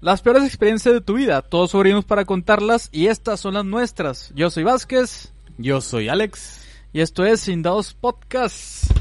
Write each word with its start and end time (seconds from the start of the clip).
Las 0.00 0.22
peores 0.22 0.44
experiencias 0.44 0.94
de 0.94 1.00
tu 1.00 1.14
vida, 1.14 1.42
todos 1.42 1.72
sobrimos 1.72 2.04
para 2.04 2.24
contarlas 2.24 2.88
y 2.92 3.08
estas 3.08 3.40
son 3.40 3.54
las 3.54 3.64
nuestras. 3.64 4.30
Yo 4.32 4.48
soy 4.48 4.62
Vázquez 4.62 5.32
Yo 5.56 5.80
soy 5.80 6.08
Alex. 6.08 6.64
y 6.92 7.00
esto 7.00 7.26
es 7.26 7.40
Sin 7.40 7.62
Dados 7.62 7.94
Podcast. 7.94 8.92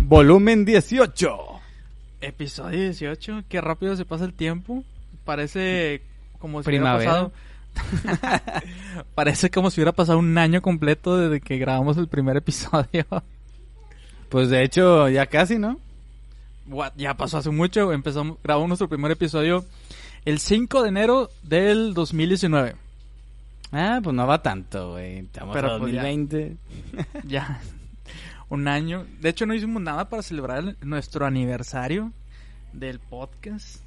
Volumen 0.00 0.64
18. 0.64 1.36
Episodio 2.22 2.80
18, 2.80 3.44
qué 3.46 3.60
rápido 3.60 3.94
se 3.94 4.06
pasa 4.06 4.24
el 4.24 4.32
tiempo. 4.32 4.84
Parece 5.26 6.00
como 6.38 6.62
si 6.62 6.64
Primavera. 6.64 7.30
hubiera 7.74 8.40
pasado. 8.40 9.04
Parece 9.14 9.50
como 9.50 9.70
si 9.70 9.80
hubiera 9.80 9.92
pasado 9.92 10.18
un 10.18 10.38
año 10.38 10.62
completo 10.62 11.18
desde 11.18 11.42
que 11.42 11.58
grabamos 11.58 11.98
el 11.98 12.08
primer 12.08 12.38
episodio. 12.38 13.04
Pues 14.30 14.48
de 14.48 14.62
hecho, 14.62 15.10
ya 15.10 15.26
casi, 15.26 15.58
¿no? 15.58 15.78
What, 16.68 16.92
ya 16.96 17.18
pasó 17.18 17.36
hace 17.36 17.50
mucho, 17.50 17.92
empezamos, 17.92 18.38
grabamos 18.42 18.68
nuestro 18.68 18.88
primer 18.88 19.10
episodio 19.10 19.66
el 20.24 20.38
5 20.38 20.82
de 20.82 20.88
enero 20.88 21.30
del 21.42 21.94
2019. 21.94 22.76
Ah, 23.72 24.00
pues 24.02 24.14
no 24.14 24.26
va 24.26 24.42
tanto, 24.42 24.92
güey. 24.92 25.18
Estamos 25.20 25.54
Pero, 25.54 25.72
a 25.74 25.78
pues, 25.78 25.92
ya. 25.92 26.02
2020. 26.02 26.56
Ya, 27.24 27.60
un 28.48 28.68
año. 28.68 29.06
De 29.20 29.30
hecho, 29.30 29.46
no 29.46 29.54
hicimos 29.54 29.82
nada 29.82 30.08
para 30.08 30.22
celebrar 30.22 30.58
el- 30.60 30.76
nuestro 30.82 31.24
aniversario 31.26 32.12
del 32.72 32.98
podcast. 33.00 33.80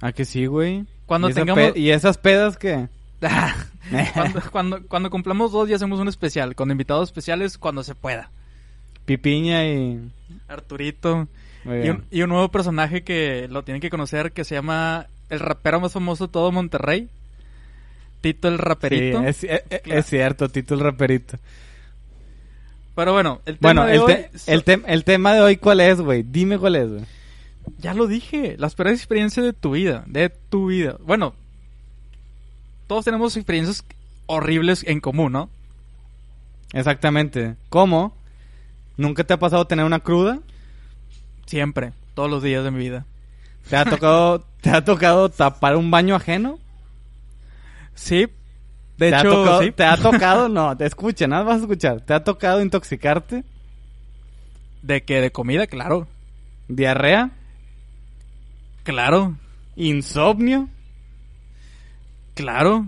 Ah, 0.00 0.12
que 0.12 0.24
sí, 0.24 0.46
güey. 0.46 0.84
Cuando 1.06 1.30
¿Y, 1.30 1.34
tengamos- 1.34 1.76
¿Y 1.76 1.90
esas 1.90 2.18
pedas 2.18 2.56
qué? 2.58 2.88
cuando, 4.14 4.40
cuando, 4.50 4.82
cuando 4.88 5.10
cumplamos 5.10 5.52
dos, 5.52 5.68
ya 5.68 5.76
hacemos 5.76 6.00
un 6.00 6.08
especial, 6.08 6.56
con 6.56 6.72
invitados 6.72 7.08
especiales 7.08 7.56
cuando 7.56 7.84
se 7.84 7.94
pueda. 7.94 8.30
Pipiña 9.04 9.64
y... 9.64 10.10
Arturito. 10.48 11.28
Y 11.64 11.88
un, 11.90 12.04
y 12.10 12.22
un 12.22 12.28
nuevo 12.30 12.48
personaje 12.50 13.02
que 13.02 13.46
lo 13.48 13.62
tienen 13.62 13.80
que 13.80 13.90
conocer 13.90 14.32
que 14.32 14.44
se 14.44 14.54
llama 14.56 15.06
el 15.30 15.38
rapero 15.40 15.80
más 15.80 15.92
famoso 15.92 16.26
de 16.26 16.32
todo 16.32 16.50
Monterrey. 16.52 17.08
Tito 18.20 18.48
el 18.48 18.58
raperito. 18.58 19.20
Sí, 19.20 19.26
es, 19.26 19.44
es- 19.44 19.62
es 19.70 19.80
Claro. 19.82 20.02
cierto, 20.02 20.48
Tito 20.48 20.74
el 20.74 20.80
raperito. 20.80 21.38
Pero 22.94 23.12
bueno, 23.12 23.40
el 23.46 23.58
tema 23.58 23.82
Bueno, 23.82 23.86
de 23.86 23.94
el, 23.94 24.00
hoy... 24.00 24.14
te- 24.14 24.30
el, 24.52 24.84
el 24.86 25.04
tema 25.04 25.34
de 25.34 25.40
hoy, 25.40 25.56
¿cuál 25.56 25.80
es, 25.80 26.00
güey? 26.00 26.22
Dime 26.22 26.58
cuál 26.58 26.76
es, 26.76 26.88
güey. 26.88 27.04
Ya 27.78 27.94
lo 27.94 28.06
dije, 28.06 28.56
las 28.58 28.74
peores 28.74 28.94
experiencias 28.98 29.46
de 29.46 29.52
tu 29.52 29.70
vida, 29.72 30.04
de 30.06 30.28
tu 30.30 30.66
vida. 30.66 30.96
Bueno, 31.04 31.34
todos 32.88 33.04
tenemos 33.04 33.36
experiencias 33.36 33.84
horribles 34.26 34.84
en 34.86 35.00
común, 35.00 35.32
¿no? 35.32 35.48
Exactamente. 36.72 37.54
¿Cómo? 37.68 38.14
¿Nunca 38.96 39.24
te 39.24 39.32
ha 39.34 39.38
pasado 39.38 39.66
tener 39.66 39.84
una 39.84 40.00
cruda? 40.00 40.40
Siempre, 41.52 41.92
todos 42.14 42.30
los 42.30 42.42
días 42.42 42.64
de 42.64 42.70
mi 42.70 42.78
vida. 42.78 43.04
¿Te 43.68 43.76
ha 43.76 43.84
tocado, 43.84 44.40
te 44.62 44.70
ha 44.70 44.82
tocado 44.82 45.28
tapar 45.28 45.76
un 45.76 45.90
baño 45.90 46.14
ajeno? 46.14 46.58
Sí, 47.94 48.20
de 48.20 48.30
¿Te 48.96 49.08
hecho, 49.08 49.18
ha 49.18 49.22
tocado, 49.22 49.62
sí. 49.62 49.70
¿Te 49.72 49.84
ha 49.84 49.96
tocado? 50.00 50.48
No, 50.48 50.74
te 50.74 50.86
escucha, 50.86 51.26
nada 51.26 51.42
vas 51.42 51.56
a 51.58 51.60
escuchar. 51.60 52.00
¿Te 52.00 52.14
ha 52.14 52.24
tocado 52.24 52.62
intoxicarte? 52.62 53.44
De 54.80 55.02
que 55.04 55.20
de 55.20 55.30
comida, 55.30 55.66
claro, 55.66 56.08
¿Diarrea? 56.68 57.32
claro, 58.82 59.36
¿Insomnio? 59.76 60.70
claro, 62.32 62.86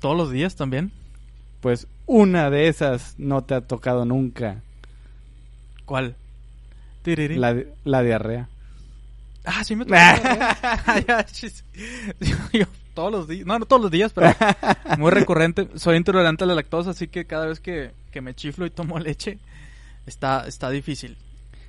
todos 0.00 0.16
los 0.16 0.30
días 0.30 0.56
también. 0.56 0.90
Pues 1.60 1.86
una 2.06 2.48
de 2.48 2.68
esas 2.68 3.14
no 3.18 3.44
te 3.44 3.52
ha 3.52 3.60
tocado 3.60 4.06
nunca. 4.06 4.62
¿Cuál? 5.84 6.16
La, 7.36 7.54
di- 7.54 7.64
la 7.84 8.02
diarrea. 8.02 8.48
Ah, 9.44 9.62
sí 9.64 9.76
me 9.76 9.84
tocó. 9.86 9.96
Ya, 9.96 11.24
chis. 11.30 11.64
Yo- 12.20 12.36
yo 12.52 12.66
todos 12.94 13.12
los 13.12 13.28
días, 13.28 13.46
no, 13.46 13.58
no 13.58 13.66
todos 13.66 13.82
los 13.82 13.90
días, 13.90 14.12
pero 14.14 14.34
muy 14.98 15.10
recurrente. 15.10 15.68
Soy 15.76 15.98
intolerante 15.98 16.44
a 16.44 16.46
la 16.46 16.54
lactosa, 16.54 16.90
así 16.90 17.08
que 17.08 17.26
cada 17.26 17.46
vez 17.46 17.60
que, 17.60 17.90
que 18.10 18.22
me 18.22 18.34
chiflo 18.34 18.64
y 18.64 18.70
tomo 18.70 18.98
leche, 18.98 19.38
está, 20.06 20.46
está 20.48 20.70
difícil. 20.70 21.16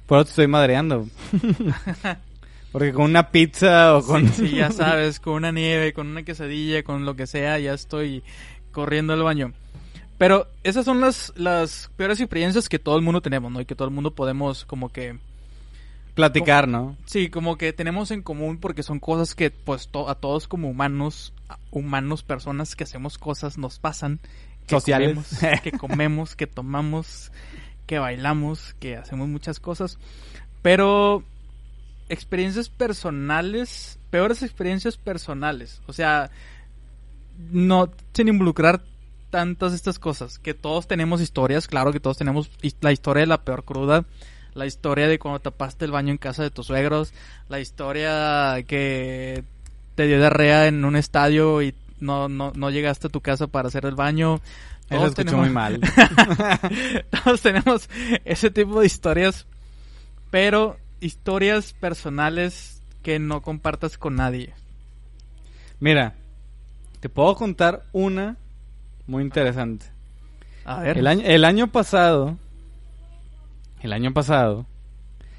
Por 0.05 0.19
eso 0.19 0.25
te 0.25 0.29
estoy 0.29 0.47
madreando. 0.47 1.05
Porque 2.71 2.93
con 2.93 3.05
una 3.05 3.29
pizza 3.31 3.95
o 3.95 4.03
con... 4.05 4.27
Sí, 4.33 4.49
sí, 4.49 4.55
ya 4.55 4.71
sabes, 4.71 5.19
con 5.19 5.33
una 5.35 5.51
nieve, 5.51 5.93
con 5.93 6.07
una 6.07 6.23
quesadilla, 6.23 6.83
con 6.83 7.05
lo 7.05 7.15
que 7.15 7.27
sea, 7.27 7.59
ya 7.59 7.73
estoy 7.73 8.23
corriendo 8.71 9.13
al 9.13 9.23
baño. 9.23 9.53
Pero 10.17 10.47
esas 10.63 10.85
son 10.85 10.99
las, 11.01 11.31
las 11.35 11.89
peores 11.95 12.19
experiencias 12.19 12.69
que 12.69 12.79
todo 12.79 12.95
el 12.97 13.03
mundo 13.03 13.21
tenemos, 13.21 13.51
¿no? 13.51 13.61
Y 13.61 13.65
que 13.65 13.75
todo 13.75 13.87
el 13.87 13.93
mundo 13.93 14.11
podemos 14.11 14.65
como 14.65 14.89
que... 14.89 15.17
Platicar, 16.17 16.67
¿no? 16.67 16.97
Sí, 17.05 17.29
como 17.29 17.57
que 17.57 17.71
tenemos 17.73 18.09
en 18.09 18.23
común 18.23 18.57
porque 18.57 18.81
son 18.81 18.99
cosas 18.99 19.35
que 19.35 19.51
pues 19.51 19.87
to- 19.87 20.09
a 20.09 20.15
todos 20.15 20.47
como 20.47 20.67
humanos, 20.67 21.31
humanos, 21.71 22.23
personas 22.23 22.75
que 22.75 22.83
hacemos 22.83 23.17
cosas 23.19 23.57
nos 23.59 23.77
pasan. 23.77 24.19
Que 24.65 24.75
Sociales. 24.75 25.09
Comemos, 25.09 25.61
que 25.61 25.71
comemos, 25.71 26.35
que 26.35 26.47
tomamos, 26.47 27.31
que 27.85 27.99
bailamos, 27.99 28.73
que 28.79 28.97
hacemos 28.97 29.27
muchas 29.27 29.59
cosas. 29.59 29.99
Pero 30.63 31.23
experiencias 32.09 32.67
personales, 32.67 33.99
peores 34.09 34.41
experiencias 34.41 34.97
personales. 34.97 35.81
O 35.85 35.93
sea, 35.93 36.31
no 37.51 37.91
sin 38.13 38.27
involucrar 38.27 38.81
tantas 39.29 39.73
estas 39.73 39.99
cosas. 39.99 40.39
Que 40.39 40.55
todos 40.55 40.87
tenemos 40.87 41.21
historias, 41.21 41.67
claro 41.67 41.93
que 41.93 41.99
todos 41.99 42.17
tenemos 42.17 42.49
la 42.81 42.91
historia 42.91 43.21
de 43.21 43.27
la 43.27 43.43
peor 43.43 43.63
cruda. 43.63 44.03
La 44.57 44.65
historia 44.65 45.07
de 45.07 45.19
cuando 45.19 45.39
tapaste 45.39 45.85
el 45.85 45.91
baño 45.91 46.11
en 46.11 46.17
casa 46.17 46.41
de 46.43 46.49
tus 46.49 46.65
suegros. 46.67 47.13
La 47.47 47.59
historia 47.59 48.55
que 48.67 49.43
te 49.95 50.07
dio 50.07 50.17
diarrea 50.17 50.67
en 50.67 50.83
un 50.83 50.95
estadio 50.95 51.61
y 51.61 51.73
no, 51.99 52.27
no, 52.27 52.51
no 52.55 52.69
llegaste 52.71 53.07
a 53.07 53.09
tu 53.11 53.21
casa 53.21 53.47
para 53.47 53.67
hacer 53.67 53.85
el 53.85 53.95
baño. 53.95 54.35
Eso 54.89 54.97
Todos 54.99 55.09
escuchó 55.09 55.25
tenemos- 55.25 55.45
muy 55.45 55.49
mal. 55.49 55.79
Todos 57.23 57.41
tenemos 57.41 57.89
ese 58.25 58.49
tipo 58.51 58.79
de 58.79 58.85
historias, 58.87 59.45
pero 60.31 60.77
historias 61.01 61.73
personales 61.73 62.81
que 63.03 63.19
no 63.19 63.41
compartas 63.41 63.97
con 63.97 64.15
nadie. 64.15 64.53
Mira, 65.79 66.15
te 66.99 67.09
puedo 67.09 67.35
contar 67.35 67.83
una 67.91 68.37
muy 69.05 69.23
interesante. 69.23 69.85
A 70.65 70.81
ver, 70.81 70.97
El 70.97 71.07
año, 71.07 71.21
el 71.25 71.45
año 71.45 71.67
pasado, 71.67 72.37
el 73.81 73.93
año 73.93 74.13
pasado, 74.13 74.65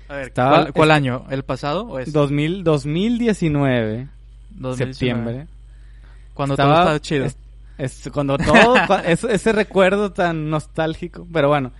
a 0.08 0.14
ver 0.14 0.28
estaba- 0.28 0.70
¿cuál, 0.72 0.90
año? 0.90 1.24
¿El 1.30 1.42
pasado 1.42 1.86
o 1.86 1.98
es 1.98 2.12
2000, 2.12 2.64
2019, 2.64 4.08
2019? 4.50 4.76
septiembre, 4.94 5.46
Cuando 6.34 6.54
estaba- 6.54 6.72
todo 6.74 6.82
estaba 6.82 7.00
chido. 7.00 7.24
es- 7.26 7.36
es 7.78 8.10
cuando 8.12 8.38
todo, 8.38 8.46
cua- 8.88 9.02
es- 9.06 9.24
ese 9.24 9.52
recuerdo 9.52 10.12
tan 10.12 10.50
nostálgico, 10.50 11.26
pero 11.32 11.48
bueno, 11.48 11.72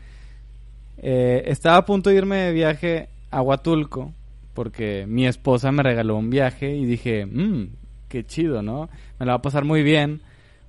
eh, 0.99 1.45
estaba 1.47 1.77
a 1.79 1.85
punto 1.85 2.11
de 2.11 2.17
irme 2.17 2.37
de 2.37 2.53
viaje 2.53 3.09
a 3.31 3.41
Huatulco, 3.43 4.13
porque 4.55 5.05
mi 5.09 5.27
esposa 5.27 5.71
me 5.73 5.83
regaló 5.83 6.17
un 6.17 6.31
viaje 6.31 6.75
y 6.77 6.85
dije, 6.85 7.27
mmm, 7.27 7.65
qué 8.09 8.25
chido, 8.27 8.63
¿no? 8.63 8.89
Me 9.19 9.27
la 9.27 9.33
va 9.33 9.39
a 9.39 9.43
pasar 9.43 9.65
muy 9.65 9.83
bien, 9.83 10.21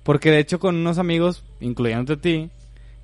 porque 0.04 0.30
de 0.30 0.38
hecho 0.38 0.60
con 0.60 0.76
unos 0.76 0.98
amigos, 0.98 1.44
incluyéndote 1.60 2.12
a 2.12 2.16
ti, 2.22 2.50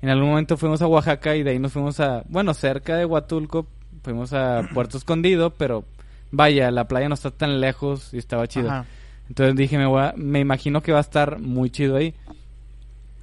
en 0.01 0.09
algún 0.09 0.29
momento 0.29 0.57
fuimos 0.57 0.81
a 0.81 0.87
Oaxaca 0.87 1.35
y 1.35 1.43
de 1.43 1.51
ahí 1.51 1.59
nos 1.59 1.73
fuimos 1.73 1.99
a, 1.99 2.23
bueno, 2.29 2.53
cerca 2.53 2.95
de 2.97 3.05
Huatulco, 3.05 3.67
fuimos 4.03 4.33
a 4.33 4.67
Puerto 4.73 4.97
Escondido, 4.97 5.51
pero 5.51 5.85
vaya, 6.31 6.69
la 6.71 6.87
playa 6.87 7.09
no 7.09 7.15
está 7.15 7.31
tan 7.31 7.59
lejos 7.61 8.13
y 8.13 8.17
estaba 8.17 8.47
chido. 8.47 8.69
Ajá. 8.69 8.85
Entonces 9.29 9.55
dije, 9.55 9.77
me, 9.77 9.85
voy 9.85 10.01
a- 10.03 10.13
me 10.15 10.39
imagino 10.39 10.81
que 10.81 10.91
va 10.93 10.99
a 10.99 11.01
estar 11.01 11.39
muy 11.39 11.69
chido 11.69 11.95
ahí. 11.97 12.13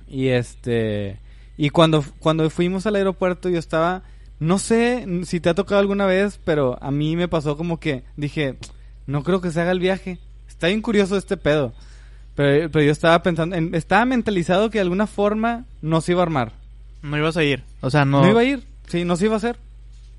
Y 0.07 0.29
este... 0.29 1.19
Y 1.57 1.71
cuando, 1.71 2.05
cuando 2.19 2.49
fuimos 2.51 2.87
al 2.87 2.97
aeropuerto 2.97 3.49
yo 3.49 3.59
estaba... 3.59 4.03
No 4.41 4.59
sé 4.59 5.07
si 5.25 5.39
te 5.41 5.49
ha 5.49 5.55
tocado 5.55 5.81
alguna 5.81 6.07
vez, 6.07 6.41
pero 6.45 6.77
a 6.83 6.91
mí 6.91 7.15
me 7.17 7.29
pasó 7.29 7.57
como 7.57 7.79
que 7.79 8.03
dije, 8.17 8.57
no 9.07 9.23
creo 9.23 9.41
que 9.41 9.51
se 9.53 9.61
haga 9.61 9.71
el 9.71 9.79
viaje. 9.79 10.19
Está 10.49 10.67
bien 10.67 10.83
curioso 10.83 11.17
este 11.17 11.37
pedo. 11.37 11.73
Pero, 12.35 12.69
pero 12.71 12.85
yo 12.85 12.91
estaba 12.91 13.23
pensando, 13.23 13.55
en- 13.57 13.75
estaba 13.75 14.05
mentalizado 14.05 14.69
que 14.71 14.79
de 14.79 14.83
alguna 14.83 15.07
forma 15.07 15.65
no 15.81 16.01
se 16.01 16.13
iba 16.13 16.21
a 16.21 16.25
armar. 16.25 16.53
No 17.05 17.17
ibas 17.19 17.37
a 17.37 17.45
ir. 17.45 17.63
O 17.83 17.91
sea, 17.91 18.05
no. 18.05 18.23
No, 18.23 18.31
iba 18.31 18.41
a 18.41 18.45
ir, 18.45 18.65
sí, 18.87 19.05
no 19.05 19.17
se 19.17 19.27
iba 19.27 19.35
a 19.35 19.37
hacer. 19.37 19.59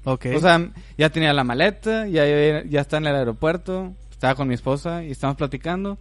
Ok. 0.04 0.28
O 0.36 0.40
sea, 0.40 0.70
ya 0.98 1.10
tenía 1.10 1.34
la 1.34 1.44
maleta, 1.44 2.08
ya, 2.08 2.26
ya, 2.64 2.80
está 2.82 2.98
en 2.98 3.08
el 3.08 3.16
aeropuerto, 3.16 3.92
estaba 4.12 4.36
con 4.36 4.48
mi 4.48 4.54
esposa 4.54 5.04
y 5.04 5.10
estábamos 5.12 5.38
platicando. 5.38 5.98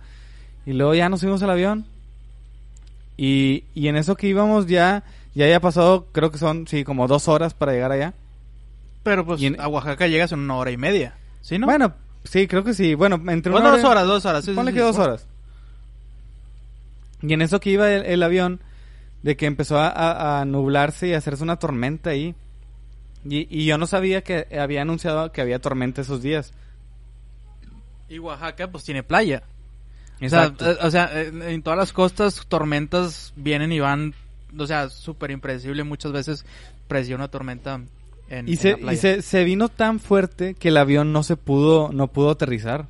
Y 0.67 0.75
luego 0.75 0.95
ya 0.95 1.09
nos 1.09 1.21
subimos 1.21 1.43
al 1.43 1.51
avión. 1.51 1.87
Y, 3.17 3.65
y 3.75 3.89
en 3.89 3.97
eso 3.97 4.17
que 4.17 4.27
íbamos 4.29 4.67
ya, 4.67 5.05
ya 5.35 5.45
había 5.45 5.61
pasado, 5.61 6.07
creo 6.13 6.31
que 6.31 6.39
son, 6.39 6.67
sí, 6.67 6.85
como 6.85 7.07
dos 7.09 7.29
horas 7.29 7.55
para 7.55 7.73
llegar 7.73 7.93
allá. 7.93 8.13
pero 9.05 9.25
pues 9.25 9.41
en- 9.43 9.61
a 9.61 9.69
Oaxaca 9.69 10.07
llegas 10.07 10.33
en 10.33 10.41
una 10.41 10.57
hora 10.57 10.71
y 10.71 10.77
media. 10.77 11.15
¿Sí, 11.41 11.59
no? 11.59 11.67
Bueno, 11.67 11.95
sí, 12.25 12.47
creo 12.47 12.65
que 12.65 12.75
sí. 12.75 12.95
Bueno, 12.95 13.17
entre 13.29 13.53
Bueno, 13.53 13.69
una 13.69 13.77
dos 13.79 13.85
horas, 13.89 14.07
dos 14.07 14.25
horas. 14.27 14.45
sí, 14.45 14.53
Ponle 14.53 14.73
sí. 14.73 14.77
que 14.77 14.83
dos 14.83 14.99
horas. 14.99 15.27
Y 17.23 17.33
en 17.33 17.43
eso 17.43 17.61
que 17.61 17.71
iba 17.71 17.91
el, 17.91 18.05
el 18.05 18.23
avión, 18.23 18.61
de 19.25 19.37
que 19.37 19.47
empezó 19.47 19.79
a, 19.79 20.41
a- 20.41 20.45
nublarse 20.45 21.09
y 21.09 21.15
a 21.15 21.19
hacerse 21.19 21.43
una 21.43 21.57
tormenta 21.59 22.11
ahí. 22.11 22.35
Y, 23.25 23.49
y 23.51 23.65
yo 23.65 23.79
no 23.79 23.87
sabía 23.87 24.23
que 24.23 24.47
había 24.61 24.83
anunciado 24.83 25.33
que 25.33 25.41
había 25.41 25.59
tormenta 25.59 26.03
esos 26.03 26.21
días. 26.23 26.53
Y 28.09 28.19
Oaxaca, 28.19 28.71
pues 28.71 28.85
tiene 28.85 29.03
playa. 29.03 29.43
O 30.23 30.29
sea, 30.29 30.55
eh, 30.61 30.77
o 30.83 30.91
sea, 30.91 31.23
en 31.23 31.43
en 31.43 31.63
todas 31.63 31.79
las 31.79 31.93
costas 31.93 32.45
tormentas 32.49 33.33
vienen 33.35 33.73
y 33.73 33.81
van, 33.81 34.15
o 34.59 34.67
sea, 34.67 34.91
súper 34.91 35.31
impredecible. 35.31 35.85
Muchas 35.85 36.13
veces 36.13 36.45
predecía 36.87 37.17
una 37.17 37.29
tormenta 37.29 37.81
en, 38.29 38.47
Y, 38.49 38.53
en 38.53 38.59
se, 38.59 38.71
la 38.73 38.77
playa. 38.77 38.93
y 38.93 38.97
se, 38.97 39.23
se 39.23 39.45
vino 39.45 39.71
tan 39.71 40.01
fuerte 40.01 40.55
que 40.55 40.69
el 40.69 40.77
avión 40.77 41.13
no 41.15 41.23
se 41.23 41.37
pudo, 41.37 41.91
no 41.93 42.09
pudo 42.09 42.31
aterrizar. 42.31 42.89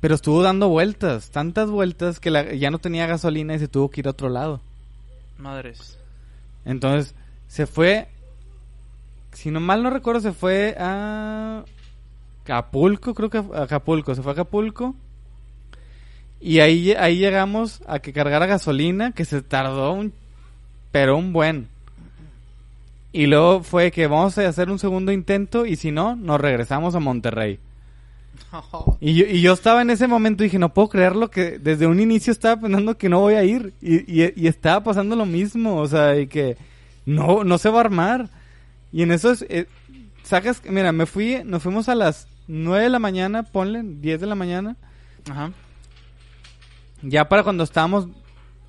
Pero 0.00 0.14
estuvo 0.14 0.42
dando 0.42 0.68
vueltas, 0.68 1.30
tantas 1.30 1.70
vueltas 1.70 2.20
que 2.20 2.30
la- 2.30 2.54
ya 2.54 2.70
no 2.70 2.78
tenía 2.78 3.06
gasolina 3.06 3.54
y 3.54 3.58
se 3.58 3.68
tuvo 3.68 3.90
que 3.90 4.00
ir 4.00 4.06
a 4.06 4.12
otro 4.12 4.28
lado. 4.28 4.60
Madres. 5.38 5.98
Entonces, 6.64 7.14
se 7.48 7.66
fue, 7.66 8.08
si 9.32 9.50
no 9.50 9.60
mal 9.60 9.82
no 9.82 9.90
recuerdo, 9.90 10.20
se 10.20 10.32
fue 10.32 10.74
a 10.78 11.64
Acapulco, 12.44 13.14
creo 13.14 13.30
que 13.30 13.38
a 13.38 13.62
Acapulco, 13.62 14.14
se 14.14 14.22
fue 14.22 14.32
a 14.32 14.34
Acapulco. 14.34 14.94
Y 16.40 16.60
ahí, 16.60 16.92
ahí 16.92 17.18
llegamos 17.18 17.82
a 17.86 17.98
que 17.98 18.14
cargara 18.14 18.46
gasolina, 18.46 19.12
que 19.12 19.26
se 19.26 19.42
tardó 19.42 19.92
un, 19.92 20.14
pero 20.90 21.16
un 21.18 21.32
buen. 21.34 21.68
Y 23.12 23.26
luego 23.26 23.62
fue 23.62 23.90
que 23.90 24.06
vamos 24.06 24.38
a 24.38 24.48
hacer 24.48 24.70
un 24.70 24.78
segundo 24.78 25.12
intento 25.12 25.66
y 25.66 25.76
si 25.76 25.90
no, 25.90 26.16
nos 26.16 26.40
regresamos 26.40 26.94
a 26.94 27.00
Monterrey. 27.00 27.58
Y 29.00 29.14
yo, 29.14 29.24
y 29.26 29.40
yo 29.40 29.52
estaba 29.52 29.82
en 29.82 29.90
ese 29.90 30.06
momento 30.08 30.42
y 30.42 30.46
dije, 30.46 30.58
no 30.58 30.74
puedo 30.74 30.88
creerlo 30.88 31.30
que 31.30 31.58
desde 31.58 31.86
un 31.86 32.00
inicio 32.00 32.32
estaba 32.32 32.60
pensando 32.60 32.96
que 32.98 33.08
no 33.08 33.20
voy 33.20 33.34
a 33.34 33.44
ir. 33.44 33.72
Y, 33.80 33.96
y- 34.22 34.32
y 34.36 34.46
estaba 34.48 34.82
pasando 34.82 35.16
lo 35.16 35.26
mismo, 35.26 35.76
o 35.76 35.86
sea, 35.86 36.18
y 36.18 36.26
que 36.26 36.56
no, 37.06 37.44
no 37.44 37.58
se 37.58 37.70
va 37.70 37.78
a 37.78 37.80
armar. 37.82 38.28
Y 38.92 39.02
en 39.02 39.12
eso 39.12 39.30
es, 39.30 39.44
eh, 39.48 39.66
sacas, 40.24 40.62
mira, 40.68 40.92
me 40.92 41.06
fui, 41.06 41.42
nos 41.44 41.62
fuimos 41.62 41.88
a 41.88 41.94
las 41.94 42.26
9 42.48 42.84
de 42.84 42.90
la 42.90 42.98
mañana, 42.98 43.44
ponle, 43.44 43.82
10 43.84 44.20
de 44.20 44.26
la 44.26 44.34
mañana. 44.34 44.76
Ajá. 45.30 45.52
Ya 47.02 47.28
para 47.28 47.42
cuando 47.42 47.64
estábamos 47.64 48.08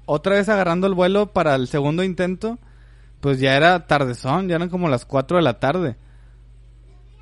otra 0.06 0.36
vez 0.36 0.48
agarrando 0.50 0.88
el 0.88 0.94
vuelo 0.94 1.28
para 1.28 1.56
el 1.56 1.68
segundo 1.68 2.04
intento, 2.04 2.60
pues 3.20 3.40
ya 3.40 3.56
era 3.56 3.88
tardezón, 3.88 4.48
ya 4.48 4.56
eran 4.56 4.70
como 4.70 4.88
las 4.90 5.06
4 5.06 5.38
de 5.38 5.44
la 5.44 5.60
tarde. 5.60 5.96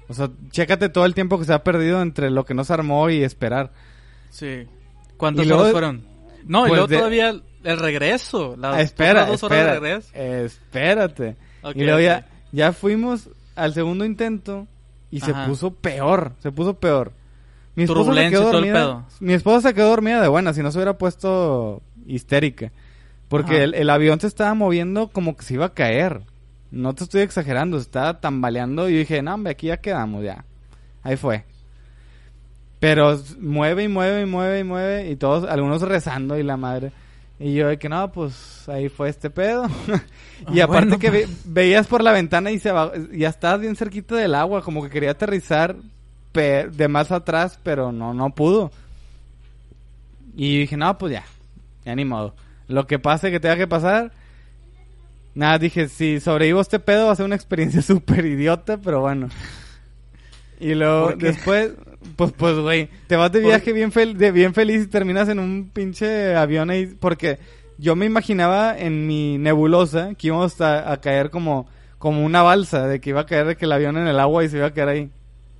O 0.10 0.14
sea, 0.14 0.30
chécate 0.50 0.90
todo 0.90 1.06
el 1.06 1.14
tiempo 1.14 1.38
que 1.40 1.46
se 1.46 1.54
ha 1.54 1.64
perdido 1.64 2.02
entre 2.02 2.30
lo 2.32 2.44
que 2.44 2.54
no 2.54 2.64
se 2.64 2.74
armó 2.74 3.10
y 3.10 3.24
esperar. 3.24 3.72
Sí. 4.30 4.66
¿Cuántas 5.18 5.46
luego- 5.46 5.62
horas 5.62 5.72
fueron? 5.72 6.04
No, 6.46 6.66
y 6.66 6.70
Pues 6.70 6.72
luego 6.80 6.88
de- 6.88 6.98
todavía 6.98 7.36
el, 7.64 7.80
regreso. 7.80 8.56
Ah, 8.62 8.82
espera, 8.82 9.12
otras 9.24 9.28
dos 9.28 9.44
horas 9.44 9.58
espera, 9.60 9.74
de 9.74 9.80
regreso. 9.80 10.10
espérate. 10.56 11.36
Y 11.76 11.84
luego 11.84 12.00
ya, 12.00 12.28
ya 12.52 12.74
fuimos 12.74 13.30
al 13.56 13.74
segundo 13.74 14.04
intento 14.06 14.68
y 15.12 15.20
se 15.20 15.34
puso 15.34 15.72
peor, 15.74 16.34
se 16.40 16.52
puso 16.52 16.74
peor. 16.80 17.12
Mi 17.76 17.84
esposa 17.84 18.14
se 18.14 18.30
quedó 18.30 18.52
dormida. 18.52 19.06
Mi 19.20 19.34
esposa 19.34 19.70
se 19.70 19.74
quedó 19.76 19.90
dormida 19.90 20.22
de 20.22 20.28
buena, 20.28 20.54
si 20.54 20.64
no 20.64 20.72
se 20.72 20.78
hubiera 20.80 20.98
puesto 20.98 21.82
histérica. 22.08 22.72
Porque 23.28 23.64
el 23.64 23.90
avión 23.90 24.20
se 24.20 24.28
estaba 24.28 24.54
moviendo 24.56 25.10
como 25.10 25.38
que 25.38 25.44
se 25.44 25.54
iba 25.54 25.66
a 25.68 25.74
caer. 25.74 26.22
No 26.72 26.94
te 26.94 27.04
estoy 27.04 27.22
exagerando, 27.22 27.78
se 27.78 27.84
estaba 27.84 28.20
tambaleando 28.20 28.90
y 28.90 28.94
yo 28.94 29.00
dije, 29.00 29.22
no, 29.22 29.34
hombre, 29.34 29.52
aquí 29.52 29.68
ya 29.68 29.78
quedamos, 29.78 30.24
ya. 30.24 30.46
Ahí 31.04 31.16
fue. 31.18 31.46
Pero 32.80 33.20
mueve 33.40 33.84
y 33.84 33.88
mueve 33.88 34.22
y 34.22 34.26
mueve 34.26 34.60
y 34.60 34.64
mueve 34.64 35.10
y 35.12 35.16
todos, 35.16 35.50
algunos 35.50 35.82
rezando 35.82 36.38
y 36.38 36.44
la 36.44 36.58
madre. 36.58 36.92
Y 37.40 37.54
yo 37.54 37.68
de 37.68 37.78
que 37.80 37.90
no, 37.90 38.12
pues 38.12 38.68
ahí 38.70 38.90
fue 38.90 39.10
este 39.10 39.30
pedo. 39.30 39.66
y 40.52 40.60
Ah, 40.60 40.66
aparte 40.66 40.86
bueno, 40.88 41.00
que 41.00 41.10
ve- 41.10 41.28
veías 41.46 41.88
por 41.88 42.04
la 42.04 42.12
ventana 42.12 42.52
y 42.52 42.60
se 42.60 42.72
va, 42.72 42.92
ya 43.14 43.30
estabas 43.30 43.62
bien 43.62 43.76
cerquita 43.76 44.16
del 44.16 44.36
agua, 44.36 44.62
como 44.62 44.84
que 44.84 44.90
quería 44.90 45.12
aterrizar 45.12 45.76
de 46.34 46.88
más 46.88 47.12
atrás, 47.12 47.60
pero 47.64 47.92
no, 47.92 48.14
no 48.14 48.30
pudo. 48.30 48.72
Y 50.36 50.60
dije, 50.60 50.78
no, 50.78 50.98
pues 50.98 51.14
ya, 51.14 51.26
ya 51.86 51.96
ni 51.96 52.06
modo. 52.06 52.34
Lo 52.68 52.88
que 52.88 53.00
pase 53.00 53.32
que 53.32 53.40
tenga 53.40 53.58
que 53.58 53.68
pasar. 53.68 54.12
Nada, 55.36 55.58
dije, 55.60 55.88
si 55.88 56.20
sobrevivo 56.20 56.60
este 56.62 56.80
pedo 56.80 57.06
va 57.08 57.12
a 57.14 57.16
ser 57.16 57.26
una 57.26 57.36
experiencia 57.36 57.82
súper 57.84 58.26
idiota, 58.26 58.78
pero 58.78 59.02
bueno. 59.02 59.30
Y 60.60 60.76
luego 60.76 61.14
después, 61.18 61.72
pues, 62.18 62.34
pues, 62.34 62.58
güey, 62.58 62.90
te 63.08 63.16
vas 63.16 63.32
de 63.32 63.40
¿Por- 63.40 63.48
viaje 63.50 63.72
bien, 63.72 63.92
fel- 63.92 64.16
de 64.18 64.32
bien 64.32 64.54
feliz 64.54 64.84
y 64.84 64.88
terminas 64.88 65.30
en 65.30 65.40
un 65.40 65.70
pinche 65.74 66.36
avión 66.36 66.70
ahí, 66.70 66.86
porque 67.00 67.40
yo 67.78 67.96
me 67.96 68.06
imaginaba 68.06 68.78
en 68.78 69.08
mi 69.08 69.38
nebulosa 69.38 70.14
que 70.16 70.28
íbamos 70.28 70.60
a, 70.60 70.92
a 70.92 71.00
caer 71.00 71.30
como, 71.30 71.68
como 71.98 72.26
una 72.26 72.42
balsa, 72.42 72.88
de 72.88 73.00
que 73.00 73.12
iba 73.12 73.22
a 73.22 73.26
caer 73.26 73.46
de 73.48 73.56
que 73.56 73.66
el 73.66 73.72
avión 73.72 73.96
en 73.98 74.08
el 74.08 74.20
agua 74.20 74.44
y 74.44 74.50
se 74.50 74.58
iba 74.58 74.66
a 74.68 74.74
quedar 74.74 74.90
ahí. 74.90 75.10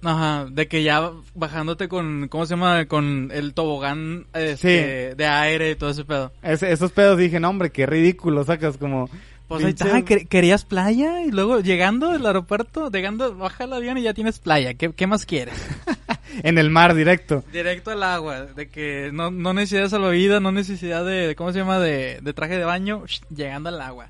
Ajá, 0.04 0.48
de 0.52 0.68
que 0.68 0.84
ya 0.84 1.12
bajándote 1.34 1.88
con, 1.88 2.28
¿cómo 2.30 2.46
se 2.46 2.56
llama? 2.56 2.86
Con 2.88 3.32
el 3.34 3.54
tobogán 3.54 4.28
este, 4.34 5.14
de 5.16 5.26
aire 5.26 5.72
y 5.72 5.76
todo 5.76 5.90
ese 5.92 6.04
pedo. 6.06 6.32
Esos 6.42 6.92
pedos 6.92 7.18
dije, 7.18 7.40
no, 7.40 7.50
hombre, 7.50 7.70
qué 7.72 7.86
ridículo, 7.86 8.44
sacas 8.44 8.78
como... 8.78 9.10
Pues 9.50 9.64
ahí 9.66 9.72
está, 9.72 9.86
¿quer- 10.02 10.28
¿querías 10.28 10.64
playa? 10.64 11.24
Y 11.26 11.32
luego 11.32 11.60
llegando 11.60 12.12
del 12.12 12.26
aeropuerto, 12.26 12.90
llegando, 12.92 13.36
baja 13.36 13.66
el 13.66 13.74
avión 13.74 13.98
y 13.98 14.04
ya 14.04 14.14
tienes 14.14 14.40
playa. 14.40 14.76
¿Qué, 14.76 14.94
qué 14.94 15.08
más 15.08 15.26
quieres? 15.26 15.56
en 16.44 16.58
el 16.60 16.70
mar 16.70 16.94
directo. 16.94 17.44
Directo 17.52 17.90
al 17.92 18.04
agua, 18.04 18.46
de 18.46 18.70
que 18.70 19.10
no, 19.12 19.32
no 19.32 19.54
necesidad 19.54 19.82
de 19.84 19.90
salvavidas, 19.90 20.40
no 20.42 20.52
necesidad 20.52 21.04
de, 21.04 21.34
¿cómo 21.36 21.52
se 21.52 21.60
llama? 21.60 21.80
De, 21.80 22.20
de 22.22 22.34
traje 22.34 22.58
de 22.58 22.64
baño, 22.64 23.04
llegando 23.36 23.70
al 23.70 23.82
agua. 23.82 24.08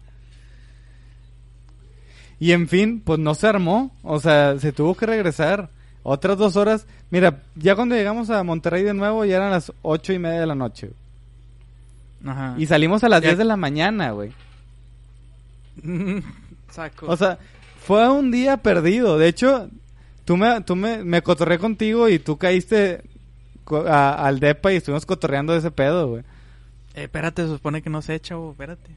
Y 2.39 2.51
en 2.53 2.67
fin, 2.67 3.01
pues 3.03 3.19
no 3.19 3.35
se 3.35 3.47
armó. 3.47 3.91
O 4.03 4.19
sea, 4.19 4.57
se 4.59 4.71
tuvo 4.71 4.95
que 4.95 5.05
regresar. 5.05 5.69
Otras 6.03 6.37
dos 6.37 6.55
horas. 6.55 6.85
Mira, 7.11 7.41
ya 7.55 7.75
cuando 7.75 7.95
llegamos 7.95 8.29
a 8.29 8.43
Monterrey 8.43 8.83
de 8.83 8.93
nuevo, 8.93 9.25
ya 9.25 9.37
eran 9.37 9.51
las 9.51 9.71
ocho 9.81 10.13
y 10.13 10.19
media 10.19 10.39
de 10.41 10.47
la 10.47 10.55
noche. 10.55 10.91
Ajá. 12.25 12.55
Y 12.57 12.65
salimos 12.65 13.03
a 13.03 13.09
las 13.09 13.21
10 13.21 13.37
de 13.37 13.45
la 13.45 13.55
mañana, 13.57 14.11
güey. 14.11 14.31
Saco. 16.71 17.07
O 17.07 17.17
sea, 17.17 17.37
fue 17.85 18.07
un 18.09 18.31
día 18.31 18.57
perdido. 18.57 19.17
De 19.17 19.27
hecho, 19.27 19.69
tú 20.25 20.37
me, 20.37 20.61
tú 20.61 20.75
me, 20.75 21.03
me 21.03 21.21
cotorré 21.21 21.57
contigo 21.59 22.09
y 22.09 22.19
tú 22.19 22.37
caíste 22.37 23.01
a- 23.87 24.25
al 24.25 24.39
depa 24.39 24.71
y 24.73 24.77
estuvimos 24.77 25.05
cotorreando 25.05 25.53
de 25.53 25.59
ese 25.59 25.71
pedo, 25.71 26.07
güey. 26.09 26.23
Eh, 26.95 27.03
espérate, 27.03 27.43
se 27.43 27.49
supone 27.49 27.81
que 27.81 27.89
no 27.89 28.01
sé, 28.01 28.19
chavo, 28.19 28.51
espérate. 28.51 28.91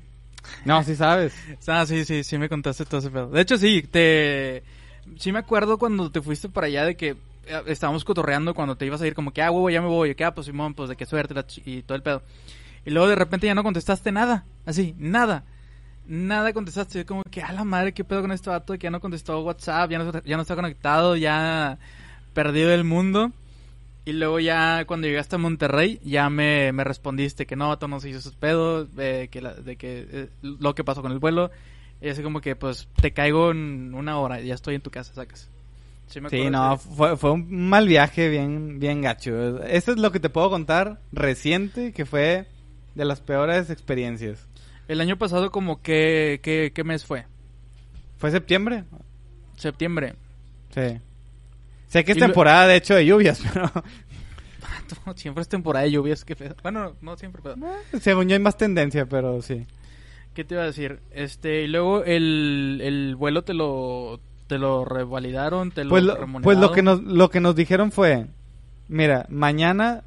No, 0.65 0.83
sí 0.83 0.97
sabes. 0.97 1.35
Ah, 1.67 1.87
sí, 1.87 2.05
sí, 2.05 2.25
sí 2.25 2.39
me 2.39 2.49
contaste 2.49 2.85
todo 2.85 2.99
ese 3.01 3.11
pedo. 3.11 3.29
De 3.31 3.41
hecho, 3.41 3.57
sí, 3.59 3.83
te... 3.83 4.63
Sí 5.19 5.33
me 5.33 5.39
acuerdo 5.41 5.79
cuando 5.79 6.11
te 6.11 6.23
fuiste 6.23 6.49
para 6.49 6.69
allá 6.69 6.85
de 6.85 6.97
que 6.97 7.11
eh, 7.47 7.63
estábamos 7.67 8.05
cotorreando 8.05 8.55
cuando 8.55 8.77
te 8.77 8.87
ibas 8.87 9.03
a 9.03 9.07
ir 9.07 9.15
como 9.15 9.33
que, 9.33 9.43
ah, 9.43 9.51
huevo, 9.51 9.69
ya 9.71 9.81
me 9.83 9.89
voy. 9.89 10.11
Y 10.11 10.15
que, 10.15 10.25
ah, 10.25 10.35
pues 10.35 10.47
Simón, 10.47 10.75
pues 10.75 10.89
de 10.89 10.97
qué 10.97 11.07
suerte 11.07 11.35
la 11.35 11.45
y 11.65 11.83
todo 11.83 11.97
el 11.97 12.03
pedo. 12.03 12.23
Y 12.85 12.91
luego 12.91 13.09
de 13.09 13.15
repente 13.17 13.47
ya 13.47 13.55
no 13.55 13.63
contestaste 13.63 14.11
nada. 14.13 14.45
Así, 14.67 14.95
nada. 14.99 15.45
Nada 16.07 16.53
contestaste. 16.53 16.99
Yo 17.01 17.07
como 17.07 17.23
que, 17.25 17.43
a 17.43 17.53
la 17.53 17.65
madre, 17.65 17.93
qué 17.93 18.05
pedo 18.05 18.23
con 18.23 18.33
este 18.33 18.51
vato 18.51 18.73
que 18.75 18.81
ya 18.85 18.91
no 18.91 19.01
contestó 19.01 19.41
WhatsApp, 19.43 19.91
ya 19.91 19.99
no, 19.99 20.23
ya 20.25 20.37
no 20.37 20.43
está 20.43 20.55
conectado, 20.55 21.17
ya 21.17 21.79
perdido 22.35 22.71
del 22.71 22.85
mundo. 22.85 23.33
Y 24.05 24.13
luego 24.15 24.41
ya 24.41 24.85
cuando 24.85 25.07
llegaste 25.07 25.37
a 25.37 25.39
Monterrey, 25.39 26.01
ya 26.05 26.29
me, 26.29 26.73
me 26.73 26.83
respondiste 26.83 27.47
que 27.47 27.55
no, 27.55 27.79
tú 27.79 27.87
no 27.87 28.01
se 28.01 28.09
hizo 28.11 28.19
esos 28.19 28.35
pedos, 28.35 28.89
eh, 28.99 29.29
que 29.31 29.41
la- 29.41 29.55
de 29.55 29.77
que 29.77 30.07
eh, 30.11 30.29
lo 30.43 30.75
que 30.75 30.83
pasó 30.83 31.03
con 31.03 31.13
el 31.13 31.21
vuelo. 31.21 31.53
Y 32.01 32.09
así 32.09 32.21
como 32.23 32.41
que, 32.41 32.57
pues, 32.57 32.89
te 33.01 33.13
caigo 33.13 33.53
en 33.53 33.95
una 33.95 34.19
hora, 34.19 34.41
ya 34.41 34.55
estoy 34.55 34.75
en 34.75 34.81
tu 34.81 34.91
casa, 34.91 35.15
sacas. 35.15 35.49
Sí, 36.09 36.21
me 36.21 36.29
Sí, 36.31 36.51
no, 36.51 36.71
de 36.73 36.79
fue, 36.79 37.17
fue 37.17 37.31
un 37.31 37.69
mal 37.69 37.87
viaje 37.87 38.29
bien, 38.29 38.81
bien 38.81 39.03
gacho. 39.03 39.63
Esto 39.63 39.93
es 39.93 39.99
lo 39.99 40.11
que 40.11 40.19
te 40.19 40.29
puedo 40.31 40.51
contar 40.51 40.99
reciente, 41.13 41.93
que 41.93 42.05
fue 42.05 42.49
de 42.97 43.05
las 43.05 43.21
peores 43.21 43.71
experiencias. 43.71 44.49
El 44.89 45.01
año 45.01 45.17
pasado 45.17 45.51
como 45.51 45.81
que, 45.83 46.41
¿qué, 46.43 46.73
qué 46.75 46.85
mes 46.85 47.05
fue? 47.05 47.25
¿Fue 48.19 48.31
septiembre? 48.31 48.85
Septiembre. 49.57 50.15
Sí. 50.75 50.99
Sé 51.89 52.05
que 52.05 52.13
es 52.13 52.17
Y 52.19 52.21
lo- 52.21 52.27
temporada, 52.27 52.67
de 52.67 52.77
hecho, 52.77 52.95
de 52.95 53.05
lluvias, 53.07 53.41
pero 53.53 53.71
siempre 55.17 55.43
es 55.43 55.49
temporada 55.49 55.85
de 55.85 55.93
lluvias, 55.93 56.25
qué 56.25 56.37
pedo. 56.37 56.55
Bueno, 56.63 56.95
no 57.01 57.17
siempre, 57.17 57.43
pero... 57.43 57.57
según 58.01 58.29
yo 58.29 58.35
hay 58.35 58.41
más 58.43 58.57
tendencia, 58.57 59.07
pero 59.07 59.41
sí. 59.43 59.67
¿Qué 60.35 60.45
te 60.45 60.55
iba 60.55 60.63
a 60.63 60.67
decir? 60.67 61.01
Este, 61.13 61.63
y 61.65 61.69
luego 61.69 62.05
el, 62.05 62.81
el 62.83 63.17
vuelo 63.17 63.43
te 63.45 63.53
lo, 63.55 64.19
te 64.47 64.59
lo 64.59 64.85
revalidaron, 64.85 65.71
te 65.73 65.85
lo 65.85 65.91
Pues 65.91 66.05
lo, 66.05 66.15
remuneraron. 66.17 66.43
pues 66.43 66.59
lo 66.59 66.73
que 66.73 66.83
nos 66.83 67.03
lo 67.03 67.29
que 67.29 67.41
nos 67.41 67.55
dijeron 67.55 67.93
fue, 67.93 68.27
mira, 68.89 69.27
mañana 69.29 70.05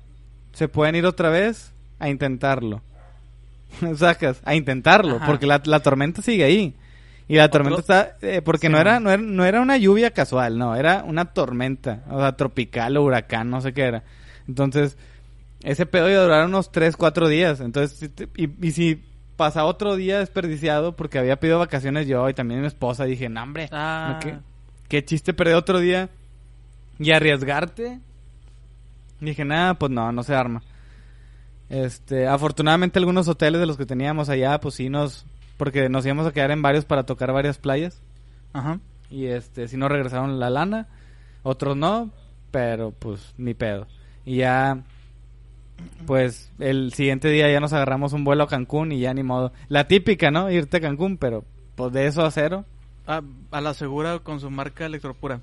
se 0.53 0.67
pueden 0.67 0.95
ir 0.95 1.05
otra 1.05 1.29
vez 1.29 1.73
a 1.99 2.09
intentarlo. 2.09 2.81
Sacas, 3.95 4.41
a 4.45 4.55
intentarlo, 4.55 5.17
Ajá. 5.17 5.25
porque 5.25 5.45
la, 5.47 5.61
la 5.65 5.79
tormenta 5.81 6.21
sigue 6.21 6.43
ahí. 6.43 6.75
Y 7.27 7.35
la 7.37 7.45
Otro- 7.45 7.63
tormenta 7.63 7.79
está 7.81 8.17
eh, 8.21 8.41
porque 8.43 8.67
Sí, 8.67 8.71
no 8.73 8.79
era 8.79 8.99
no 8.99 9.09
era 9.09 9.21
no 9.21 9.45
era 9.45 9.61
una 9.61 9.77
lluvia 9.77 10.11
casual, 10.11 10.57
no, 10.59 10.75
era 10.75 11.03
una 11.03 11.25
tormenta, 11.25 12.03
o 12.09 12.19
sea, 12.19 12.35
tropical 12.35 12.97
o 12.97 13.03
huracán, 13.03 13.49
no 13.49 13.61
sé 13.61 13.73
qué 13.73 13.81
era. 13.83 14.03
Entonces, 14.47 14.95
ese 15.63 15.85
pedo 15.87 16.07
iba 16.09 16.19
a 16.19 16.23
durar 16.23 16.45
unos 16.45 16.71
3, 16.71 16.95
4 16.95 17.27
días. 17.27 17.61
Entonces, 17.61 18.11
y, 18.37 18.67
y 18.67 18.71
si 18.71 19.03
pasa 19.37 19.65
otro 19.65 19.95
día 19.95 20.19
desperdiciado 20.19 20.95
porque 20.95 21.17
había 21.17 21.39
pedido 21.39 21.57
vacaciones 21.57 22.07
yo 22.07 22.29
y 22.29 22.33
también 22.35 22.61
mi 22.61 22.67
esposa, 22.67 23.05
dije, 23.05 23.27
no, 23.27 23.41
hombre, 23.41 23.69
Ah. 23.71 24.19
¿Qué, 24.21 24.37
qué 24.87 25.03
chiste 25.03 25.33
perder 25.33 25.55
otro 25.55 25.79
día 25.79 26.09
y 26.99 27.09
arriesgarte. 27.11 27.99
Dije, 29.19 29.43
nada, 29.45 29.73
pues 29.73 29.91
no, 29.91 30.11
no 30.11 30.21
se 30.23 30.35
arma. 30.35 30.61
Este, 31.69 32.27
afortunadamente 32.27 32.99
algunos 32.99 33.27
hoteles 33.27 33.59
de 33.59 33.67
los 33.67 33.77
que 33.77 33.85
teníamos 33.85 34.29
allá, 34.29 34.59
pues 34.59 34.75
sí 34.75 34.89
nos, 34.89 35.25
porque 35.57 35.89
nos 35.89 36.05
íbamos 36.05 36.27
a 36.27 36.31
quedar 36.31 36.51
en 36.51 36.61
varios 36.61 36.85
para 36.85 37.03
tocar 37.03 37.31
varias 37.33 37.57
playas. 37.57 38.01
Ajá. 38.53 38.79
Y 39.09 39.25
este, 39.25 39.67
sí 39.67 39.77
nos 39.77 39.89
regresaron 39.89 40.39
la 40.39 40.49
lana. 40.49 40.87
Otros 41.43 41.77
no, 41.77 42.11
pero 42.51 42.91
pues 42.91 43.33
ni 43.37 43.53
pedo. 43.53 43.87
Y 44.25 44.37
ya, 44.37 44.83
pues 46.05 46.51
el 46.59 46.93
siguiente 46.93 47.29
día 47.29 47.51
ya 47.51 47.59
nos 47.59 47.73
agarramos 47.73 48.13
un 48.13 48.23
vuelo 48.23 48.43
a 48.43 48.47
Cancún 48.47 48.91
y 48.91 48.99
ya 48.99 49.13
ni 49.13 49.23
modo. 49.23 49.51
La 49.67 49.87
típica, 49.87 50.31
¿no? 50.31 50.49
Irte 50.49 50.77
a 50.77 50.81
Cancún, 50.81 51.17
pero 51.17 51.45
pues 51.75 51.93
de 51.93 52.07
eso 52.07 52.23
a 52.23 52.31
cero. 52.31 52.65
A, 53.07 53.21
a 53.51 53.61
la 53.61 53.73
segura 53.73 54.19
con 54.19 54.39
su 54.39 54.49
marca 54.49 54.85
Electropura. 54.85 55.41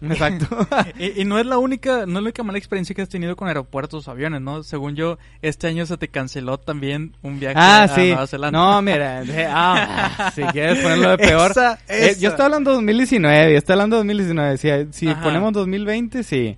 Exacto. 0.10 0.46
y, 0.98 1.22
y 1.22 1.24
no 1.24 1.38
es 1.38 1.46
la 1.46 1.58
única, 1.58 2.06
no 2.06 2.12
es 2.12 2.12
la 2.12 2.20
única 2.20 2.42
mala 2.42 2.58
experiencia 2.58 2.94
que 2.94 3.02
has 3.02 3.08
tenido 3.08 3.34
con 3.36 3.48
aeropuertos 3.48 4.06
o 4.06 4.10
aviones, 4.10 4.40
¿no? 4.40 4.62
Según 4.62 4.94
yo, 4.96 5.18
este 5.42 5.66
año 5.66 5.86
se 5.86 5.96
te 5.96 6.08
canceló 6.08 6.58
también 6.58 7.14
un 7.22 7.40
viaje 7.40 7.56
ah, 7.58 7.82
a 7.84 7.88
sí. 7.88 8.08
Nueva 8.08 8.26
Zelanda. 8.26 8.58
No, 8.58 8.82
mira, 8.82 9.22
de- 9.24 9.46
ah, 9.50 10.30
si 10.34 10.42
quieres 10.44 10.78
ponerlo 10.78 11.10
de 11.10 11.18
peor. 11.18 11.50
Esa, 11.50 11.74
Eh, 11.88 12.10
esa. 12.10 12.20
yo 12.20 12.28
estoy 12.30 12.44
hablando 12.44 12.70
de 12.70 12.76
2019, 12.76 13.52
yo 13.52 13.58
estoy 13.58 13.72
hablando 13.74 13.96
de 13.96 14.00
2019. 14.00 14.56
Si, 14.58 14.68
si 14.92 15.08
Ajá. 15.08 15.22
ponemos 15.22 15.52
2020, 15.52 16.22
sí. 16.22 16.56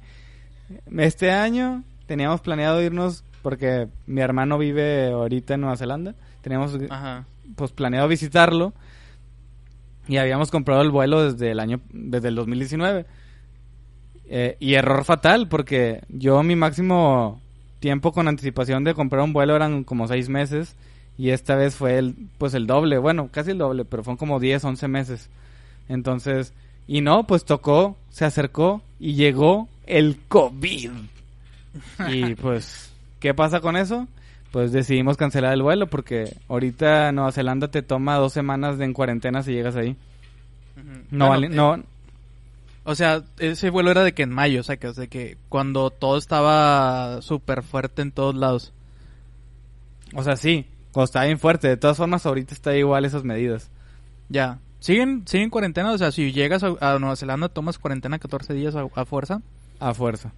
Este 0.99 1.31
año 1.33 1.83
teníamos 2.07 2.41
planeado 2.41 2.83
irnos 2.83 3.25
porque 3.43 3.89
mi 4.07 4.21
hermano 4.21 4.59
vive 4.59 5.09
ahorita 5.13 5.55
en 5.55 5.63
Nueva 5.63 5.77
Zelanda. 5.77 6.15
Teníamos 6.43 6.77
Ajá. 6.91 7.25
pues 7.57 7.73
planeado 7.73 8.07
visitarlo 8.07 8.73
y 10.09 10.17
habíamos 10.17 10.51
comprado 10.51 10.83
el 10.83 10.91
vuelo 10.91 11.33
desde 11.33 11.51
el 11.53 11.61
año 11.61 11.81
desde 11.93 12.29
el 12.29 12.35
2019. 12.35 13.07
Eh, 14.33 14.57
y 14.61 14.75
error 14.75 15.05
fatal 15.05 15.49
porque 15.49 16.03
yo 16.09 16.41
mi 16.45 16.55
máximo 16.55 17.41
tiempo 17.81 18.13
con 18.13 18.29
anticipación 18.29 18.85
de 18.85 18.95
comprar 18.95 19.23
un 19.23 19.33
vuelo 19.33 19.57
eran 19.57 19.83
como 19.83 20.07
seis 20.07 20.29
meses 20.29 20.77
y 21.19 21.31
esta 21.31 21.57
vez 21.57 21.75
fue 21.75 21.99
el 21.99 22.15
pues 22.39 22.55
el 22.55 22.69
doble, 22.69 22.99
bueno, 22.99 23.29
casi 23.33 23.51
el 23.51 23.59
doble, 23.59 23.85
pero 23.85 24.05
fueron 24.05 24.19
como 24.19 24.39
10, 24.39 24.65
11 24.65 24.87
meses. 24.89 25.29
Entonces, 25.89 26.53
y 26.87 27.01
no, 27.01 27.25
pues 27.27 27.45
tocó, 27.45 27.97
se 28.11 28.25
acercó 28.25 28.83
y 29.01 29.15
llegó 29.15 29.69
el 29.87 30.17
COVID. 30.29 30.91
Y 32.09 32.35
pues, 32.37 32.93
¿qué 33.19 33.35
pasa 33.35 33.61
con 33.61 33.77
eso? 33.77 34.07
Pues 34.53 34.71
decidimos 34.73 35.17
cancelar 35.17 35.53
el 35.55 35.63
vuelo 35.63 35.89
porque 35.89 36.37
ahorita 36.49 37.11
Nueva 37.13 37.33
Zelanda 37.33 37.69
te 37.69 37.83
toma 37.83 38.17
dos 38.17 38.33
semanas 38.33 38.79
de 38.79 38.85
en 38.85 38.93
cuarentena 38.93 39.43
si 39.43 39.53
llegas 39.53 39.75
ahí. 39.77 39.97
No, 41.11 41.27
Bueno, 41.27 41.29
vale- 41.29 41.47
eh, 41.49 41.51
no, 41.51 41.83
O 42.85 42.95
sea, 42.95 43.25
ese 43.39 43.71
vuelo 43.71 43.91
era 43.91 44.03
de 44.03 44.15
que 44.15 44.23
en 44.23 44.31
mayo, 44.31 44.61
o 44.61 44.63
sea, 44.63 44.79
que, 44.79 44.89
o 44.89 44.95
sea, 44.95 45.07
que 45.07 45.37
cuando 45.49 45.91
todo 45.91 46.17
estaba 46.17 47.21
súper 47.23 47.63
fuerte 47.63 48.03
en 48.03 48.13
todos 48.13 48.35
lados. 48.35 48.73
o 50.15 50.23
sea, 50.23 50.37
sí, 50.37 50.67
cuando 50.93 51.05
está 51.05 51.25
bien 51.25 51.39
fuerte. 51.39 51.69
De 51.69 51.77
todas 51.77 51.97
formas, 51.97 52.25
ahorita 52.27 52.55
está 52.55 52.77
igual 52.77 53.05
esas 53.05 53.25
medidas. 53.25 53.71
Ya. 54.29 54.59
¿Siguen, 54.81 55.25
siguen 55.27 55.51
cuarentena? 55.51 55.93
O 55.93 55.99
sea, 55.99 56.11
si 56.11 56.33
llegas 56.33 56.63
a, 56.65 56.75
a 56.81 56.99
Nueva 56.99 57.17
Zelanda, 57.17 57.51
tomas 57.51 57.79
cuarentena 57.79 58.19
14 58.19 58.55
días 58.55 58.75
a, 58.75 58.87
a 58.95 59.05
fuerza. 59.05 59.43
A 59.79 59.93
fuerza. 59.93 60.33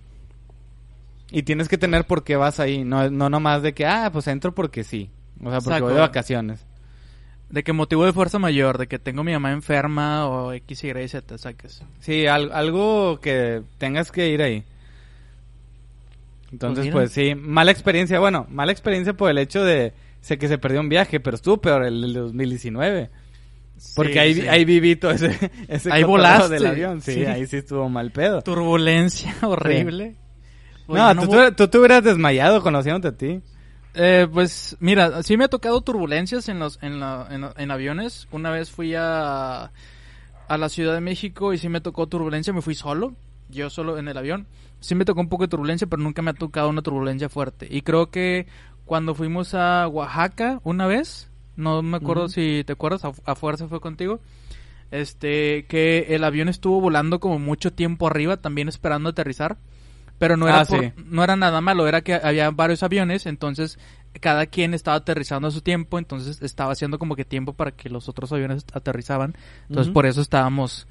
Y 1.30 1.44
tienes 1.44 1.68
que 1.68 1.78
tener 1.78 2.06
por 2.06 2.24
qué 2.24 2.36
vas 2.36 2.60
ahí. 2.60 2.84
No, 2.84 3.08
no 3.08 3.30
nomás 3.30 3.62
de 3.62 3.72
que, 3.72 3.86
ah, 3.86 4.10
pues 4.12 4.26
entro 4.26 4.52
porque 4.54 4.84
sí. 4.84 5.10
O 5.40 5.50
sea, 5.50 5.60
porque 5.60 5.70
Exacto. 5.70 5.84
voy 5.84 5.94
de 5.94 6.00
vacaciones. 6.00 6.66
De 7.52 7.62
que 7.62 7.72
motivo 7.72 8.04
de 8.04 8.12
fuerza 8.12 8.38
mayor, 8.40 8.78
de 8.78 8.88
que 8.88 8.98
tengo 8.98 9.22
mi 9.22 9.32
mamá 9.32 9.52
enferma 9.52 10.26
o 10.26 10.52
X, 10.54 10.82
Y, 10.84 11.08
Z, 11.08 11.38
saques. 11.38 11.84
Sí, 12.00 12.26
al- 12.26 12.50
algo 12.52 13.20
que 13.20 13.62
tengas 13.78 14.10
que 14.10 14.28
ir 14.30 14.42
ahí. 14.42 14.64
Entonces, 16.50 16.84
mira. 16.84 16.94
pues, 16.94 17.12
sí, 17.12 17.34
mala 17.34 17.70
experiencia. 17.70 18.18
Bueno, 18.20 18.46
mala 18.50 18.72
experiencia 18.72 19.14
por 19.14 19.30
el 19.30 19.38
hecho 19.38 19.64
de 19.64 19.92
sé 20.20 20.38
que 20.38 20.48
se 20.48 20.58
perdió 20.58 20.80
un 20.80 20.88
viaje, 20.88 21.20
pero 21.20 21.34
estuvo 21.36 21.58
peor 21.60 21.84
el 21.84 22.00
del 22.00 22.14
2019. 22.14 23.10
Porque 23.96 24.12
Sí, 24.12 24.18
ahí, 24.18 24.34
sí. 24.34 24.48
ahí 24.48 24.64
viví 24.64 24.96
todo 24.96 25.10
ese, 25.12 25.36
ese 25.68 25.92
Ahí 25.92 26.04
volaste. 26.04 26.54
del 26.54 26.66
avión. 26.66 27.00
Sí, 27.00 27.12
Sí. 27.14 27.24
ahí 27.26 27.46
sí 27.46 27.56
estuvo 27.58 27.88
mal 27.88 28.10
pedo. 28.12 28.42
Turbulencia 28.42 29.34
horrible. 29.42 30.14
Pues 30.86 31.00
no, 31.02 31.14
yo 31.14 31.20
tú, 31.22 31.26
voy- 31.36 31.48
tú- 31.50 31.54
tú 31.56 31.68
te 31.68 31.78
hubieras 31.78 32.04
desmayado 32.04 32.62
conociéndote 32.62 33.08
a 33.08 33.16
ti. 33.16 33.40
Eh, 33.94 34.26
pues 34.32 34.76
mira, 34.80 35.22
sí 35.22 35.36
me 35.36 35.44
ha 35.44 35.48
tocado 35.48 35.80
turbulencias 35.82 36.48
en 36.48 36.58
los 36.58 36.78
en, 36.82 36.98
la- 37.00 37.26
en, 37.30 37.44
en 37.56 37.70
aviones. 37.70 38.26
Una 38.32 38.50
vez 38.50 38.70
fui 38.70 38.94
a 38.94 39.70
a 40.48 40.58
la 40.58 40.68
Ciudad 40.68 40.94
de 40.94 41.00
México 41.00 41.52
y 41.52 41.58
sí 41.58 41.68
me 41.68 41.80
tocó 41.80 42.06
turbulencia, 42.06 42.52
me 42.52 42.62
fui 42.62 42.74
solo, 42.74 43.14
yo 43.48 43.70
solo 43.70 43.98
en 43.98 44.08
el 44.08 44.16
avión. 44.18 44.46
Sí 44.80 44.94
me 44.94 45.04
tocó 45.04 45.20
un 45.20 45.28
poco 45.28 45.44
de 45.44 45.48
turbulencia, 45.48 45.86
pero 45.86 46.02
nunca 46.02 46.20
me 46.22 46.30
ha 46.30 46.34
tocado 46.34 46.68
una 46.68 46.82
turbulencia 46.82 47.28
fuerte. 47.28 47.68
Y 47.70 47.82
creo 47.82 48.10
que 48.10 48.46
cuando 48.84 49.14
fuimos 49.14 49.54
a 49.54 49.86
Oaxaca 49.88 50.60
una 50.64 50.86
vez, 50.86 51.30
no 51.56 51.82
me 51.82 51.98
acuerdo 51.98 52.28
si 52.28 52.64
te 52.66 52.72
acuerdas, 52.72 53.04
a, 53.04 53.12
a 53.24 53.34
fuerza 53.34 53.68
fue 53.68 53.80
contigo. 53.80 54.20
Este, 54.90 55.64
que 55.66 56.06
el 56.14 56.24
avión 56.24 56.48
estuvo 56.48 56.80
volando 56.80 57.18
como 57.20 57.38
mucho 57.38 57.72
tiempo 57.72 58.06
arriba, 58.06 58.36
también 58.38 58.68
esperando 58.68 59.08
aterrizar. 59.10 59.56
Pero 60.22 60.36
no 60.36 60.46
era, 60.46 60.60
Ah, 60.60 60.64
por- 60.64 60.78
sí. 60.80 60.92
no 61.04 61.24
era 61.24 61.34
nada 61.34 61.60
malo, 61.60 61.88
era 61.88 62.00
que 62.02 62.14
había 62.14 62.48
varios 62.52 62.84
aviones, 62.84 63.26
entonces 63.26 63.76
cada 64.20 64.46
quien 64.46 64.72
estaba 64.72 64.98
aterrizando 64.98 65.48
a 65.48 65.50
su 65.50 65.62
tiempo, 65.62 65.98
entonces 65.98 66.40
estaba 66.42 66.70
haciendo 66.70 66.96
como 67.00 67.16
que 67.16 67.24
tiempo 67.24 67.54
para 67.54 67.72
que 67.72 67.90
los 67.90 68.08
otros 68.08 68.32
aviones 68.32 68.64
aterrizaban. 68.72 69.34
Entonces 69.68 69.92
por 69.92 70.06
eso 70.06 70.20
estábamos 70.20 70.86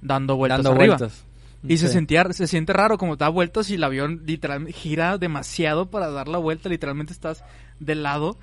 dando 0.00 0.34
vueltas 0.36 0.62
Dando 0.62 0.80
arriba. 0.80 0.96
vueltas. 0.96 1.26
Y 1.68 1.76
se 1.76 1.88
sentía, 1.88 2.24
se 2.32 2.46
siente 2.46 2.72
raro 2.72 2.96
como 2.96 3.16
da 3.16 3.28
vueltas 3.28 3.68
y 3.68 3.74
el 3.74 3.84
avión 3.84 4.22
literalmente 4.24 4.72
gira 4.72 5.18
demasiado 5.18 5.90
para 5.90 6.08
dar 6.08 6.28
la 6.28 6.38
vuelta, 6.38 6.70
literalmente 6.70 7.12
estás 7.12 7.44
de 7.80 7.94
lado. 7.96 8.38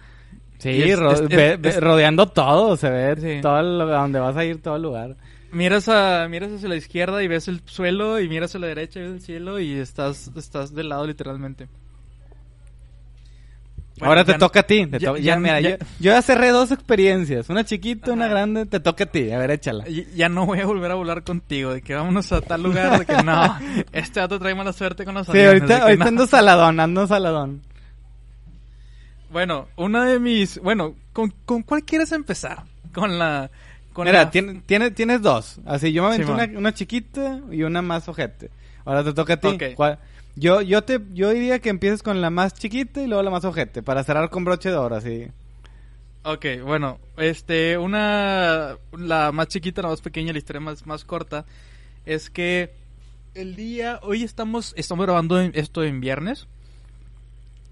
Sí, 0.60 0.70
es- 0.84 1.00
ro- 1.00 1.13
es- 1.13 1.60
es- 1.63 1.82
rodeando 1.82 2.27
todo, 2.27 2.77
se 2.77 2.91
ve 2.91 3.15
Sí. 3.20 3.41
todo 3.41 3.60
el- 3.60 3.82
a 3.91 4.01
donde 4.01 4.20
vas 4.20 4.36
a 4.38 4.46
ir, 4.46 4.62
todo 4.62 4.75
el 4.75 4.84
lugar. 4.84 5.15
Miras 5.51 5.88
a, 5.88 6.27
miras 6.30 6.51
hacia 6.51 6.68
la 6.68 6.75
izquierda 6.75 7.24
y 7.24 7.27
ves 7.27 7.48
el 7.48 7.62
suelo 7.66 8.20
y 8.20 8.27
miras 8.27 8.54
a 8.56 8.60
la 8.60 8.68
derecha 8.68 9.00
y 9.00 9.04
ves 9.04 9.12
el 9.13 9.22
cielo 9.22 9.60
y 9.60 9.74
estás, 9.74 10.30
estás 10.36 10.74
de 10.75 10.84
lado 10.84 11.08
literalmente. 11.08 11.68
Bueno, 14.00 14.10
Ahora 14.12 14.25
te 14.25 14.36
toca 14.36 14.60
a 14.60 14.63
ti. 14.63 14.86
te 14.86 15.00
ya- 15.00 15.10
to- 15.10 15.18
ya- 15.18 15.24
ya, 15.34 15.39
mira, 15.39 15.60
ya- 15.60 15.70
yo, 15.72 15.77
yo 16.00 16.12
ya 16.12 16.22
cerré 16.22 16.50
dos 16.50 16.70
experiencias. 16.72 17.50
Una 17.50 17.63
chiquita, 17.63 18.12
una 18.12 18.25
Ajá. 18.25 18.34
grande. 18.36 18.66
Te 18.68 18.80
toca 18.80 19.06
a 19.06 19.08
ti. 19.08 19.32
A 19.32 19.39
ver, 19.39 19.50
échala. 19.50 19.86
Ya 19.88 20.30
no 20.30 20.46
voy 20.46 20.60
a 20.60 20.66
volver 20.68 20.92
a 20.92 20.96
volar 20.96 21.24
contigo, 21.24 21.74
de 21.74 21.82
que 21.82 21.96
vámonos 21.96 22.32
a 22.32 22.42
tal 22.42 22.62
lugar, 22.62 23.00
de 23.00 23.06
que 23.08 23.13
no, 23.24 23.58
este 23.94 24.20
dato 24.20 24.38
trae 24.38 24.54
mala 24.54 24.72
suerte 24.74 25.04
con 25.04 25.16
los 25.16 25.25
Sí, 25.25 25.32
aviones, 25.32 25.62
ahorita, 25.62 25.75
que 25.77 25.82
ahorita 25.82 26.04
no. 26.04 26.10
ando 26.10 26.27
saladón, 26.27 26.80
ando 26.80 27.08
saladón. 27.08 27.62
Bueno, 29.32 29.68
una 29.77 30.06
de 30.06 30.20
mis, 30.20 30.60
bueno, 30.60 30.94
¿con, 31.12 31.34
con 31.46 31.63
cuál 31.63 31.84
quieres 31.84 32.12
empezar? 32.12 32.63
Con 32.94 33.18
la, 33.18 33.50
con 33.98 34.06
Mira, 34.06 34.25
la- 34.25 34.30
tiene- 34.32 34.62
tiene- 34.66 34.92
tienes 34.92 35.22
dos. 35.24 35.60
Así, 35.66 35.92
yo 35.92 36.04
me 36.04 36.10
aventé 36.10 36.32
una, 36.32 36.60
una 36.60 36.74
chiquita 36.74 37.42
y 37.51 37.63
una 37.63 37.82
más 37.82 38.08
ojete. 38.08 38.50
Ahora 38.86 39.04
te 39.04 39.12
toca 39.13 39.34
a 39.34 39.38
ti. 39.38 39.48
Yo, 40.36 40.62
yo 40.62 40.84
te, 40.84 41.01
yo 41.13 41.32
diría 41.32 41.58
que 41.60 41.70
empieces 41.70 42.04
con 42.04 42.22
la 42.22 42.30
más 42.30 42.54
chiquita 42.54 43.01
y 43.01 43.08
luego 43.08 43.24
la 43.24 43.32
más 43.32 43.44
ojete. 43.44 43.82
Para 43.82 44.04
cerrar 44.04 44.30
con 44.30 44.46
broche 44.46 44.70
de 44.70 44.75
oro, 44.75 44.96
así. 44.96 45.27
Ok, 46.24 46.46
bueno, 46.63 47.00
este, 47.18 47.77
una, 47.77 48.77
la 48.96 49.32
más 49.32 49.48
chiquita, 49.48 49.82
la 49.82 49.88
más 49.89 50.01
pequeña, 50.01 50.32
la 50.32 50.38
historia 50.38 50.60
más, 50.60 50.86
más 50.86 51.04
corta, 51.06 51.46
es 52.06 52.30
que 52.30 52.70
el 53.34 53.56
día, 53.56 54.00
hoy 54.04 54.24
estamos, 54.24 54.74
estamos 54.77 55.06
grabando 55.06 55.39
esto 55.39 55.84
en 55.84 56.00
viernes, 56.01 56.46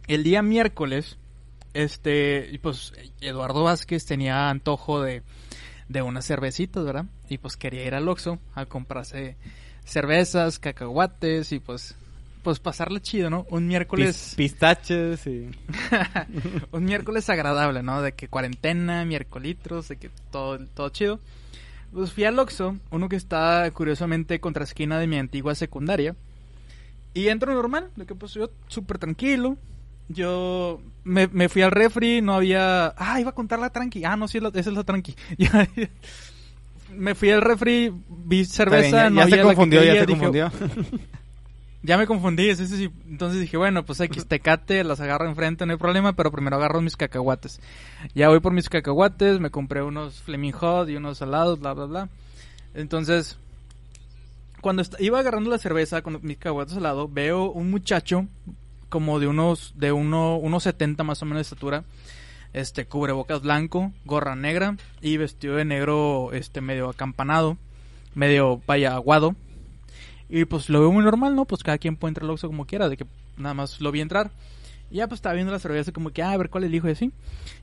el 0.08 0.24
día 0.24 0.41
miércoles, 0.41 1.17
este, 1.74 2.58
pues 2.63 2.94
Eduardo 3.22 3.63
Vázquez 3.63 4.05
tenía 4.05 4.50
antojo 4.50 5.01
de, 5.01 5.22
de 5.89 6.01
unas 6.01 6.25
cervecitas, 6.25 6.83
¿verdad? 6.83 7.05
Y 7.29 7.37
pues 7.37 7.57
quería 7.57 7.85
ir 7.85 7.93
al 7.95 8.07
Oxxo 8.07 8.39
a 8.55 8.65
comprarse 8.65 9.35
cervezas, 9.83 10.57
cacahuates 10.59 11.51
y 11.51 11.59
pues, 11.59 11.95
pues 12.43 12.59
pasarle 12.59 13.01
chido, 13.01 13.29
¿no? 13.29 13.45
Un 13.49 13.67
miércoles... 13.67 14.33
Pis- 14.35 14.51
pistaches 14.51 15.27
y... 15.27 15.49
un 16.71 16.85
miércoles 16.85 17.29
agradable, 17.29 17.83
¿no? 17.83 18.01
De 18.01 18.13
que 18.13 18.27
cuarentena, 18.27 19.05
miércolitros, 19.05 19.87
de 19.89 19.97
que 19.97 20.09
todo, 20.31 20.57
todo 20.73 20.89
chido. 20.89 21.19
Pues 21.93 22.11
fui 22.11 22.25
al 22.25 22.37
Oxxo, 22.39 22.77
uno 22.91 23.07
que 23.07 23.15
está 23.15 23.69
curiosamente 23.71 24.39
contra 24.39 24.63
esquina 24.63 24.99
de 24.99 25.07
mi 25.07 25.17
antigua 25.17 25.55
secundaria. 25.55 26.15
Y 27.13 27.29
entro 27.29 27.53
normal, 27.53 27.89
de 27.95 28.05
que 28.05 28.15
pues 28.15 28.33
yo 28.33 28.49
súper 28.67 28.97
tranquilo. 28.97 29.55
Yo 30.07 30.81
me, 31.03 31.27
me 31.27 31.50
fui 31.50 31.62
al 31.62 31.71
refri, 31.71 32.21
no 32.21 32.33
había... 32.33 32.93
Ah, 32.97 33.19
iba 33.19 33.31
a 33.31 33.35
contar 33.35 33.59
la 33.59 33.69
tranqui. 33.69 34.03
Ah, 34.05 34.15
no, 34.15 34.27
sí, 34.27 34.38
esa 34.38 34.69
es 34.69 34.75
la 34.75 34.83
tranqui. 34.83 35.15
Me 36.91 37.15
fui 37.15 37.31
al 37.31 37.41
refri, 37.41 37.91
vi 38.07 38.45
cerveza, 38.45 38.81
bien, 38.81 38.91
ya, 38.91 39.09
no 39.09 39.15
ya 39.17 39.24
había 39.24 39.35
se 39.35 39.38
la 39.38 39.38
que 39.38 39.47
confundió, 39.47 39.79
ya 39.83 39.85
quería, 39.85 40.00
se 40.01 40.05
dije, 40.05 40.19
confundió. 40.19 40.51
ya 41.83 41.97
me 41.97 42.07
confundí, 42.07 42.55
sí, 42.55 42.67
sí, 42.67 42.77
sí. 42.77 42.91
entonces 43.09 43.41
dije, 43.41 43.57
bueno, 43.57 43.83
pues 43.83 44.00
X 44.00 44.27
tecate, 44.27 44.83
las 44.83 45.01
agarro 45.01 45.27
enfrente, 45.27 45.65
no 45.65 45.74
hay 45.74 45.77
problema, 45.77 46.13
pero 46.13 46.31
primero 46.31 46.55
agarro 46.55 46.81
mis 46.81 46.95
cacahuates. 46.95 47.59
Ya 48.13 48.29
voy 48.29 48.39
por 48.39 48.53
mis 48.53 48.69
cacahuates, 48.69 49.39
me 49.39 49.50
compré 49.50 49.81
unos 49.81 50.21
Flaming 50.21 50.53
Hot 50.53 50.88
y 50.88 50.95
unos 50.95 51.17
salados, 51.17 51.59
bla, 51.59 51.74
bla, 51.74 51.85
bla. 51.85 52.09
Entonces, 52.75 53.38
cuando 54.62 54.83
iba 55.00 55.19
agarrando 55.19 55.50
la 55.50 55.57
cerveza 55.57 56.01
con 56.01 56.19
mis 56.21 56.38
cacahuates 56.38 56.77
al 56.77 56.83
lado, 56.83 57.09
veo 57.09 57.51
un 57.51 57.71
muchacho 57.71 58.27
como 58.95 59.19
de 59.19 59.27
unos, 59.27 59.73
de 59.75 59.91
uno, 59.91 60.37
unos 60.37 60.63
70 60.63 61.03
más 61.03 61.21
o 61.21 61.25
menos 61.25 61.39
de 61.39 61.41
estatura. 61.41 61.83
Este, 62.53 62.85
cubrebocas 62.85 63.41
blanco, 63.41 63.91
gorra 64.05 64.37
negra 64.37 64.77
y 65.01 65.17
vestido 65.17 65.57
de 65.57 65.65
negro, 65.65 66.29
este, 66.31 66.61
medio 66.61 66.87
acampanado, 66.87 67.57
medio, 68.13 68.61
vaya, 68.65 68.93
aguado. 68.95 69.35
Y 70.29 70.45
pues 70.45 70.69
lo 70.69 70.79
veo 70.79 70.93
muy 70.93 71.03
normal, 71.03 71.35
¿no? 71.35 71.43
Pues 71.43 71.61
cada 71.61 71.77
quien 71.77 71.97
puede 71.97 72.11
entrar 72.11 72.23
al 72.23 72.29
Oxxo 72.29 72.47
como 72.47 72.65
quiera, 72.65 72.87
de 72.87 72.95
que 72.95 73.05
nada 73.35 73.53
más 73.53 73.81
lo 73.81 73.91
vi 73.91 73.99
entrar. 73.99 74.31
Y 74.89 74.95
ya 74.95 75.09
pues 75.09 75.17
estaba 75.17 75.35
viendo 75.35 75.51
la 75.51 75.59
cerveza 75.59 75.91
como 75.91 76.11
que, 76.11 76.23
ah, 76.23 76.31
a 76.31 76.37
ver 76.37 76.49
cuál 76.49 76.63
elijo 76.63 76.87
y 76.87 76.91
así. 76.91 77.11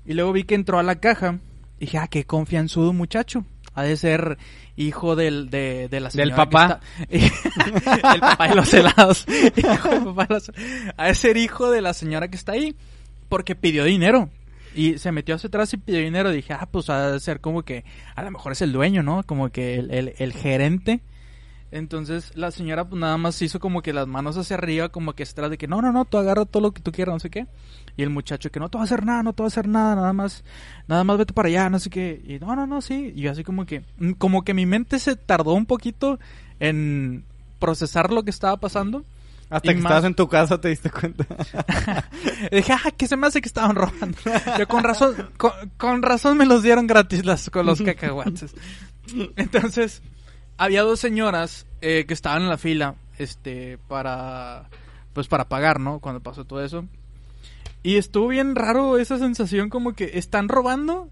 Y 0.04 0.12
luego 0.12 0.34
vi 0.34 0.44
que 0.44 0.54
entró 0.54 0.78
a 0.78 0.82
la 0.82 0.96
caja 0.96 1.38
y 1.78 1.86
dije, 1.86 1.96
ah, 1.96 2.08
qué 2.08 2.24
confianzudo 2.24 2.92
muchacho. 2.92 3.46
Ha 3.74 3.82
de 3.84 3.96
ser 3.96 4.38
hijo 4.76 5.16
del, 5.16 5.48
de, 5.50 5.88
de 5.88 6.00
la 6.00 6.10
señora. 6.10 6.26
Del 6.28 6.36
papá. 6.36 6.80
que 7.08 7.16
está- 7.16 8.12
el 8.14 8.20
papá 8.20 8.48
de 8.48 8.54
los 8.54 8.74
helados. 8.74 9.26
Hijo 9.56 9.88
del 9.88 10.04
papá 10.04 10.26
de 10.26 10.34
los- 10.34 10.52
Ha 10.96 11.06
de 11.06 11.14
ser 11.14 11.36
hijo 11.36 11.70
de 11.70 11.80
la 11.80 11.94
señora 11.94 12.28
que 12.28 12.36
está 12.36 12.52
ahí. 12.52 12.74
Porque 13.28 13.54
pidió 13.54 13.84
dinero. 13.84 14.28
Y 14.74 14.98
se 14.98 15.12
metió 15.12 15.34
hacia 15.34 15.48
atrás 15.48 15.72
y 15.72 15.76
pidió 15.78 16.00
dinero. 16.00 16.30
Dije, 16.30 16.52
ah, 16.54 16.68
pues 16.70 16.88
ha 16.90 17.12
de 17.12 17.20
ser 17.20 17.40
como 17.40 17.62
que 17.62 17.84
a 18.14 18.22
lo 18.22 18.30
mejor 18.30 18.52
es 18.52 18.62
el 18.62 18.72
dueño, 18.72 19.02
¿no? 19.02 19.22
Como 19.24 19.50
que 19.50 19.76
el, 19.76 19.90
el, 19.90 20.14
el 20.18 20.32
gerente. 20.32 21.00
Entonces 21.72 22.32
la 22.36 22.50
señora 22.50 22.84
pues 22.86 23.00
nada 23.00 23.16
más 23.16 23.40
hizo 23.42 23.58
como 23.58 23.80
que 23.82 23.92
las 23.94 24.06
manos 24.06 24.36
hacia 24.36 24.56
arriba, 24.56 24.90
como 24.90 25.14
que 25.14 25.24
se 25.26 25.32
trata 25.34 25.48
de 25.48 25.58
que 25.58 25.66
no, 25.66 25.80
no, 25.82 25.90
no, 25.90 26.04
tú 26.04 26.18
agarra 26.18 26.44
todo 26.44 26.62
lo 26.62 26.72
que 26.72 26.82
tú 26.82 26.92
quieras, 26.92 27.14
no 27.14 27.18
sé 27.18 27.30
qué. 27.30 27.46
Y 27.96 28.02
el 28.02 28.10
muchacho 28.10 28.50
que 28.50 28.60
no 28.60 28.68
te 28.68 28.76
va 28.78 28.82
a 28.82 28.84
hacer 28.84 29.04
nada, 29.04 29.22
no 29.22 29.32
te 29.32 29.42
va 29.42 29.46
a 29.46 29.48
hacer 29.48 29.66
nada, 29.66 29.94
nada 29.96 30.12
más, 30.12 30.44
nada 30.86 31.02
más 31.02 31.16
vete 31.18 31.32
para 31.32 31.48
allá, 31.48 31.70
no 31.70 31.78
sé 31.78 31.88
qué. 31.90 32.22
Y 32.26 32.38
no, 32.38 32.54
no, 32.54 32.66
no, 32.66 32.80
sí. 32.82 33.12
Y 33.16 33.22
yo 33.22 33.32
así 33.32 33.42
como 33.42 33.64
que, 33.66 33.84
mm, 33.98 34.12
como 34.12 34.44
que 34.44 34.54
mi 34.54 34.66
mente 34.66 34.98
se 34.98 35.16
tardó 35.16 35.54
un 35.54 35.64
poquito 35.66 36.20
en 36.60 37.24
procesar 37.58 38.12
lo 38.12 38.22
que 38.22 38.30
estaba 38.30 38.58
pasando. 38.58 39.04
Hasta 39.50 39.70
Y 39.72 39.74
que 39.74 39.80
más- 39.82 39.90
estabas 39.90 40.04
en 40.04 40.14
tu 40.14 40.28
casa 40.28 40.58
te 40.60 40.68
diste 40.68 40.90
cuenta. 40.90 41.26
Dije, 42.52 42.72
ah, 42.72 42.90
que 42.96 43.06
se 43.06 43.16
me 43.16 43.26
hace 43.26 43.40
que 43.42 43.48
estaban 43.48 43.76
robando. 43.76 44.16
Yo 44.58 44.66
con 44.68 44.82
razón, 44.84 45.14
con, 45.36 45.52
con 45.76 46.02
razón 46.02 46.36
me 46.38 46.46
los 46.46 46.62
dieron 46.62 46.86
gratis 46.86 47.24
las, 47.24 47.50
con 47.50 47.66
los 47.66 47.80
cacahuates. 47.82 48.54
Entonces, 49.36 50.02
había 50.56 50.82
dos 50.82 51.00
señoras 51.00 51.66
eh, 51.80 52.04
que 52.06 52.14
estaban 52.14 52.42
en 52.42 52.49
la 52.49 52.59
fila, 52.59 52.94
este, 53.18 53.78
para, 53.88 54.68
pues 55.12 55.28
para 55.28 55.49
pagar, 55.49 55.80
¿no? 55.80 56.00
Cuando 56.00 56.21
pasó 56.21 56.44
todo 56.44 56.64
eso. 56.64 56.87
Y 57.82 57.97
estuvo 57.97 58.28
bien 58.28 58.54
raro 58.54 58.99
esa 58.99 59.18
sensación 59.18 59.68
como 59.68 59.94
que 59.94 60.18
están 60.18 60.49
robando 60.49 61.11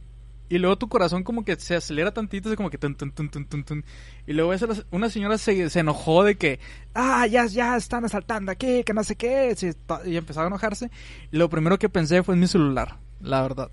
y 0.50 0.58
luego 0.58 0.76
tu 0.76 0.88
corazón 0.88 1.22
como 1.22 1.44
que 1.44 1.54
se 1.54 1.76
acelera 1.76 2.12
tantito, 2.12 2.48
así 2.48 2.56
como 2.56 2.70
que 2.70 2.76
tun, 2.76 2.96
tun, 2.96 3.08
tun. 3.08 3.84
Y 4.26 4.32
luego 4.32 4.52
esa, 4.52 4.66
una 4.90 5.08
señora 5.08 5.38
se, 5.38 5.70
se 5.70 5.78
enojó 5.78 6.24
de 6.24 6.36
que, 6.36 6.58
ah, 6.92 7.24
ya, 7.28 7.46
ya 7.46 7.76
están 7.76 8.04
asaltando 8.04 8.50
aquí, 8.50 8.82
que 8.82 8.92
no 8.92 9.04
sé 9.04 9.14
qué. 9.14 9.56
Y 10.04 10.16
empezó 10.16 10.40
a 10.40 10.48
enojarse. 10.48 10.90
Y 11.30 11.36
lo 11.36 11.48
primero 11.48 11.78
que 11.78 11.88
pensé 11.88 12.24
fue 12.24 12.34
en 12.34 12.40
mi 12.40 12.48
celular, 12.48 12.98
la 13.20 13.42
verdad. 13.42 13.70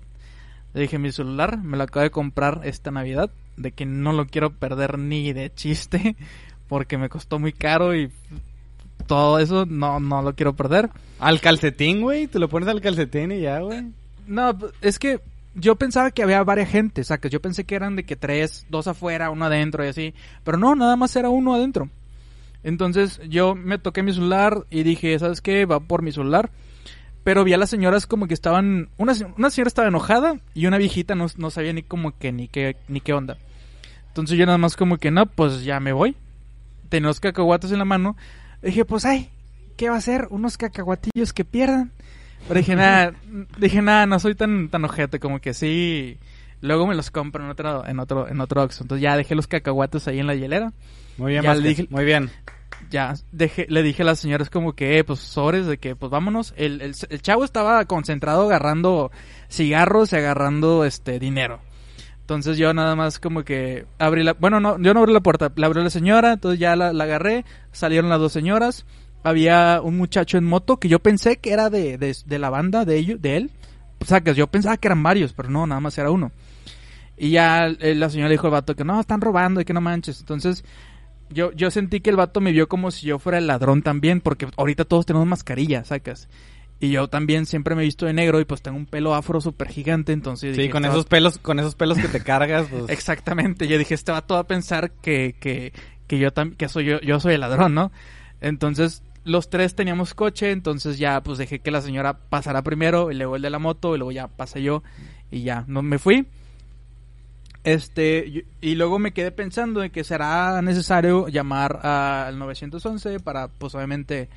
Le 0.72 0.82
dije, 0.82 0.98
mi 0.98 1.10
celular 1.10 1.58
me 1.58 1.76
lo 1.76 1.82
acabo 1.82 2.04
de 2.04 2.12
comprar 2.12 2.60
esta 2.62 2.92
Navidad, 2.92 3.32
de 3.58 3.72
que 3.72 3.84
no 3.86 4.12
lo 4.12 4.26
quiero 4.26 4.50
perder 4.50 4.98
ni 4.98 5.32
de 5.32 5.52
chiste, 5.52 6.16
porque 6.68 6.98
me 6.98 7.08
costó 7.08 7.38
muy 7.38 7.52
caro 7.52 7.94
y 7.94 8.10
todo 9.06 9.38
eso 9.38 9.66
no, 9.66 10.00
no 10.00 10.22
lo 10.22 10.34
quiero 10.34 10.54
perder. 10.54 10.90
Al 11.18 11.40
calcetín, 11.40 12.02
güey. 12.02 12.26
Te 12.26 12.38
lo 12.38 12.48
pones 12.48 12.68
al 12.68 12.80
calcetín 12.80 13.32
y 13.32 13.40
ya, 13.40 13.60
güey. 13.60 13.86
No, 14.26 14.56
es 14.80 14.98
que 14.98 15.20
yo 15.54 15.76
pensaba 15.76 16.10
que 16.10 16.22
había 16.22 16.42
varias 16.44 16.70
gente, 16.70 17.02
sacas. 17.02 17.32
Yo 17.32 17.40
pensé 17.40 17.64
que 17.64 17.74
eran 17.74 17.96
de 17.96 18.04
que 18.04 18.16
tres, 18.16 18.66
dos 18.68 18.86
afuera, 18.86 19.30
uno 19.30 19.46
adentro 19.46 19.84
y 19.84 19.88
así. 19.88 20.14
Pero 20.44 20.58
no, 20.58 20.74
nada 20.74 20.96
más 20.96 21.16
era 21.16 21.30
uno 21.30 21.54
adentro. 21.54 21.88
Entonces 22.62 23.20
yo 23.28 23.54
me 23.54 23.78
toqué 23.78 24.02
mi 24.02 24.12
celular 24.12 24.64
y 24.70 24.82
dije, 24.82 25.18
¿sabes 25.18 25.40
qué? 25.40 25.64
Va 25.64 25.80
por 25.80 26.02
mi 26.02 26.12
celular. 26.12 26.50
Pero 27.24 27.44
vi 27.44 27.52
a 27.52 27.58
las 27.58 27.70
señoras 27.70 28.06
como 28.06 28.26
que 28.26 28.34
estaban... 28.34 28.88
Una, 28.96 29.14
una 29.36 29.50
señora 29.50 29.68
estaba 29.68 29.88
enojada 29.88 30.40
y 30.54 30.66
una 30.66 30.78
viejita 30.78 31.14
no, 31.14 31.26
no 31.36 31.50
sabía 31.50 31.72
ni 31.72 31.82
como 31.82 32.16
que 32.16 32.32
ni 32.32 32.48
qué, 32.48 32.76
ni 32.88 33.00
qué 33.00 33.12
onda. 33.12 33.38
Entonces 34.20 34.38
yo 34.38 34.46
nada 34.46 34.58
más 34.58 34.76
como 34.76 34.98
que 34.98 35.10
no, 35.10 35.26
pues 35.26 35.64
ya 35.64 35.80
me 35.80 35.92
voy. 35.92 36.16
Tenía 36.88 37.08
los 37.08 37.20
cacahuates 37.20 37.70
en 37.72 37.78
la 37.78 37.84
mano. 37.84 38.16
Dije, 38.62 38.84
pues 38.84 39.04
ay, 39.04 39.30
¿qué 39.76 39.88
va 39.90 39.96
a 39.96 40.00
ser? 40.00 40.26
Unos 40.30 40.56
cacahuatillos 40.56 41.32
que 41.32 41.44
pierdan. 41.44 41.92
Pero 42.46 42.58
dije, 42.60 42.76
nada, 42.76 43.12
dije, 43.58 43.82
nada, 43.82 44.06
no 44.06 44.18
soy 44.18 44.34
tan, 44.34 44.68
tan 44.68 44.84
ojete, 44.84 45.18
como 45.20 45.40
que 45.40 45.54
sí. 45.54 46.18
Luego 46.60 46.86
me 46.86 46.94
los 46.94 47.10
compro 47.10 47.44
en 47.44 47.50
otro, 47.50 47.86
en 47.86 47.98
otro, 48.00 48.28
en 48.28 48.40
otro 48.40 48.62
Oxxo. 48.62 48.84
Entonces 48.84 49.02
ya 49.02 49.16
dejé 49.16 49.34
los 49.34 49.46
cacahuates 49.46 50.08
ahí 50.08 50.18
en 50.18 50.26
la 50.26 50.34
hielera. 50.34 50.72
Muy 51.16 51.32
bien, 51.32 51.44
Vázquez, 51.44 51.64
dije- 51.76 51.86
Muy 51.90 52.04
bien. 52.04 52.30
Ya 52.90 53.14
dejé, 53.32 53.66
le 53.68 53.82
dije 53.82 54.02
a 54.02 54.04
las 54.06 54.20
señoras 54.20 54.50
como 54.50 54.72
que, 54.74 54.98
eh, 54.98 55.04
pues 55.04 55.18
sobres 55.20 55.66
de 55.66 55.78
que, 55.78 55.94
pues 55.96 56.10
vámonos. 56.10 56.54
El, 56.56 56.80
el, 56.80 56.94
el 57.10 57.22
chavo 57.22 57.44
estaba 57.44 57.84
concentrado 57.86 58.42
agarrando 58.44 59.10
cigarros 59.50 60.12
y 60.12 60.16
agarrando 60.16 60.84
este 60.84 61.18
dinero. 61.18 61.60
Entonces 62.28 62.58
yo 62.58 62.74
nada 62.74 62.94
más 62.94 63.18
como 63.18 63.42
que 63.42 63.86
abrí 63.98 64.22
la... 64.22 64.34
Bueno, 64.34 64.60
no, 64.60 64.78
yo 64.78 64.92
no 64.92 65.00
abrí 65.00 65.14
la 65.14 65.22
puerta, 65.22 65.50
la 65.56 65.66
abrió 65.66 65.82
la 65.82 65.88
señora, 65.88 66.34
entonces 66.34 66.60
ya 66.60 66.76
la, 66.76 66.92
la 66.92 67.04
agarré, 67.04 67.46
salieron 67.72 68.10
las 68.10 68.20
dos 68.20 68.32
señoras, 68.32 68.84
había 69.22 69.80
un 69.82 69.96
muchacho 69.96 70.36
en 70.36 70.44
moto 70.44 70.76
que 70.76 70.90
yo 70.90 70.98
pensé 70.98 71.38
que 71.38 71.52
era 71.52 71.70
de, 71.70 71.96
de, 71.96 72.14
de 72.26 72.38
la 72.38 72.50
banda 72.50 72.84
de 72.84 72.98
ellos, 72.98 73.22
de 73.22 73.38
él. 73.38 73.50
O 73.98 74.04
sea, 74.04 74.20
que 74.20 74.34
yo 74.34 74.46
pensaba 74.46 74.76
que 74.76 74.88
eran 74.88 75.02
varios, 75.02 75.32
pero 75.32 75.48
no, 75.48 75.66
nada 75.66 75.80
más 75.80 75.96
era 75.96 76.10
uno. 76.10 76.30
Y 77.16 77.30
ya 77.30 77.68
eh, 77.68 77.94
la 77.94 78.10
señora 78.10 78.30
dijo 78.30 78.46
al 78.48 78.52
vato 78.52 78.76
que 78.76 78.84
no, 78.84 79.00
están 79.00 79.22
robando 79.22 79.62
y 79.62 79.64
que 79.64 79.72
no 79.72 79.80
manches. 79.80 80.20
Entonces 80.20 80.66
yo, 81.30 81.50
yo 81.52 81.70
sentí 81.70 82.00
que 82.00 82.10
el 82.10 82.16
vato 82.16 82.42
me 82.42 82.52
vio 82.52 82.68
como 82.68 82.90
si 82.90 83.06
yo 83.06 83.18
fuera 83.18 83.38
el 83.38 83.46
ladrón 83.46 83.80
también, 83.80 84.20
porque 84.20 84.48
ahorita 84.58 84.84
todos 84.84 85.06
tenemos 85.06 85.26
mascarilla, 85.26 85.82
sacas. 85.82 86.28
Y 86.80 86.90
yo 86.90 87.08
también 87.08 87.44
siempre 87.46 87.74
me 87.74 87.82
he 87.82 87.84
visto 87.84 88.06
de 88.06 88.12
negro 88.12 88.38
y 88.40 88.44
pues 88.44 88.62
tengo 88.62 88.76
un 88.76 88.86
pelo 88.86 89.14
afro 89.14 89.40
súper 89.40 89.68
gigante, 89.68 90.12
entonces 90.12 90.54
Sí, 90.54 90.62
dije, 90.62 90.72
con 90.72 90.84
"Este 90.84 90.94
esos 90.96 91.06
pelos, 91.06 91.38
con 91.38 91.58
esos 91.58 91.74
pelos 91.74 91.98
que 91.98 92.06
te 92.08 92.20
cargas, 92.20 92.66
pues. 92.70 92.88
Exactamente, 92.88 93.66
yo 93.66 93.78
dije, 93.78 93.94
este 93.94 94.12
va 94.12 94.18
a 94.28 94.44
pensar 94.44 94.92
que, 94.92 95.34
que, 95.40 95.72
que 96.06 96.18
yo 96.18 96.32
tam- 96.32 96.56
que 96.56 96.68
soy 96.68 96.84
yo, 96.84 97.00
yo 97.00 97.18
soy 97.18 97.34
el 97.34 97.40
ladrón, 97.40 97.74
¿no? 97.74 97.90
Entonces, 98.40 99.02
los 99.24 99.50
tres 99.50 99.74
teníamos 99.74 100.14
coche, 100.14 100.52
entonces 100.52 100.98
ya 100.98 101.20
pues 101.20 101.38
dejé 101.38 101.58
que 101.58 101.72
la 101.72 101.80
señora 101.80 102.18
pasara 102.28 102.62
primero, 102.62 103.10
y 103.10 103.16
luego 103.16 103.34
el 103.36 103.42
de 103.42 103.50
la 103.50 103.58
moto, 103.58 103.94
y 103.94 103.98
luego 103.98 104.12
ya 104.12 104.28
pasé 104.28 104.62
yo, 104.62 104.84
y 105.32 105.42
ya, 105.42 105.64
no 105.66 105.82
me 105.82 105.98
fui. 105.98 106.26
Este, 107.64 108.44
y, 108.62 108.74
luego 108.76 108.98
me 108.98 109.12
quedé 109.12 109.30
pensando 109.32 109.80
de 109.80 109.90
que 109.90 110.04
será 110.04 110.62
necesario 110.62 111.28
llamar 111.28 111.84
al 111.84 112.38
911 112.38 113.20
para, 113.20 113.48
pues 113.48 113.74
obviamente, 113.74 114.28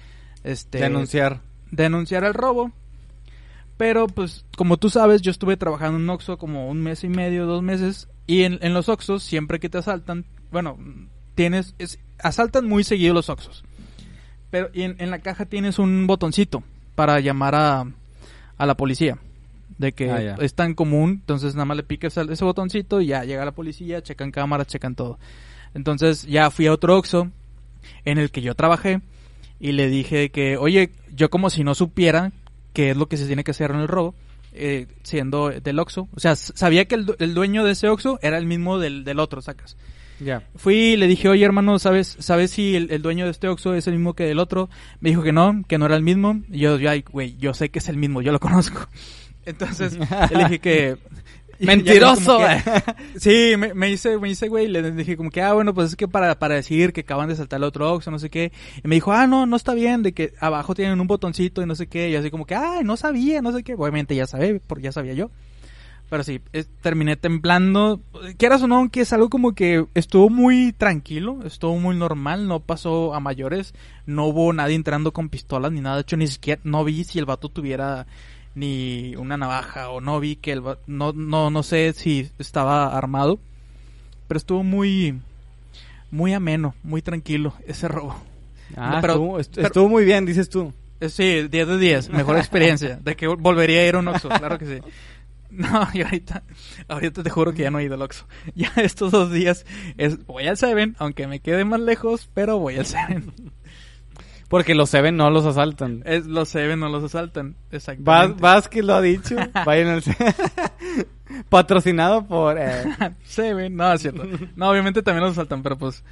este 0.43 0.79
denunciar. 0.79 1.39
Denunciar 1.71 2.23
el 2.23 2.33
robo. 2.33 2.71
Pero 3.77 4.07
pues 4.07 4.45
como 4.57 4.77
tú 4.77 4.89
sabes, 4.89 5.21
yo 5.21 5.31
estuve 5.31 5.57
trabajando 5.57 5.97
en 5.97 6.03
un 6.03 6.09
Oxxo 6.11 6.37
como 6.37 6.69
un 6.69 6.81
mes 6.81 7.03
y 7.03 7.09
medio, 7.09 7.45
dos 7.47 7.63
meses. 7.63 8.07
Y 8.27 8.43
en, 8.43 8.59
en 8.61 8.73
los 8.73 8.89
Oxxos, 8.89 9.23
siempre 9.23 9.59
que 9.59 9.69
te 9.69 9.79
asaltan, 9.79 10.25
bueno, 10.51 10.77
tienes, 11.35 11.73
es- 11.79 11.99
asaltan 12.19 12.67
muy 12.67 12.83
seguido 12.83 13.13
los 13.13 13.29
Oxxos. 13.29 13.63
Pero 14.51 14.69
y 14.73 14.83
en, 14.83 14.95
en 14.99 15.09
la 15.09 15.19
caja 15.19 15.45
tienes 15.45 15.79
un 15.79 16.05
botoncito 16.05 16.63
para 16.93 17.19
llamar 17.21 17.55
a, 17.55 17.85
a 18.57 18.65
la 18.65 18.75
policía. 18.77 19.17
De 19.77 19.93
que 19.93 20.11
Ah, 20.11 20.35
es 20.41 20.53
tan 20.53 20.75
común, 20.75 21.09
entonces 21.21 21.55
nada 21.55 21.65
más 21.65 21.77
le 21.77 21.81
picas 21.83 22.15
ese 22.15 22.43
botoncito 22.45 23.01
y 23.01 23.07
ya 23.07 23.23
llega 23.23 23.45
la 23.45 23.53
policía, 23.53 24.03
checan 24.03 24.29
cámaras, 24.29 24.67
checan 24.67 24.93
todo. 24.93 25.17
Entonces 25.73 26.23
ya 26.27 26.51
fui 26.51 26.67
a 26.67 26.73
otro 26.73 26.95
Oxxo 26.97 27.31
en 28.05 28.19
el 28.19 28.29
que 28.29 28.41
yo 28.43 28.53
trabajé 28.53 29.01
y 29.61 29.73
le 29.73 29.87
dije 29.89 30.31
que, 30.31 30.57
oye, 30.57 30.89
yo 31.15 31.29
como 31.29 31.51
si 31.51 31.63
no 31.63 31.75
supiera 31.75 32.31
qué 32.73 32.89
es 32.89 32.97
lo 32.97 33.07
que 33.07 33.15
se 33.15 33.27
tiene 33.27 33.43
que 33.43 33.51
hacer 33.51 33.69
en 33.69 33.77
el 33.77 33.87
robo, 33.87 34.15
eh, 34.53 34.87
siendo 35.03 35.49
del 35.49 35.77
Oxxo. 35.79 36.09
O 36.15 36.19
sea, 36.19 36.35
sabía 36.35 36.85
que 36.85 36.95
el, 36.95 37.15
el 37.19 37.35
dueño 37.35 37.63
de 37.63 37.73
ese 37.73 37.87
Oxxo 37.87 38.17
era 38.23 38.39
el 38.39 38.47
mismo 38.47 38.79
del, 38.79 39.03
del 39.03 39.19
otro, 39.19 39.39
sacas. 39.41 39.77
Ya. 40.19 40.43
Fui 40.55 40.75
y 40.75 40.97
le 40.97 41.07
dije, 41.07 41.29
oye 41.29 41.45
hermano, 41.45 41.77
¿sabes, 41.77 42.17
¿sabes 42.19 42.51
si 42.51 42.75
el, 42.75 42.91
el 42.91 43.03
dueño 43.03 43.25
de 43.25 43.31
este 43.31 43.47
Oxxo 43.47 43.75
es 43.75 43.85
el 43.85 43.93
mismo 43.93 44.15
que 44.15 44.23
del 44.23 44.39
otro? 44.39 44.67
Me 44.99 45.09
dijo 45.09 45.21
que 45.21 45.31
no, 45.31 45.63
que 45.67 45.77
no 45.77 45.85
era 45.85 45.95
el 45.95 46.03
mismo. 46.03 46.41
Y 46.49 46.59
yo, 46.59 46.79
yo, 46.79 46.89
ay, 46.89 47.05
güey, 47.07 47.37
yo 47.37 47.53
sé 47.53 47.69
que 47.69 47.79
es 47.79 47.87
el 47.87 47.97
mismo, 47.97 48.23
yo 48.23 48.31
lo 48.31 48.39
conozco. 48.39 48.87
Entonces, 49.45 49.97
le 50.31 50.43
dije 50.43 50.59
que... 50.59 50.97
Mentiroso. 51.65 52.37
que- 52.39 52.93
Sí, 53.19 53.53
me, 53.57 53.73
me 53.73 53.89
hice, 53.91 54.17
me 54.17 54.29
hice, 54.29 54.47
güey, 54.47 54.67
le 54.67 54.91
dije 54.91 55.17
como 55.17 55.29
que, 55.29 55.41
ah, 55.41 55.53
bueno, 55.53 55.73
pues 55.73 55.89
es 55.91 55.95
que 55.95 56.07
para, 56.07 56.37
para 56.39 56.55
decir 56.55 56.93
que 56.93 57.01
acaban 57.01 57.29
de 57.29 57.35
saltar 57.35 57.57
el 57.57 57.63
otro 57.65 57.91
Oxxo, 57.93 58.11
no 58.11 58.19
sé 58.19 58.29
qué. 58.29 58.51
Y 58.83 58.87
me 58.87 58.95
dijo, 58.95 59.11
ah, 59.11 59.27
no, 59.27 59.45
no 59.45 59.55
está 59.55 59.73
bien, 59.73 60.03
de 60.03 60.13
que 60.13 60.33
abajo 60.39 60.73
tienen 60.75 60.99
un 60.99 61.07
botoncito 61.07 61.61
y 61.61 61.65
no 61.65 61.75
sé 61.75 61.87
qué. 61.87 62.09
Y 62.09 62.15
así 62.15 62.31
como 62.31 62.45
que, 62.45 62.55
ah, 62.55 62.81
no 62.83 62.97
sabía, 62.97 63.41
no 63.41 63.51
sé 63.51 63.63
qué. 63.63 63.73
Obviamente 63.75 64.15
ya 64.15 64.27
sabía, 64.27 64.59
porque 64.67 64.83
ya 64.85 64.91
sabía 64.91 65.13
yo. 65.13 65.29
Pero 66.09 66.23
sí, 66.25 66.41
es- 66.51 66.67
terminé 66.81 67.15
temblando. 67.15 68.01
Quieras 68.37 68.61
o 68.63 68.67
no, 68.67 68.75
aunque 68.77 68.99
es 69.01 69.13
algo 69.13 69.29
como 69.29 69.53
que 69.55 69.85
estuvo 69.93 70.29
muy 70.29 70.73
tranquilo, 70.73 71.39
estuvo 71.45 71.77
muy 71.79 71.95
normal, 71.95 72.49
no 72.49 72.59
pasó 72.59 73.13
a 73.15 73.21
mayores, 73.21 73.73
no 74.05 74.25
hubo 74.25 74.51
nadie 74.51 74.75
entrando 74.75 75.13
con 75.13 75.29
pistolas 75.29 75.71
ni 75.71 75.79
nada. 75.79 75.95
De 75.95 76.01
hecho, 76.01 76.17
ni 76.17 76.27
siquiera, 76.27 76.59
no 76.65 76.83
vi 76.83 77.05
si 77.05 77.17
el 77.17 77.23
vato 77.25 77.47
tuviera 77.47 78.07
ni 78.55 79.15
una 79.15 79.37
navaja 79.37 79.89
o 79.89 80.01
no 80.01 80.19
vi 80.19 80.35
que 80.35 80.51
el 80.51 80.61
no, 80.87 81.13
no, 81.13 81.49
no 81.49 81.63
sé 81.63 81.93
si 81.93 82.29
estaba 82.39 82.97
armado. 82.97 83.39
Pero 84.27 84.37
estuvo 84.37 84.63
muy, 84.63 85.19
muy 86.09 86.33
ameno, 86.33 86.75
muy 86.83 87.01
tranquilo 87.01 87.53
ese 87.67 87.87
robo. 87.87 88.15
Ah, 88.77 88.99
pero- 89.01 89.13
estuvo, 89.39 89.55
pero- 89.55 89.67
estuvo 89.67 89.89
muy 89.89 90.05
bien, 90.05 90.25
dices 90.25 90.49
tú. 90.49 90.73
Eh, 90.99 91.09
Sí, 91.09 91.47
10 91.49 91.67
de 91.67 91.77
10, 91.77 92.09
mejor 92.09 92.37
experiencia. 92.37 92.97
De 93.01 93.15
que 93.15 93.27
volvería 93.27 93.81
a 93.81 93.85
ir 93.87 93.95
a 93.95 93.99
un 93.99 94.07
Oxxo, 94.07 94.29
claro 94.29 94.57
que 94.59 94.65
sí. 94.65 94.81
No, 95.49 95.85
y 95.93 96.01
ahorita, 96.01 96.43
ahorita 96.87 97.23
te 97.23 97.29
juro 97.29 97.53
que 97.53 97.63
ya 97.63 97.71
no 97.71 97.79
he 97.79 97.83
ido 97.83 97.95
al 97.95 98.01
Oxxo. 98.03 98.25
Ya 98.55 98.71
estos 98.77 99.11
dos 99.11 99.31
días 99.33 99.65
es, 99.97 100.25
voy 100.25 100.47
al 100.47 100.55
Seven, 100.55 100.95
aunque 100.97 101.27
me 101.27 101.39
quede 101.41 101.65
más 101.65 101.81
lejos, 101.81 102.29
pero 102.33 102.57
voy 102.59 102.77
al 102.77 102.85
Seven. 102.85 103.33
Porque 104.51 104.75
los 104.75 104.89
Seven 104.89 105.15
no 105.15 105.29
los 105.31 105.45
asaltan. 105.45 106.03
Es, 106.05 106.25
los 106.27 106.49
Seven 106.49 106.77
no 106.79 106.89
los 106.89 107.05
asaltan, 107.05 107.53
Vas, 107.53 107.73
exactamente. 107.73 108.41
Vázquez 108.41 108.83
lo 108.83 108.93
ha 108.95 109.01
dicho. 109.01 109.35
Vayan 109.65 109.87
al 109.87 110.03
Patrocinado 111.49 112.27
por... 112.27 112.57
eh, 112.59 112.83
Seven, 113.23 113.73
no, 113.77 113.93
es 113.93 114.01
cierto. 114.01 114.25
No, 114.57 114.69
obviamente 114.69 115.01
también 115.03 115.23
los 115.23 115.31
asaltan, 115.31 115.63
pero 115.63 115.77
pues 115.77 116.03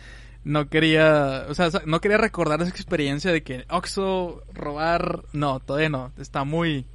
no 0.45 0.69
quería, 0.69 1.47
o 1.49 1.53
sea, 1.53 1.69
no 1.85 1.99
quería 1.99 2.17
recordar 2.17 2.61
esa 2.61 2.69
experiencia 2.71 3.29
de 3.33 3.43
que 3.43 3.65
Oxxo, 3.69 4.41
robar, 4.53 5.23
no, 5.33 5.59
todavía 5.59 5.89
no. 5.89 6.13
Está 6.17 6.45
muy, 6.45 6.85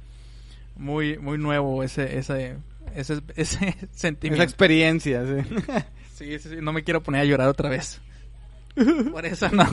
muy, 0.75 1.19
muy 1.19 1.37
nuevo 1.37 1.83
ese, 1.83 2.17
ese, 2.17 2.57
ese, 2.95 3.21
ese 3.35 3.69
esa 3.69 3.87
sentimiento. 3.93 4.43
experiencia, 4.43 5.23
sí. 5.27 5.47
Sí, 6.15 6.39
sí, 6.39 6.49
sí, 6.49 6.55
no 6.59 6.73
me 6.73 6.83
quiero 6.83 7.03
poner 7.03 7.21
a 7.21 7.25
llorar 7.25 7.49
otra 7.49 7.69
vez. 7.69 8.01
Por 9.11 9.25
eso 9.27 9.47
no. 9.49 9.63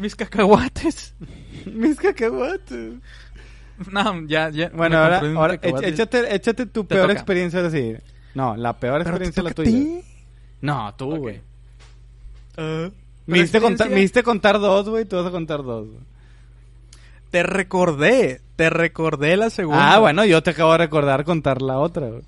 Mis 0.00 0.16
cacahuates. 0.16 1.14
Mis 1.66 1.96
cacahuates. 1.98 2.94
No, 3.90 4.26
ya, 4.26 4.50
ya. 4.50 4.68
Bueno, 4.70 4.98
ahora, 4.98 5.20
ahora 5.36 5.54
échate, 5.62 6.34
échate 6.34 6.66
tu 6.66 6.84
Te 6.84 6.94
peor 6.94 7.02
toca. 7.08 7.12
experiencia 7.14 7.64
así. 7.66 7.96
No, 8.34 8.56
la 8.56 8.78
peor 8.78 9.00
experiencia 9.00 9.40
es 9.40 9.44
la 9.44 9.52
tuya. 9.54 10.02
No, 10.60 10.94
tú, 10.96 11.16
güey. 11.16 11.40
Ah, 12.56 12.88
Me 13.26 13.38
diste 13.40 13.58
pero 13.58 13.64
contar, 13.68 13.86
experiencia- 13.86 13.94
me 13.94 14.00
diste 14.00 14.22
contar 14.22 14.58
dos, 14.58 14.88
güey. 14.88 15.04
Tú 15.04 15.16
vas 15.16 15.26
a 15.26 15.30
contar 15.30 15.62
dos. 15.62 15.86
güey. 15.88 16.00
Te 17.30 17.42
recordé, 17.42 18.40
te 18.56 18.70
recordé 18.70 19.36
la 19.36 19.50
segunda. 19.50 19.94
Ah, 19.94 19.98
bueno, 20.00 20.24
yo 20.24 20.42
te 20.42 20.50
acabo 20.50 20.72
de 20.72 20.78
recordar 20.78 21.24
contar 21.24 21.62
la 21.62 21.78
otra, 21.78 22.08
güey. 22.08 22.22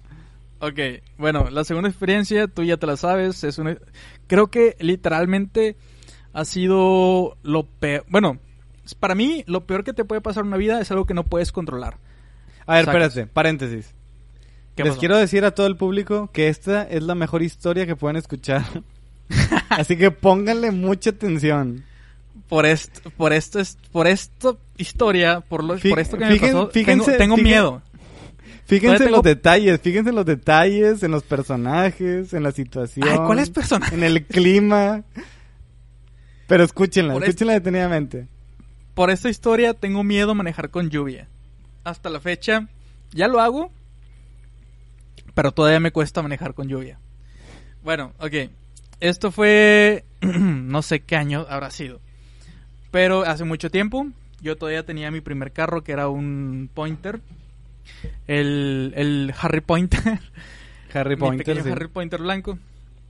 Ok, 0.60 1.02
bueno, 1.18 1.50
la 1.50 1.64
segunda 1.64 1.88
experiencia, 1.88 2.46
tú 2.46 2.62
ya 2.62 2.76
te 2.76 2.86
la 2.86 2.96
sabes, 2.96 3.42
es 3.42 3.58
una... 3.58 3.76
Creo 4.28 4.46
que 4.46 4.76
literalmente 4.78 5.76
ha 6.32 6.44
sido 6.44 7.36
lo 7.42 7.64
peor... 7.64 8.04
Bueno, 8.08 8.38
para 9.00 9.14
mí 9.14 9.44
lo 9.46 9.66
peor 9.66 9.84
que 9.84 9.92
te 9.92 10.04
puede 10.04 10.20
pasar 10.20 10.42
en 10.42 10.48
una 10.48 10.56
vida 10.56 10.80
es 10.80 10.90
algo 10.90 11.04
que 11.06 11.14
no 11.14 11.24
puedes 11.24 11.52
controlar. 11.52 11.98
A 12.66 12.76
ver, 12.76 12.84
Sacas. 12.84 13.02
espérate, 13.08 13.32
paréntesis. 13.32 13.94
¿Qué 14.76 14.84
Les 14.84 14.92
pasó? 14.92 15.00
quiero 15.00 15.16
decir 15.18 15.44
a 15.44 15.50
todo 15.50 15.66
el 15.66 15.76
público 15.76 16.30
que 16.32 16.48
esta 16.48 16.82
es 16.84 17.02
la 17.02 17.14
mejor 17.14 17.42
historia 17.42 17.86
que 17.86 17.96
pueden 17.96 18.16
escuchar. 18.16 18.64
Así 19.68 19.96
que 19.96 20.10
pónganle 20.10 20.70
mucha 20.70 21.10
atención. 21.10 21.84
Por 22.48 22.66
esto, 22.66 23.10
por 23.10 23.32
esto, 23.32 23.60
es- 23.60 23.76
por 23.92 24.06
esta 24.06 24.54
historia, 24.78 25.40
por, 25.40 25.62
lo, 25.64 25.78
Fí- 25.78 25.90
por 25.90 26.00
esto 26.00 26.16
que 26.18 26.24
me 26.26 26.36
pasó, 26.36 26.70
fíjense- 26.70 27.16
tengo, 27.18 27.36
miedo. 27.36 27.82
Fíjense 28.66 29.04
en 29.04 29.10
los 29.12 29.22
detalles, 29.22 29.80
fíjense 29.80 30.10
en 30.10 30.16
los 30.16 30.24
detalles, 30.24 31.02
en 31.02 31.10
los 31.10 31.22
personajes, 31.24 32.32
en 32.32 32.42
la 32.42 32.52
situación. 32.52 33.06
Ay, 33.08 33.18
¿cuáles 33.26 33.50
personajes? 33.50 33.92
En 33.92 34.04
el 34.04 34.24
clima. 34.24 35.02
Pero 36.52 36.64
escúchenla, 36.64 37.14
Por 37.14 37.22
escúchenla 37.24 37.54
detenidamente. 37.54 38.28
Por 38.92 39.08
esta 39.08 39.30
historia 39.30 39.72
tengo 39.72 40.04
miedo 40.04 40.32
a 40.32 40.34
manejar 40.34 40.68
con 40.68 40.90
lluvia. 40.90 41.26
Hasta 41.82 42.10
la 42.10 42.20
fecha 42.20 42.68
ya 43.10 43.26
lo 43.26 43.40
hago, 43.40 43.72
pero 45.32 45.52
todavía 45.52 45.80
me 45.80 45.92
cuesta 45.92 46.20
manejar 46.20 46.52
con 46.52 46.68
lluvia. 46.68 46.98
Bueno, 47.82 48.12
ok. 48.18 48.50
Esto 49.00 49.32
fue 49.32 50.04
no 50.20 50.82
sé 50.82 51.00
qué 51.00 51.16
año 51.16 51.46
habrá 51.48 51.70
sido. 51.70 52.00
Pero 52.90 53.22
hace 53.22 53.44
mucho 53.44 53.70
tiempo 53.70 54.08
yo 54.42 54.58
todavía 54.58 54.84
tenía 54.84 55.10
mi 55.10 55.22
primer 55.22 55.52
carro 55.52 55.82
que 55.82 55.92
era 55.92 56.10
un 56.10 56.68
Pointer. 56.74 57.22
El, 58.26 58.92
el 58.94 59.34
Harry 59.40 59.62
Pointer. 59.62 60.20
Harry 60.92 61.10
mi 61.16 61.20
Pointer, 61.20 61.46
pequeño 61.46 61.64
sí. 61.64 61.70
Harry 61.70 61.88
Pointer 61.88 62.20
blanco. 62.20 62.58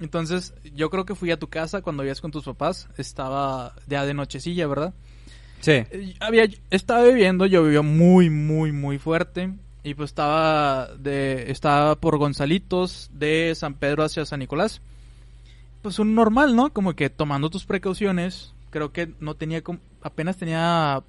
Entonces, 0.03 0.53
yo 0.75 0.91
creo 0.91 1.05
que 1.05 1.15
fui 1.15 1.31
a 1.31 1.39
tu 1.39 1.49
casa 1.49 1.81
cuando 1.81 2.03
vivías 2.03 2.21
con 2.21 2.33
tus 2.33 2.45
papás. 2.45 2.89
Estaba 2.99 3.75
ya 3.87 4.05
de 4.05 4.15
nochecilla, 4.15 4.67
¿verdad? 4.67 4.95
Sí. 5.61 5.85
Había, 6.19 6.49
estaba 6.71 7.03
bebiendo, 7.03 7.47
llovió 7.47 7.85
muy, 7.85 8.29
muy, 8.29 8.73
muy 8.73 8.99
fuerte. 8.99 9.55
Y 9.85 9.95
pues 9.95 10.11
estaba 10.11 10.89
de 10.97 11.53
estaba 11.53 11.95
por 11.95 12.19
Gonzalitos, 12.19 13.11
de 13.13 13.55
San 13.55 13.75
Pedro 13.75 14.03
hacia 14.03 14.27
San 14.27 14.41
Nicolás. 14.41 14.81
Pues 15.83 16.01
un 16.01 16.17
normal, 16.17 16.57
¿no? 16.57 16.73
Como 16.73 16.95
que 16.95 17.09
tomando 17.09 17.49
tus 17.49 17.65
precauciones. 17.65 18.55
Creo 18.71 18.93
que 18.93 19.15
no 19.21 19.37
tenía, 19.37 19.63
apenas 20.03 20.37
tenía 20.37 21.05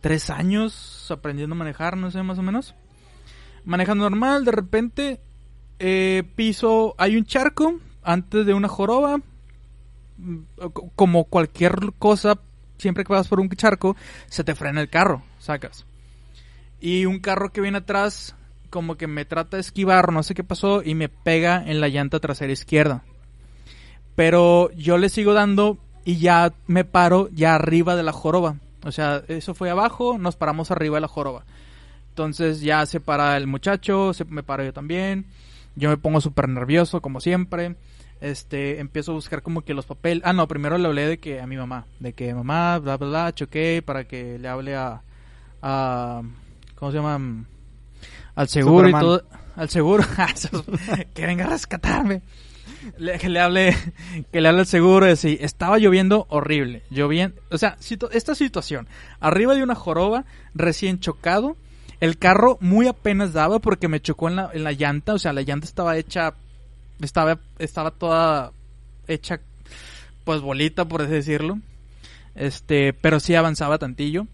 tres 0.00 0.30
años 0.30 1.10
aprendiendo 1.10 1.56
a 1.56 1.58
manejar, 1.58 1.96
no 1.96 2.12
sé, 2.12 2.22
más 2.22 2.38
o 2.38 2.42
menos. 2.42 2.76
Manejando 3.64 4.08
normal, 4.08 4.44
de 4.44 4.52
repente 4.52 5.20
eh, 5.80 6.22
piso, 6.36 6.94
hay 6.98 7.16
un 7.16 7.24
charco 7.24 7.80
antes 8.06 8.46
de 8.46 8.54
una 8.54 8.68
joroba. 8.68 9.18
Mm, 10.18 10.38
co- 10.72 10.90
Como 10.96 11.24
cualquier 11.24 11.92
cosa, 11.98 12.38
siempre 12.78 13.04
que 13.04 13.12
vas 13.12 13.28
por 13.28 13.40
un 13.40 13.50
charco, 13.50 13.96
se 14.28 14.44
te 14.44 14.54
frena 14.54 14.80
el 14.80 14.88
carro, 14.88 15.22
sacas. 15.38 15.84
Y 16.80 17.04
un 17.06 17.18
carro 17.20 17.50
que 17.50 17.60
viene 17.60 17.78
atrás, 17.78 18.34
como 18.70 18.96
que 18.96 19.06
me 19.06 19.24
trata 19.24 19.56
de 19.56 19.60
esquivar, 19.62 20.12
no 20.12 20.22
sé 20.22 20.34
qué 20.34 20.44
pasó, 20.44 20.82
y 20.82 20.94
me 20.94 21.08
pega 21.08 21.62
en 21.66 21.80
la 21.80 21.88
llanta 21.88 22.20
trasera 22.20 22.52
izquierda. 22.52 23.02
Pero 24.14 24.70
yo 24.72 24.98
le 24.98 25.08
sigo 25.08 25.34
dando 25.34 25.78
y 26.04 26.16
ya 26.18 26.52
me 26.66 26.84
paro 26.84 27.28
ya 27.32 27.54
arriba 27.54 27.96
de 27.96 28.02
la 28.02 28.12
joroba. 28.12 28.56
O 28.84 28.92
sea, 28.92 29.22
eso 29.28 29.54
fue 29.54 29.68
abajo, 29.70 30.16
nos 30.18 30.36
paramos 30.36 30.70
arriba 30.70 30.96
de 30.96 31.00
la 31.02 31.08
joroba. 31.08 31.44
Entonces 32.10 32.60
ya 32.60 32.86
se 32.86 33.00
para 33.00 33.36
el 33.36 33.46
muchacho, 33.46 34.14
se, 34.14 34.24
me 34.24 34.42
paro 34.42 34.64
yo 34.64 34.72
también. 34.72 35.26
Yo 35.74 35.90
me 35.90 35.98
pongo 35.98 36.20
súper 36.22 36.48
nervioso, 36.48 37.02
como 37.02 37.20
siempre. 37.20 37.76
Este, 38.20 38.80
empiezo 38.80 39.12
a 39.12 39.14
buscar 39.14 39.42
como 39.42 39.62
que 39.62 39.74
los 39.74 39.84
papeles. 39.86 40.22
Ah, 40.26 40.32
no, 40.32 40.48
primero 40.48 40.78
le 40.78 40.86
hablé 40.88 41.06
de 41.06 41.18
que 41.18 41.40
a 41.40 41.46
mi 41.46 41.56
mamá. 41.56 41.86
De 42.00 42.12
que 42.12 42.32
mamá, 42.34 42.78
bla, 42.78 42.96
bla, 42.96 43.08
bla, 43.08 43.34
choqué 43.34 43.82
para 43.84 44.04
que 44.04 44.38
le 44.38 44.48
hable 44.48 44.74
a. 44.74 45.02
a 45.62 46.22
¿Cómo 46.76 46.90
se 46.90 46.96
llama? 46.98 47.44
Al 48.34 48.48
seguro 48.48 48.88
Superman. 48.88 49.02
y 49.02 49.04
todo. 49.04 49.22
Al 49.56 49.68
seguro. 49.70 50.04
que 51.14 51.26
venga 51.26 51.44
a 51.44 51.48
rescatarme. 51.50 52.22
Le- 52.98 53.18
que 53.18 53.28
le 53.28 53.40
hable 53.40 53.74
que 54.32 54.40
le 54.40 54.48
hable 54.48 54.60
al 54.60 54.66
seguro 54.66 55.06
de 55.06 55.16
si 55.16 55.38
estaba 55.40 55.76
lloviendo 55.78 56.26
horrible 56.28 56.82
lloviendo 56.90 57.40
o 57.50 57.58
sea 57.58 57.76
situ- 57.80 58.08
esta 58.12 58.36
situación 58.36 58.86
arriba 59.18 59.54
de 59.56 59.64
una 59.64 59.74
joroba 59.74 60.24
recién 60.54 61.00
chocado 61.00 61.56
el 61.98 62.16
carro 62.16 62.58
muy 62.60 62.86
apenas 62.86 63.32
daba 63.32 63.58
porque 63.58 63.88
me 63.88 64.00
chocó 64.00 64.28
en 64.28 64.36
la, 64.36 64.50
en 64.52 64.62
la 64.62 64.70
llanta 64.70 65.14
o 65.14 65.18
sea 65.18 65.32
la 65.32 65.42
llanta 65.42 65.66
estaba 65.66 65.96
hecha 65.96 66.34
estaba 67.00 67.38
estaba 67.58 67.90
toda 67.90 68.52
hecha 69.08 69.40
pues 70.24 70.40
bolita 70.40 70.84
por 70.86 71.02
así 71.02 71.12
decirlo. 71.12 71.58
Este 72.34 72.92
pero 72.92 73.20
sí 73.20 73.34
avanzaba 73.34 73.78
tantillo. 73.78 74.26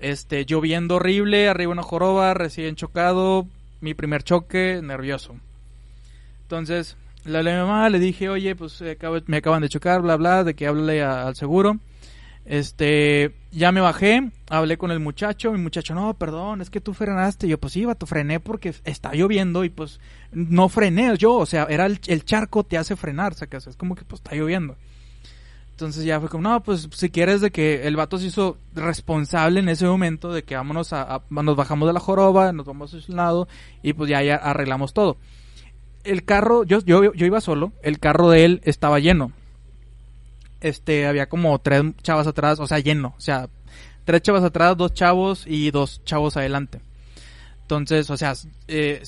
Este 0.00 0.44
lloviendo 0.44 0.96
horrible 0.96 1.48
arriba 1.48 1.72
una 1.72 1.82
joroba 1.82 2.32
recién 2.34 2.76
chocado 2.76 3.46
mi 3.80 3.94
primer 3.94 4.22
choque 4.22 4.80
nervioso. 4.82 5.34
Entonces 6.42 6.96
le 7.24 7.42
mamá, 7.42 7.88
le 7.90 7.98
dije, 7.98 8.28
oye, 8.28 8.56
pues 8.56 8.82
me 9.26 9.36
acaban 9.38 9.60
de 9.60 9.68
chocar, 9.68 10.00
bla, 10.00 10.16
bla, 10.16 10.44
de 10.44 10.54
que 10.54 10.66
háblale 10.66 11.02
a- 11.02 11.26
al 11.26 11.36
seguro. 11.36 11.78
Este, 12.48 13.34
ya 13.52 13.72
me 13.72 13.82
bajé, 13.82 14.30
hablé 14.48 14.78
con 14.78 14.90
el 14.90 15.00
muchacho, 15.00 15.52
mi 15.52 15.58
muchacho, 15.58 15.94
no, 15.94 16.14
perdón, 16.14 16.62
es 16.62 16.70
que 16.70 16.80
tú 16.80 16.94
frenaste. 16.94 17.46
Yo, 17.46 17.60
pues 17.60 17.74
sí, 17.74 17.84
vato, 17.84 18.06
frené 18.06 18.40
porque 18.40 18.74
está 18.84 19.12
lloviendo 19.12 19.64
y 19.64 19.68
pues 19.68 20.00
no 20.32 20.70
frené 20.70 21.14
yo, 21.18 21.34
o 21.34 21.44
sea, 21.44 21.66
era 21.68 21.84
el, 21.84 22.00
el 22.06 22.24
charco 22.24 22.64
te 22.64 22.78
hace 22.78 22.96
frenar, 22.96 23.34
sacas, 23.34 23.66
es 23.66 23.76
como 23.76 23.94
que 23.94 24.06
pues 24.06 24.20
está 24.20 24.34
lloviendo. 24.34 24.76
Entonces 25.72 26.04
ya 26.04 26.18
fue 26.20 26.30
como, 26.30 26.48
no, 26.48 26.62
pues 26.62 26.88
si 26.90 27.10
quieres 27.10 27.42
de 27.42 27.50
que 27.50 27.86
el 27.86 27.96
vato 27.96 28.16
se 28.16 28.28
hizo 28.28 28.56
responsable 28.74 29.60
en 29.60 29.68
ese 29.68 29.84
momento 29.84 30.32
de 30.32 30.42
que 30.42 30.56
vámonos 30.56 30.94
a, 30.94 31.20
nos 31.28 31.54
bajamos 31.54 31.86
de 31.86 31.92
la 31.92 32.00
joroba, 32.00 32.52
nos 32.52 32.64
vamos 32.64 32.94
a 32.94 32.96
un 32.96 33.16
lado 33.16 33.46
y 33.82 33.92
pues 33.92 34.08
ya, 34.08 34.18
arreglamos 34.36 34.94
todo 34.94 35.18
el 36.04 36.24
carro, 36.24 36.64
yo, 36.64 36.80
yo 36.80 37.12
iba 37.12 37.42
solo, 37.42 37.72
el 37.82 37.98
carro 37.98 38.30
de 38.30 38.46
él 38.46 38.60
estaba 38.64 39.00
lleno. 39.00 39.32
Este, 40.60 41.06
había 41.06 41.28
como 41.28 41.58
tres 41.60 41.82
chavas 42.02 42.26
atrás, 42.26 42.58
o 42.60 42.66
sea, 42.66 42.78
lleno, 42.80 43.14
o 43.16 43.20
sea, 43.20 43.48
tres 44.04 44.22
chavas 44.22 44.42
atrás, 44.42 44.76
dos 44.76 44.92
chavos 44.94 45.44
y 45.46 45.70
dos 45.70 46.02
chavos 46.04 46.36
adelante. 46.36 46.80
Entonces, 47.62 48.08
o 48.10 48.16
sea, 48.16 48.34
eh, 48.66 49.02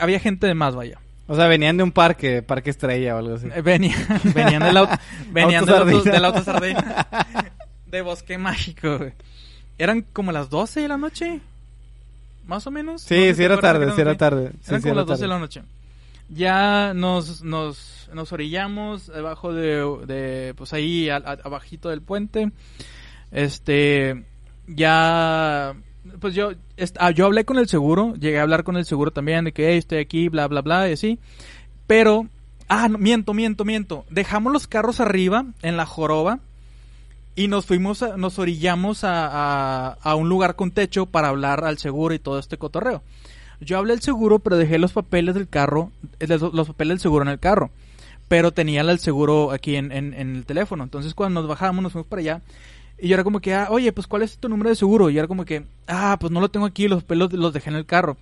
había 0.00 0.18
gente 0.20 0.46
de 0.46 0.54
más, 0.54 0.74
vaya. 0.74 0.98
O 1.26 1.36
sea, 1.36 1.46
venían 1.46 1.76
de 1.76 1.84
un 1.84 1.92
parque, 1.92 2.42
parque 2.42 2.70
estrella 2.70 3.14
o 3.14 3.18
algo 3.18 3.34
así. 3.36 3.46
Eh, 3.54 3.62
Venía, 3.62 3.94
venían 4.34 4.64
del 4.64 4.76
auto, 4.76 4.94
venían 5.30 5.64
del 5.64 5.74
auto, 5.76 6.02
del 6.02 6.24
auto 6.24 6.42
sardina. 6.42 7.06
De 7.86 8.02
bosque 8.02 8.38
mágico, 8.38 8.98
güey. 8.98 9.12
Eran 9.76 10.02
como 10.12 10.32
las 10.32 10.48
12 10.48 10.80
de 10.80 10.88
la 10.88 10.96
noche. 10.96 11.40
Más 12.46 12.66
o 12.66 12.70
menos. 12.70 13.02
Sí, 13.02 13.14
No 13.14 13.20
sé 13.20 13.28
sí 13.30 13.34
si 13.36 13.42
era 13.44 13.60
tarde, 13.60 13.92
sí 13.94 14.00
era 14.00 14.16
tarde. 14.16 14.52
Eran 14.66 14.80
como 14.80 14.94
las 14.94 15.06
12 15.06 15.22
de 15.22 15.28
la 15.28 15.38
noche. 15.38 15.62
Ya 16.28 16.94
nos, 16.94 17.42
nos, 17.42 17.99
nos 18.14 18.32
orillamos 18.32 19.06
debajo 19.08 19.52
de, 19.52 19.84
de 20.06 20.54
pues 20.54 20.72
ahí 20.72 21.08
a- 21.08 21.16
abajito 21.16 21.88
del 21.90 22.02
puente. 22.02 22.50
Este, 23.30 24.24
ya 24.66 25.74
pues 26.20 26.34
yo 26.34 26.52
ah, 26.98 27.10
yo 27.10 27.26
hablé 27.26 27.44
con 27.44 27.58
el 27.58 27.68
seguro, 27.68 28.14
llegué 28.14 28.38
a 28.38 28.42
hablar 28.42 28.64
con 28.64 28.76
el 28.76 28.84
seguro 28.84 29.10
también 29.12 29.44
de 29.44 29.52
que 29.52 29.70
"Hey, 29.70 29.78
estoy 29.78 29.98
aquí, 29.98 30.28
bla 30.28 30.48
bla 30.48 30.62
bla 30.62 30.88
y 30.88 30.92
así. 30.94 31.18
Pero 31.86 32.26
ah, 32.68 32.88
no, 32.88 32.98
miento, 32.98 33.34
miento, 33.34 33.64
miento. 33.64 34.04
Dejamos 34.10 34.52
los 34.52 34.66
carros 34.66 35.00
arriba 35.00 35.44
en 35.62 35.76
la 35.76 35.86
joroba 35.86 36.40
y 37.36 37.48
nos 37.48 37.66
fuimos 37.66 38.02
a- 38.02 38.16
nos 38.16 38.38
orillamos 38.38 39.04
a, 39.04 39.92
a, 39.92 40.14
un 40.16 40.28
lugar 40.28 40.56
con 40.56 40.70
techo 40.72 41.06
para 41.06 41.28
hablar 41.28 41.64
al 41.64 41.78
seguro 41.78 42.14
y 42.14 42.18
todo 42.18 42.38
este 42.38 42.58
cotorreo. 42.58 43.02
Yo 43.60 43.76
hablé 43.78 43.92
al 43.92 44.00
seguro, 44.00 44.38
pero 44.38 44.56
dejé 44.56 44.78
los 44.78 44.92
papeles 44.92 45.34
del 45.34 45.46
carro, 45.48 45.92
eh, 46.18 46.26
los 46.26 46.66
papeles 46.68 46.94
del 46.96 47.00
seguro 47.00 47.24
en 47.24 47.28
el 47.30 47.38
carro. 47.38 47.70
Pero 48.30 48.52
tenía 48.52 48.82
el 48.82 48.98
seguro 49.00 49.50
aquí 49.50 49.74
en, 49.74 49.90
en, 49.90 50.14
en 50.14 50.36
el 50.36 50.46
teléfono. 50.46 50.84
Entonces 50.84 51.14
cuando 51.14 51.40
nos 51.40 51.48
bajamos, 51.48 51.82
nos 51.82 51.90
fuimos 51.90 52.06
para 52.06 52.20
allá. 52.20 52.42
Y 52.96 53.08
yo 53.08 53.14
era 53.14 53.24
como 53.24 53.40
que, 53.40 53.54
ah, 53.54 53.66
oye, 53.70 53.90
pues 53.92 54.06
¿cuál 54.06 54.22
es 54.22 54.38
tu 54.38 54.48
número 54.48 54.70
de 54.70 54.76
seguro? 54.76 55.10
Y 55.10 55.18
era 55.18 55.26
como 55.26 55.44
que, 55.44 55.64
ah, 55.88 56.16
pues 56.20 56.30
no 56.30 56.40
lo 56.40 56.48
tengo 56.48 56.64
aquí, 56.64 56.86
los 56.86 57.02
pelos 57.02 57.32
los 57.32 57.52
dejé 57.52 57.70
en 57.70 57.76
el 57.76 57.86
carro. 57.86 58.18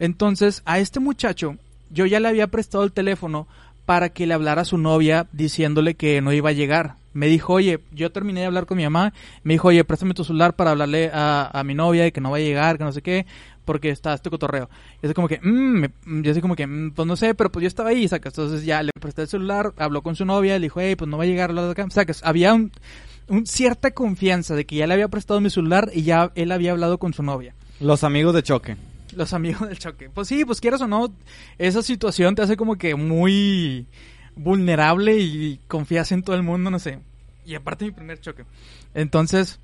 Entonces, 0.00 0.62
a 0.64 0.80
este 0.80 0.98
muchacho, 0.98 1.56
yo 1.90 2.04
ya 2.04 2.18
le 2.18 2.26
había 2.26 2.48
prestado 2.48 2.82
el 2.82 2.90
teléfono 2.90 3.46
para 3.86 4.08
que 4.08 4.26
le 4.26 4.34
hablara 4.34 4.62
a 4.62 4.64
su 4.64 4.76
novia 4.76 5.28
diciéndole 5.30 5.94
que 5.94 6.20
no 6.20 6.32
iba 6.32 6.50
a 6.50 6.54
llegar. 6.54 6.96
Me 7.14 7.26
dijo, 7.28 7.54
oye, 7.54 7.80
yo 7.92 8.12
terminé 8.12 8.40
de 8.40 8.46
hablar 8.46 8.66
con 8.66 8.76
mi 8.76 8.84
mamá. 8.84 9.12
Me 9.42 9.54
dijo, 9.54 9.68
oye, 9.68 9.82
préstame 9.84 10.12
tu 10.14 10.24
celular 10.24 10.54
para 10.54 10.72
hablarle 10.72 11.10
a, 11.14 11.48
a 11.58 11.64
mi 11.64 11.74
novia 11.74 12.02
de 12.02 12.12
que 12.12 12.20
no 12.20 12.30
va 12.30 12.36
a 12.36 12.40
llegar, 12.40 12.76
que 12.76 12.84
no 12.84 12.92
sé 12.92 13.00
qué, 13.02 13.24
porque 13.64 13.88
está 13.90 14.12
este 14.14 14.28
cotorreo. 14.30 14.68
Y 15.02 15.06
así 15.06 15.14
como 15.14 15.28
que, 15.28 15.40
mmm, 15.42 15.84
mm, 16.04 16.22
yo 16.22 16.32
así 16.32 16.40
como 16.40 16.56
que, 16.56 16.66
"Mm, 16.66 16.90
pues 16.92 17.06
no 17.08 17.16
sé, 17.16 17.34
pero 17.34 17.50
pues 17.50 17.62
yo 17.62 17.68
estaba 17.68 17.90
ahí, 17.90 18.06
sacas. 18.08 18.36
Entonces 18.36 18.64
ya 18.66 18.82
le 18.82 18.90
presté 19.00 19.22
el 19.22 19.28
celular, 19.28 19.72
habló 19.78 20.02
con 20.02 20.16
su 20.16 20.24
novia, 20.24 20.58
le 20.58 20.66
dijo, 20.66 20.80
hey, 20.80 20.96
pues 20.96 21.08
no 21.08 21.16
va 21.16 21.24
a 21.24 21.26
llegar, 21.26 21.52
bla, 21.52 21.72
bla. 21.72 21.86
sacas. 21.90 22.20
Había 22.24 22.52
un, 22.52 22.72
un 23.28 23.46
cierta 23.46 23.92
confianza 23.92 24.54
de 24.54 24.66
que 24.66 24.76
ya 24.76 24.86
le 24.86 24.94
había 24.94 25.08
prestado 25.08 25.40
mi 25.40 25.50
celular 25.50 25.90
y 25.94 26.02
ya 26.02 26.32
él 26.34 26.52
había 26.52 26.72
hablado 26.72 26.98
con 26.98 27.14
su 27.14 27.22
novia. 27.22 27.54
Los 27.80 28.04
amigos 28.04 28.34
de 28.34 28.42
choque. 28.42 28.76
Los 29.16 29.32
amigos 29.32 29.68
del 29.68 29.78
choque. 29.78 30.10
Pues 30.12 30.26
sí, 30.28 30.44
pues 30.44 30.60
quieras 30.60 30.80
o 30.80 30.88
no, 30.88 31.12
esa 31.58 31.82
situación 31.82 32.34
te 32.34 32.42
hace 32.42 32.56
como 32.56 32.76
que 32.76 32.96
muy 32.96 33.86
vulnerable 34.36 35.16
y 35.18 35.60
confías 35.68 36.12
en 36.12 36.22
todo 36.22 36.36
el 36.36 36.42
mundo, 36.42 36.70
no 36.70 36.78
sé. 36.78 36.98
Y 37.46 37.54
aparte 37.54 37.84
mi 37.84 37.90
primer 37.90 38.20
choque. 38.20 38.44
Entonces, 38.94 39.60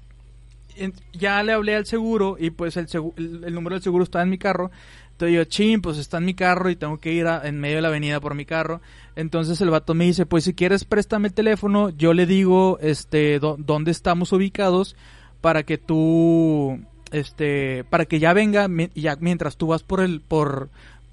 en- 0.77 0.95
ya 1.13 1.43
le 1.43 1.53
hablé 1.53 1.77
al 1.77 1.87
seguro 1.87 2.37
y 2.39 2.51
pues 2.51 2.77
el, 2.77 2.87
segu- 2.89 3.15
el, 3.17 3.55
número 3.55 3.75
del 3.77 3.83
seguro 3.83 4.05
está 4.05 4.23
en 4.23 4.31
mi 4.31 4.39
carro. 4.39 4.71
Entonces 5.13 5.37
yo, 5.37 5.45
chin, 5.45 5.83
pues 5.83 5.99
está 5.99 6.19
en 6.19 6.25
mi 6.25 6.35
carro 6.35 6.71
y 6.71 6.77
tengo 6.77 6.99
que 6.99 7.13
ir 7.13 7.27
en 7.27 7.61
medio 7.61 7.77
de 7.77 7.83
la 7.83 7.89
avenida 7.89 8.21
por 8.21 8.35
mi 8.35 8.47
carro. 8.47 8.81
Entonces 9.17 9.61
el 9.61 9.69
vato 9.71 9.93
me 9.95 10.07
dice, 10.07 10.25
pues 10.27 10.45
si 10.45 10.55
quieres 10.55 10.85
préstame 10.85 11.29
el 11.29 11.35
teléfono, 11.35 11.91
yo 11.91 12.15
le 12.15 12.25
digo, 12.27 12.79
este, 12.81 13.39
dó- 13.41 13.57
dónde 13.59 13.91
estamos 13.91 14.33
ubicados 14.33 14.97
para 15.43 15.63
que 15.65 15.77
tú, 15.79 16.81
este, 17.13 17.85
para 17.85 18.05
que 18.07 18.19
ya 18.19 18.33
venga, 18.33 18.67
ya 18.95 19.17
mientras 19.21 19.57
tú 19.59 19.67
vas 19.69 19.83
por 19.83 20.01
el, 20.01 20.21
por, 20.21 20.71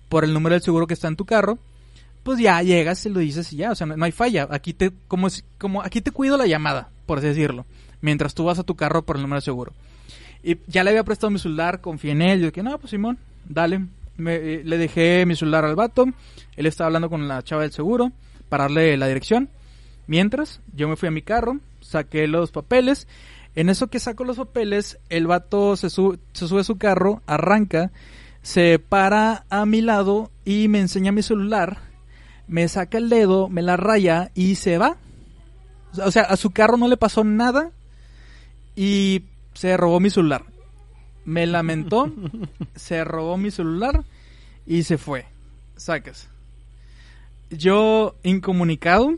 por 0.09 0.23
el 0.23 0.33
número 0.33 0.53
del 0.53 0.61
seguro 0.61 0.87
que 0.87 0.93
está 0.93 1.07
en 1.09 1.15
tu 1.17 1.25
carro, 1.25 1.57
pues 2.27 2.39
ya 2.41 2.61
llegas, 2.61 2.99
se 2.99 3.09
lo 3.09 3.19
dices 3.21 3.51
y 3.53 3.55
ya, 3.57 3.71
o 3.71 3.75
sea, 3.75 3.87
no, 3.87 4.03
hay 4.05 4.11
falla. 4.11 4.47
Aquí 4.51 4.73
te, 4.73 4.91
como, 5.07 5.29
como, 5.57 5.81
aquí 5.81 6.01
te 6.01 6.11
cuido 6.11 6.35
la 6.37 6.45
llamada, 6.45 6.89
por 7.05 7.19
así 7.19 7.27
decirlo, 7.27 7.65
mientras 8.01 8.33
tú 8.35 8.43
vas 8.43 8.59
a 8.59 8.63
tu 8.63 8.75
carro 8.75 9.03
por 9.03 9.15
el 9.15 9.21
número 9.21 9.37
de 9.37 9.45
seguro. 9.45 9.71
Y 10.43 10.57
ya 10.67 10.83
le 10.83 10.89
había 10.89 11.03
prestado 11.05 11.31
mi 11.31 11.39
celular, 11.39 11.79
confié 11.79 12.11
en 12.11 12.21
él, 12.21 12.39
yo 12.41 12.47
dije, 12.47 12.63
no, 12.63 12.77
pues 12.77 12.91
Simón, 12.91 13.17
dale. 13.47 13.85
Eh, 14.19 14.61
le 14.65 14.77
dejé 14.77 15.25
mi 15.25 15.35
celular 15.37 15.63
al 15.63 15.75
vato, 15.75 16.05
él 16.57 16.65
estaba 16.65 16.87
hablando 16.87 17.09
con 17.09 17.27
la 17.27 17.41
chava 17.43 17.61
del 17.61 17.71
seguro 17.71 18.11
para 18.49 18.65
darle 18.65 18.97
la 18.97 19.07
dirección. 19.07 19.49
Mientras, 20.07 20.59
yo 20.75 20.87
me 20.89 20.95
fui 20.95 21.07
a 21.07 21.11
mi 21.11 21.21
carro, 21.21 21.59
saqué 21.81 22.27
los 22.27 22.51
papeles. 22.51 23.07
En 23.55 23.69
eso 23.69 23.87
que 23.87 23.99
saco 23.99 24.23
los 24.25 24.37
papeles, 24.37 24.99
el 25.09 25.27
vato 25.27 25.75
se, 25.77 25.89
su- 25.89 26.19
se 26.33 26.47
sube 26.47 26.61
a 26.61 26.63
su 26.63 26.77
carro, 26.77 27.21
arranca, 27.25 27.91
se 28.41 28.79
para 28.79 29.45
a 29.49 29.65
mi 29.65 29.81
lado 29.81 30.29
y 30.45 30.67
me 30.67 30.79
enseña 30.79 31.11
mi 31.11 31.23
celular, 31.23 31.79
me 32.47 32.67
saca 32.67 32.97
el 32.97 33.09
dedo, 33.09 33.49
me 33.49 33.61
la 33.61 33.77
raya 33.77 34.31
y 34.33 34.55
se 34.55 34.77
va. 34.77 34.97
O 36.03 36.11
sea, 36.11 36.23
a 36.23 36.37
su 36.37 36.51
carro 36.51 36.77
no 36.77 36.87
le 36.87 36.97
pasó 36.97 37.23
nada 37.23 37.71
y 38.75 39.23
se 39.53 39.75
robó 39.77 39.99
mi 39.99 40.09
celular. 40.09 40.43
Me 41.25 41.45
lamentó, 41.45 42.11
se 42.75 43.03
robó 43.03 43.37
mi 43.37 43.51
celular 43.51 44.03
y 44.65 44.83
se 44.83 44.97
fue. 44.97 45.25
Sacas. 45.75 46.29
Yo 47.49 48.15
incomunicado 48.23 49.15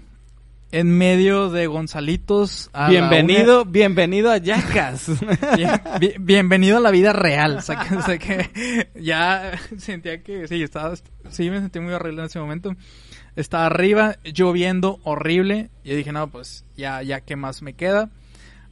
en 0.72 0.96
medio 0.98 1.50
de 1.50 1.66
Gonzalitos. 1.68 2.70
a 2.74 2.90
Bienvenido, 2.90 3.66
bienido 3.66 4.30
a 4.32 4.38
Yacas. 4.38 5.10
una- 5.10 5.38
bien- 5.56 5.82
bien- 6.00 6.26
bienvenido 6.26 6.78
a 6.78 6.80
la 6.80 6.92
vida 6.92 7.12
real. 7.12 7.64
Sacas, 7.64 7.92
o 7.92 8.02
sea 8.04 8.18
que 8.20 8.90
ya 8.96 9.54
sentía 9.78 10.22
que 10.22 10.48
sí, 10.48 10.62
estaba, 10.62 10.94
sí 11.32 11.50
me 11.50 11.60
sentí 11.60 11.80
muy 11.80 11.94
horrible 11.94 12.22
en 12.22 12.26
ese 12.28 12.40
momento. 12.40 12.76
Estaba 13.40 13.68
arriba, 13.68 14.18
lloviendo 14.26 15.00
horrible. 15.06 15.70
Y 15.86 15.96
dije, 15.96 16.12
no, 16.12 16.30
pues 16.30 16.66
ya, 16.76 17.02
ya, 17.04 17.22
¿qué 17.22 17.38
más 17.38 17.62
me 17.62 17.72
queda? 17.72 18.10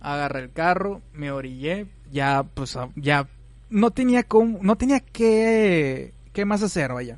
Agarré 0.02 0.42
el 0.42 0.52
carro, 0.52 1.02
me 1.14 1.32
orillé, 1.32 1.86
ya, 2.12 2.44
pues, 2.44 2.78
ya, 2.98 3.30
no 3.70 3.92
tenía 3.92 4.24
cómo, 4.24 4.60
no 4.62 4.76
tenía 4.76 5.00
qué, 5.00 6.14
qué 6.34 6.44
más 6.44 6.64
hacer, 6.64 6.92
vaya. 6.92 7.18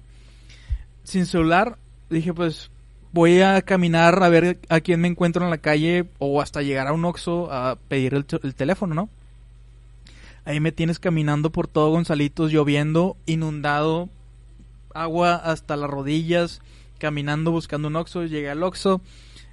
Sin 1.04 1.26
celular, 1.26 1.80
dije, 2.12 2.36
pues, 2.36 2.70
voy 3.14 3.42
a 3.42 3.60
caminar 3.64 4.22
a 4.22 4.30
ver 4.30 4.60
a 4.70 4.80
quién 4.82 5.02
me 5.02 5.08
encuentro 5.08 5.44
en 5.44 5.50
la 5.50 5.58
calle 5.58 6.06
o 6.20 6.44
hasta 6.44 6.62
llegar 6.62 6.86
a 6.86 6.94
un 6.94 7.04
Oxxo 7.04 7.52
a 7.52 7.78
pedir 7.88 8.14
el, 8.14 8.28
el 8.44 8.54
teléfono, 8.54 8.94
¿no? 8.94 9.10
Ahí 10.46 10.60
me 10.60 10.72
tienes 10.72 11.00
caminando 11.00 11.50
por 11.50 11.68
todo 11.68 11.90
Gonzalitos, 11.90 12.52
lloviendo, 12.52 13.18
inundado, 13.26 14.08
agua 14.94 15.34
hasta 15.34 15.76
las 15.78 15.90
rodillas, 15.90 16.62
caminando 17.00 17.50
buscando 17.52 17.88
un 17.88 17.96
Oxxo, 17.96 18.26
llegué 18.26 18.50
al 18.52 18.62
Oxxo, 18.62 19.02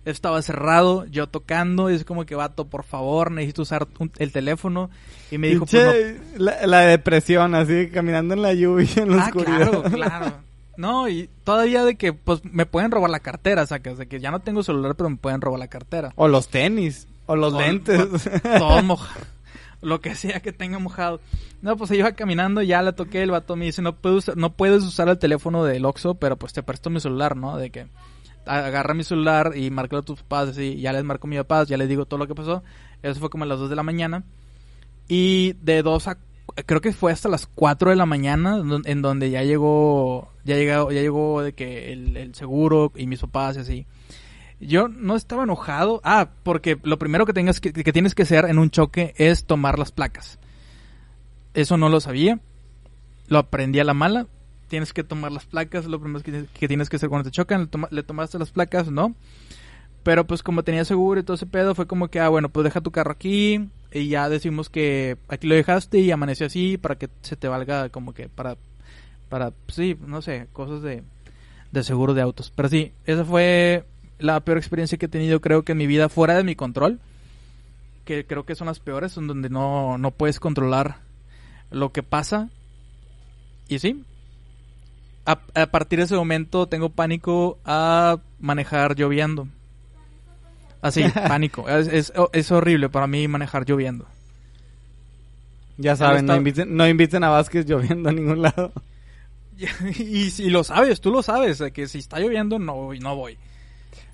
estaba 0.05 0.41
cerrado, 0.43 1.07
yo 1.07 1.27
tocando, 1.29 1.91
y 1.91 1.95
es 1.95 2.05
como 2.05 2.27
que 2.27 2.35
vato, 2.35 2.67
por 2.67 2.85
favor, 2.85 3.31
necesito 3.31 3.63
usar 3.63 3.89
un- 3.99 4.13
el 4.19 4.31
teléfono. 4.33 4.91
Y 5.31 5.39
me 5.39 5.49
dijo, 5.49 5.65
pues 5.67 6.17
no, 6.37 6.45
la, 6.45 6.67
la 6.67 6.81
depresión, 6.81 7.55
así, 7.55 7.89
caminando 7.93 8.35
en 8.35 8.43
la 8.43 8.53
lluvia, 8.55 8.89
en 8.97 9.17
la 9.17 9.23
ah, 9.23 9.27
oscuridad. 9.27 9.57
claro, 9.71 9.83
claro. 9.85 10.33
No, 10.77 11.09
y 11.09 11.31
todavía 11.43 11.85
de 11.85 11.97
que 11.97 12.13
pues 12.13 12.45
me 12.45 12.67
pueden 12.67 12.91
robar 12.91 13.09
la 13.11 13.21
cartera, 13.21 13.65
sacas, 13.67 13.97
de 13.97 14.07
que 14.07 14.21
ya 14.21 14.31
no 14.31 14.41
tengo 14.41 14.63
celular, 14.63 14.95
pero 14.95 15.09
me 15.09 15.17
pueden 15.17 15.41
robar 15.41 15.59
la 15.59 15.69
cartera. 15.69 16.13
O 16.17 16.29
los 16.29 16.49
tenis, 16.49 17.09
o 17.25 17.35
los 17.35 17.55
O- 17.55 17.59
lentes. 17.61 17.99
Todo 18.59 18.83
mojado. 18.83 19.25
Lo 19.87 20.01
que 20.01 20.17
sea 20.17 20.41
que 20.41 20.53
tenga 20.53 20.81
mojado. 20.81 21.21
No, 21.63 21.77
pues 21.77 21.93
iba 21.93 22.11
caminando, 22.11 22.61
ya 22.61 22.83
la 22.83 22.97
toqué, 22.97 23.23
el 23.23 23.31
vato 23.31 23.55
me 23.55 23.67
dice, 23.67 23.83
no, 23.83 23.95
puedo 23.95 24.19
no 24.35 24.53
puedes 24.53 24.83
usar 24.83 25.09
el 25.09 25.17
teléfono 25.17 25.63
del 25.63 25.85
Oxxo, 25.85 26.17
pero 26.17 26.37
pues 26.37 26.53
te 26.53 26.65
presto 26.65 26.91
mi 26.91 26.99
celular, 26.99 27.37
¿no? 27.37 27.57
De 27.57 27.71
que 27.71 27.87
agarra 28.47 28.95
mi 28.95 29.05
celular 29.05 29.53
y 29.55 29.71
marca 29.71 29.97
a 29.97 30.03
tus 30.03 30.23
papás, 30.23 30.49
así, 30.49 30.81
ya 30.81 30.93
les 30.93 31.05
marco 31.05 31.29
mi 31.29 31.37
papá, 31.37 31.63
ya 31.63 31.77
les 31.77 31.89
digo 31.89 32.05
todo 32.05 32.19
lo 32.19 32.27
que 32.27 32.35
pasó. 32.35 32.65
Eso 33.01 33.21
fue 33.21 33.31
como 33.31 33.45
a 33.45 33.47
las 33.47 33.61
2 33.61 33.71
de 33.71 33.77
la 33.77 33.85
mañana. 33.85 34.25
Y 35.07 35.53
de 35.63 35.85
2 35.85 36.09
a 36.09 36.19
creo 36.67 36.81
que 36.81 36.93
fue 36.93 37.13
hasta 37.13 37.29
las 37.29 37.47
4 37.47 37.91
de 37.91 37.97
la 37.97 38.07
mañana 38.07 38.61
en 38.87 39.03
donde 39.03 39.31
ya 39.31 39.45
llegó 39.45 40.33
ya 40.45 40.57
llegó 40.57 40.91
ya 40.91 41.01
llegó 41.01 41.43
de 41.43 41.53
que 41.53 41.93
el 41.93 42.35
seguro 42.35 42.91
y 42.97 43.07
mis 43.07 43.21
papás 43.21 43.57
y 43.57 43.61
así. 43.61 43.87
Yo 44.61 44.89
no 44.89 45.17
estaba 45.17 45.45
enojado. 45.45 46.01
Ah, 46.05 46.31
porque 46.43 46.79
lo 46.83 46.99
primero 46.99 47.27
que 47.27 47.33
tengas 47.33 47.61
que, 47.61 47.73
que 47.73 47.93
tienes 47.93 48.15
que 48.15 48.23
hacer 48.23 48.47
en 48.47 48.59
un 48.59 48.71
choque 48.71 49.15
es 49.19 49.45
tomar 49.45 49.79
las 49.79 49.93
placas. 49.93 50.39
Eso 51.55 51.77
no 51.77 51.89
lo 51.89 52.01
sabía. 52.01 52.41
Lo 53.29 53.39
aprendí 53.39 53.81
a 53.81 53.85
la 53.85 53.95
mala. 53.95 54.27
Tienes 54.69 54.93
que 54.93 55.05
tomar 55.05 55.31
las 55.31 55.45
placas, 55.47 55.87
lo 55.87 56.01
primero 56.01 56.23
que, 56.25 56.47
que 56.53 56.69
tienes 56.69 56.89
que 56.91 56.97
hacer 56.97 57.09
cuando 57.09 57.29
te 57.31 57.35
chocan. 57.35 57.63
Le, 57.63 57.67
toma- 57.69 57.89
le 57.91 58.03
tomaste 58.03 58.39
las 58.39 58.51
placas, 58.51 58.91
¿no? 58.91 59.15
Pero 60.03 60.27
pues 60.27 60.43
como 60.43 60.63
tenía 60.63 60.85
seguro 60.85 61.21
y 61.21 61.23
todo 61.25 61.35
ese 61.35 61.47
pedo, 61.47 61.75
fue 61.75 61.87
como 61.87 62.09
que, 62.09 62.21
ah, 62.21 62.29
bueno, 62.29 62.49
pues 62.49 62.65
deja 62.65 62.81
tu 62.81 62.91
carro 62.93 63.11
aquí 63.13 63.69
y 63.93 64.09
ya 64.09 64.29
decimos 64.29 64.69
que 64.71 65.17
aquí 65.29 65.47
lo 65.49 65.55
dejaste 65.55 65.99
y 65.99 66.11
amaneció 66.11 66.47
así 66.47 66.79
para 66.79 66.97
que 66.97 67.09
se 67.23 67.37
te 67.37 67.49
valga 67.49 67.89
como 67.89 68.13
que 68.15 68.29
para, 68.29 68.57
para, 69.29 69.53
sí, 69.69 69.97
no 70.07 70.23
sé, 70.23 70.47
cosas 70.53 70.83
de, 70.83 71.03
de 71.73 71.83
seguro 71.83 72.15
de 72.15 72.23
autos. 72.23 72.53
Pero 72.55 72.69
sí, 72.69 72.93
esa 73.05 73.25
fue 73.25 73.85
la 74.19 74.41
peor 74.41 74.59
experiencia 74.59 74.99
que 74.99 75.07
he 75.07 75.11
tenido 75.11 75.41
creo 75.41 75.63
que 75.63 75.73
en 75.73 75.79
mi 75.79 75.87
vida 75.87 76.09
fuera 76.09 76.35
de 76.35 76.45
mi 76.45 76.55
control. 76.55 77.01
Que 78.05 78.25
creo 78.25 78.45
que 78.45 78.55
son 78.55 78.69
las 78.69 78.79
peores, 78.79 79.13
son 79.13 79.27
donde 79.27 79.51
no, 79.51 79.99
no 79.99 80.11
puedes 80.13 80.39
controlar 80.39 80.99
lo 81.71 81.93
que 81.93 82.03
pasa. 82.03 82.49
Y 83.69 83.81
sí, 83.81 84.05
a, 85.25 85.41
a 85.55 85.67
partir 85.67 85.99
de 85.99 86.05
ese 86.05 86.15
momento 86.15 86.69
tengo 86.69 86.91
pánico 86.91 87.59
a 87.65 88.19
manejar 88.39 88.95
lloviendo. 88.95 89.49
Así, 90.81 91.03
pánico. 91.29 91.69
Es, 91.69 91.89
es, 91.89 92.13
es 92.33 92.53
horrible 92.53 92.89
para 92.89 93.07
mí 93.07 93.27
manejar 93.27 93.65
lloviendo. 93.67 94.07
Ya 95.79 95.97
saben, 95.97 96.25
no 96.25 96.37
inviten, 96.37 96.75
no 96.75 96.89
inviten 96.89 97.23
a 97.25 97.29
Vázquez 97.29 97.67
lloviendo 97.67 98.09
a 98.09 98.13
ningún 98.13 98.41
lado. 98.41 98.73
y 99.99 100.31
si 100.31 100.49
lo 100.49 100.65
sabes, 100.65 101.01
tú 101.01 101.11
lo 101.11 101.23
sabes, 101.23 101.63
que 101.73 101.89
si 101.89 101.99
está 101.99 102.19
lloviendo 102.19 102.59
no 102.59 102.75
voy, 102.75 102.99
no 103.01 103.17
voy. 103.17 103.37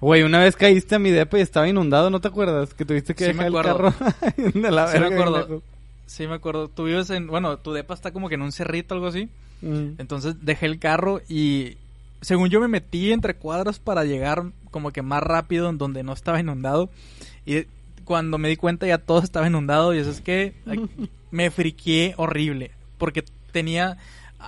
Güey, 0.00 0.22
una 0.22 0.40
vez 0.40 0.56
caíste 0.56 0.96
a 0.96 0.98
mi 0.98 1.10
depa 1.10 1.38
y 1.38 1.42
estaba 1.42 1.68
inundado, 1.68 2.10
¿no 2.10 2.20
te 2.20 2.28
acuerdas? 2.28 2.74
Que 2.74 2.84
tuviste 2.84 3.14
que 3.14 3.24
Sí 3.26 3.30
dejar 3.32 3.46
el 3.46 3.52
carro 3.54 3.94
de 4.36 4.70
la 4.70 4.88
Sí 4.88 4.98
me 4.98 5.08
verga. 5.08 5.24
acuerdo. 5.24 5.62
Sí, 6.06 6.26
me 6.26 6.34
acuerdo. 6.34 6.68
Tú 6.68 6.84
vives 6.84 7.08
en. 7.10 7.26
Bueno, 7.28 7.56
tu 7.58 7.72
depa 7.72 7.94
está 7.94 8.10
como 8.10 8.28
que 8.28 8.34
en 8.34 8.42
un 8.42 8.52
cerrito, 8.52 8.94
algo 8.94 9.06
así. 9.06 9.28
Mm. 9.62 9.94
Entonces 9.98 10.36
dejé 10.42 10.66
el 10.66 10.78
carro 10.78 11.20
y. 11.28 11.76
Según 12.20 12.50
yo 12.50 12.60
me 12.60 12.68
metí 12.68 13.12
entre 13.12 13.34
cuadras 13.34 13.78
para 13.78 14.04
llegar 14.04 14.44
como 14.70 14.90
que 14.92 15.02
más 15.02 15.22
rápido 15.22 15.68
en 15.70 15.78
donde 15.78 16.02
no 16.02 16.12
estaba 16.12 16.38
inundado. 16.40 16.90
Y 17.46 17.64
cuando 18.04 18.38
me 18.38 18.48
di 18.48 18.56
cuenta 18.56 18.86
ya 18.86 18.98
todo 18.98 19.20
estaba 19.22 19.46
inundado. 19.46 19.94
Y 19.94 19.98
eso 19.98 20.10
es 20.10 20.20
que 20.20 20.52
me 21.30 21.50
friqué 21.50 22.14
horrible. 22.16 22.72
Porque 22.98 23.24
tenía. 23.52 23.96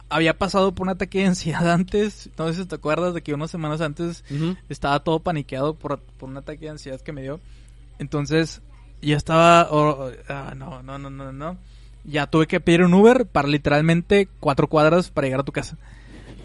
Había 0.09 0.37
pasado 0.39 0.75
por 0.75 0.87
un 0.87 0.91
ataque 0.91 1.19
de 1.21 1.27
ansiedad 1.27 1.71
antes. 1.73 2.31
No 2.39 2.49
sé 2.53 2.63
si 2.63 2.67
te 2.67 2.75
acuerdas 2.75 3.15
de 3.15 3.23
que 3.23 3.35
unas 3.35 3.51
semanas 3.51 3.81
antes 3.81 4.25
estaba 4.69 5.01
todo 5.01 5.21
paniqueado 5.21 5.75
por, 5.75 5.99
por 6.01 6.29
un 6.29 6.37
ataque 6.37 6.67
de 6.67 6.71
ansiedad 6.71 7.01
que 7.01 7.13
me 7.13 7.23
dio. 7.23 7.41
Entonces, 7.99 8.61
ya 9.03 9.17
estaba. 9.17 9.69
oh, 9.71 10.11
no, 10.57 10.83
no, 10.83 10.99
no, 10.99 11.11
no, 11.11 11.33
no. 11.33 11.59
Ya 12.05 12.27
tuve 12.27 12.47
que 12.47 12.61
pedir 12.61 12.83
un 12.83 12.93
Uber 12.95 13.25
para 13.27 13.49
literalmente 13.49 14.29
cuatro 14.41 14.69
cuadras 14.69 15.11
para 15.11 15.27
llegar 15.27 15.41
a 15.41 15.45
tu 15.45 15.53
casa. 15.53 15.79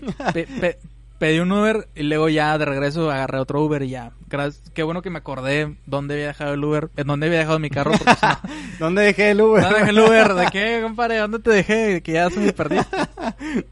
Pe- 0.34 0.48
pe- 0.48 0.80
pedí 1.20 1.40
un 1.40 1.52
Uber 1.52 1.88
y 1.96 2.04
luego 2.04 2.30
ya 2.30 2.58
de 2.58 2.66
regreso 2.66 3.12
agarré 3.12 3.38
otro 3.40 3.62
Uber 3.62 3.84
y 3.84 3.90
ya. 3.90 4.12
Gracias- 4.28 4.72
Qué 4.74 4.84
bueno 4.84 5.02
que 5.02 5.10
me 5.10 5.20
acordé 5.20 5.76
dónde 5.86 6.16
había 6.16 6.28
dejado 6.28 6.54
el 6.54 6.64
Uber, 6.64 6.90
en 6.98 7.08
dónde 7.08 7.28
había 7.28 7.40
dejado 7.40 7.60
mi 7.60 7.70
carro. 7.70 7.92
Porque 7.92 8.16
si 8.16 8.26
no, 8.26 8.40
¿Dónde 8.80 9.02
dejé 9.04 9.32
el 9.32 9.42
Uber? 9.42 9.64
¿Dónde 9.64 9.80
dejé 9.80 9.90
el 9.92 10.00
Uber? 10.00 10.34
¿De 10.34 10.48
qué, 10.48 10.80
compadre? 10.84 11.18
¿Dónde 11.18 11.40
te 11.40 11.50
dejé? 11.52 12.02
Que 12.02 12.14
ya 12.14 12.30
se 12.30 12.40
me 12.40 12.54
perdiste. 12.54 12.98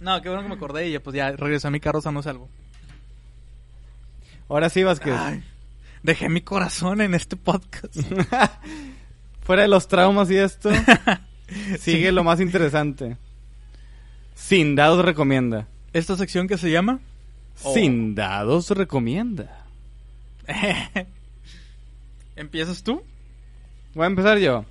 No, 0.00 0.22
qué 0.22 0.28
bueno 0.28 0.44
que 0.44 0.48
me 0.48 0.54
acordé 0.54 0.86
y 0.88 0.92
ya, 0.92 1.00
pues 1.00 1.16
ya 1.16 1.32
regresé 1.32 1.66
a 1.66 1.70
mi 1.72 1.80
carro 1.80 2.00
sano 2.00 2.22
salvo. 2.22 2.48
Ahora 4.48 4.70
sí, 4.70 4.84
Vázquez. 4.84 5.12
Ay, 5.18 5.42
dejé 6.04 6.28
mi 6.28 6.40
corazón 6.40 7.00
en 7.00 7.14
este 7.14 7.34
podcast. 7.36 7.96
Fuera 9.42 9.62
de 9.62 9.68
los 9.68 9.88
traumas 9.88 10.30
y 10.30 10.36
esto, 10.36 10.70
sigue 11.80 12.08
Sí. 12.08 12.12
lo 12.12 12.22
más 12.22 12.40
interesante. 12.40 13.16
Sin 14.36 14.76
dados 14.76 15.04
recomienda. 15.04 15.66
Esta 15.92 16.16
sección 16.16 16.46
que 16.46 16.58
se 16.58 16.70
llama 16.70 17.00
Oh. 17.64 17.74
Sin 17.74 18.14
dados 18.14 18.70
recomienda. 18.70 19.64
¿Empiezas 22.36 22.82
tú? 22.82 23.02
Voy 23.94 24.04
a 24.04 24.06
empezar 24.06 24.38
yo. 24.38 24.64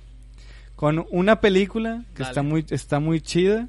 Con 0.74 1.06
una 1.10 1.40
película 1.40 2.04
que 2.14 2.22
Dale. 2.22 2.30
está 2.30 2.42
muy, 2.42 2.66
está 2.70 3.00
muy 3.00 3.20
chida. 3.20 3.68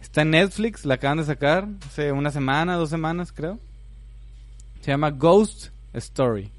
Está 0.00 0.22
en 0.22 0.30
Netflix, 0.30 0.84
la 0.84 0.94
acaban 0.94 1.18
de 1.18 1.24
sacar 1.24 1.66
hace 1.86 2.12
una 2.12 2.30
semana, 2.30 2.76
dos 2.76 2.90
semanas 2.90 3.32
creo. 3.32 3.58
Se 4.80 4.92
llama 4.92 5.10
Ghost 5.10 5.70
Story. 5.92 6.52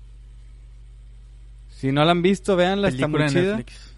Si 1.70 1.94
no 1.94 2.04
la 2.04 2.12
han 2.12 2.22
visto, 2.22 2.58
véanla, 2.58 2.90
está 2.90 3.08
muy 3.08 3.26
chida. 3.28 3.56
Netflix. 3.56 3.89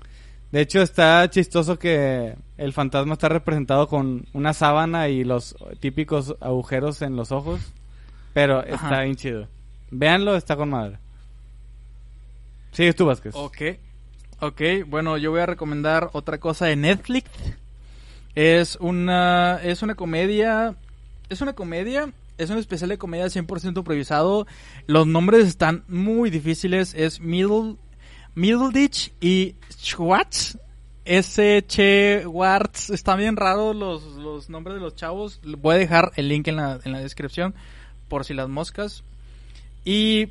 De 0.52 0.62
hecho, 0.62 0.82
está 0.82 1.30
chistoso 1.30 1.80
que 1.80 2.36
el 2.58 2.74
fantasma 2.74 3.14
está 3.14 3.30
representado 3.30 3.88
con 3.88 4.26
una 4.34 4.54
sábana 4.54 5.08
y 5.08 5.24
los 5.24 5.56
típicos 5.80 6.36
agujeros 6.42 7.02
en 7.02 7.16
los 7.16 7.32
ojos. 7.32 7.62
Pero 8.34 8.64
está 8.64 9.02
bien 9.02 9.16
chido. 9.16 9.48
Véanlo, 9.92 10.36
está 10.36 10.56
con 10.56 10.70
madre. 10.70 10.98
Sigues 12.72 12.96
tú, 12.96 13.06
Vázquez. 13.06 13.36
Ok. 13.36 13.62
Ok, 14.40 14.62
bueno, 14.88 15.18
yo 15.18 15.32
voy 15.32 15.42
a 15.42 15.46
recomendar 15.46 16.10
otra 16.14 16.40
cosa 16.40 16.66
de 16.66 16.76
Netflix. 16.76 17.30
Es 18.34 18.78
una, 18.80 19.60
es 19.62 19.84
una 19.84 19.96
comedia, 19.96 20.76
es 21.30 21.42
una 21.42 21.54
comedia, 21.54 22.12
es 22.38 22.50
un 22.50 22.58
especial 22.58 22.90
de 22.90 22.98
comedia 22.98 23.26
100% 23.26 23.78
improvisado. 23.78 24.48
Los 24.88 25.06
nombres 25.06 25.48
están 25.48 25.84
muy 25.88 26.30
difíciles. 26.30 26.96
Es 26.96 27.20
Middle, 27.20 27.76
Middleditch 28.36 29.12
y 29.22 29.56
Schwartz. 29.78 30.58
S. 31.04 31.63
Che 31.67 32.24
Wartz. 32.28 32.89
Están 32.91 33.17
bien 33.20 33.36
raros 33.36 33.76
los, 33.76 34.04
los 34.17 34.50
nombres 34.50 34.76
de 34.76 34.82
los 34.82 34.96
chavos. 34.96 35.41
Voy 35.44 35.76
a 35.76 35.78
dejar 35.80 36.12
el 36.15 36.28
link 36.28 36.48
en 36.48 36.58
la, 36.58 36.80
en 36.84 36.91
la 36.91 37.00
descripción 37.00 37.56
por 38.08 38.24
si 38.24 38.34
las 38.34 38.48
moscas. 38.50 39.04
Y 39.84 40.30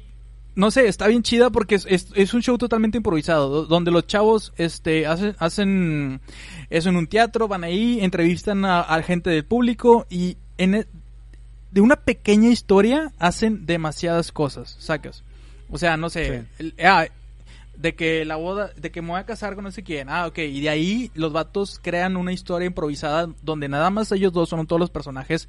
no 0.54 0.70
sé, 0.70 0.86
está 0.86 1.08
bien 1.08 1.22
chida 1.22 1.50
porque 1.50 1.74
es, 1.74 1.86
es, 1.88 2.08
es 2.14 2.34
un 2.34 2.42
show 2.42 2.56
totalmente 2.56 2.98
improvisado, 2.98 3.48
do- 3.48 3.66
donde 3.66 3.90
los 3.90 4.06
chavos 4.06 4.52
este, 4.56 5.06
hacen, 5.06 5.34
hacen 5.38 6.20
eso 6.70 6.88
en 6.88 6.96
un 6.96 7.06
teatro, 7.08 7.48
van 7.48 7.64
ahí, 7.64 7.98
entrevistan 8.00 8.64
a, 8.64 8.80
a 8.80 9.02
gente 9.02 9.30
del 9.30 9.44
público 9.44 10.06
y 10.08 10.36
en 10.58 10.74
e- 10.76 10.86
de 11.72 11.80
una 11.80 11.96
pequeña 11.96 12.48
historia 12.50 13.12
hacen 13.18 13.66
demasiadas 13.66 14.30
cosas, 14.32 14.76
sacas. 14.78 15.24
O 15.70 15.78
sea, 15.78 15.96
no 15.96 16.10
sé, 16.10 16.40
Sí. 16.40 16.46
el- 16.58 16.74
ah, 16.84 17.06
de 17.80 17.94
que 17.94 18.24
la 18.26 18.36
boda, 18.36 18.72
de 18.76 18.90
que 18.90 19.00
me 19.00 19.08
voy 19.08 19.20
a 19.20 19.24
casar 19.24 19.54
con 19.54 19.64
no 19.64 19.70
sé 19.70 19.82
quién, 19.82 20.08
ah, 20.10 20.26
ok, 20.26 20.38
y 20.38 20.60
de 20.60 20.68
ahí 20.68 21.10
los 21.14 21.32
vatos 21.32 21.80
crean 21.82 22.16
una 22.16 22.32
historia 22.32 22.66
improvisada 22.66 23.28
donde 23.42 23.68
nada 23.68 23.88
más 23.88 24.12
ellos 24.12 24.32
dos 24.32 24.50
son 24.50 24.66
todos 24.66 24.80
los 24.80 24.90
personajes. 24.90 25.48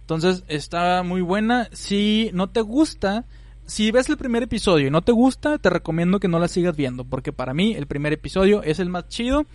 Entonces 0.00 0.42
está 0.48 1.02
muy 1.02 1.20
buena. 1.20 1.68
Si 1.72 2.30
no 2.32 2.48
te 2.48 2.62
gusta, 2.62 3.26
si 3.66 3.90
ves 3.92 4.08
el 4.08 4.16
primer 4.16 4.42
episodio 4.42 4.88
y 4.88 4.90
no 4.90 5.02
te 5.02 5.12
gusta, 5.12 5.58
te 5.58 5.70
recomiendo 5.70 6.18
que 6.18 6.26
no 6.26 6.38
la 6.38 6.48
sigas 6.48 6.74
viendo, 6.74 7.04
porque 7.04 7.32
para 7.32 7.54
mí 7.54 7.74
el 7.74 7.86
primer 7.86 8.12
episodio 8.12 8.62
es 8.62 8.80
el 8.80 8.88
más 8.88 9.06
chido. 9.08 9.46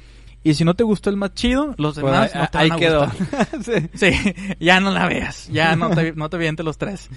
Y 0.45 0.55
si 0.55 0.65
no 0.65 0.73
te 0.73 0.83
gustó 0.83 1.09
el 1.09 1.15
más 1.17 1.33
chido, 1.33 1.73
los 1.77 1.97
Pues 1.97 2.05
demás 2.13 2.35
no 2.35 2.47
te 2.49 2.57
ahí 2.57 2.69
van 2.69 2.77
a 2.77 2.79
quedó. 2.81 3.05
gustar. 3.07 3.47
Sí. 3.63 3.89
Sí, 4.11 4.35
ya 4.59 4.79
no 4.81 4.91
la 4.91 5.07
veas, 5.07 5.47
ya 5.49 5.75
no 5.77 5.89
te, 5.91 6.11
no 6.13 6.29
te 6.29 6.37
vientes 6.37 6.65
los 6.65 6.77
tres. 6.77 7.09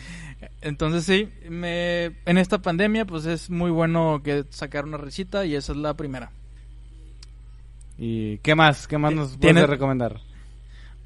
Entonces 0.60 1.04
sí, 1.04 1.28
me, 1.50 2.04
en 2.24 2.38
esta 2.38 2.58
pandemia 2.58 3.04
pues 3.04 3.26
es 3.26 3.50
muy 3.50 3.70
bueno 3.70 4.20
que 4.22 4.44
sacar 4.50 4.84
una 4.84 4.96
risita 4.96 5.44
y 5.44 5.54
esa 5.56 5.72
es 5.72 5.78
la 5.78 5.94
primera. 5.94 6.30
¿Y 7.98 8.38
qué 8.38 8.54
más? 8.54 8.86
¿Qué 8.86 8.98
más 8.98 9.12
nos 9.12 9.38
¿Tiene- 9.38 9.54
puedes 9.60 9.70
recomendar? 9.70 10.20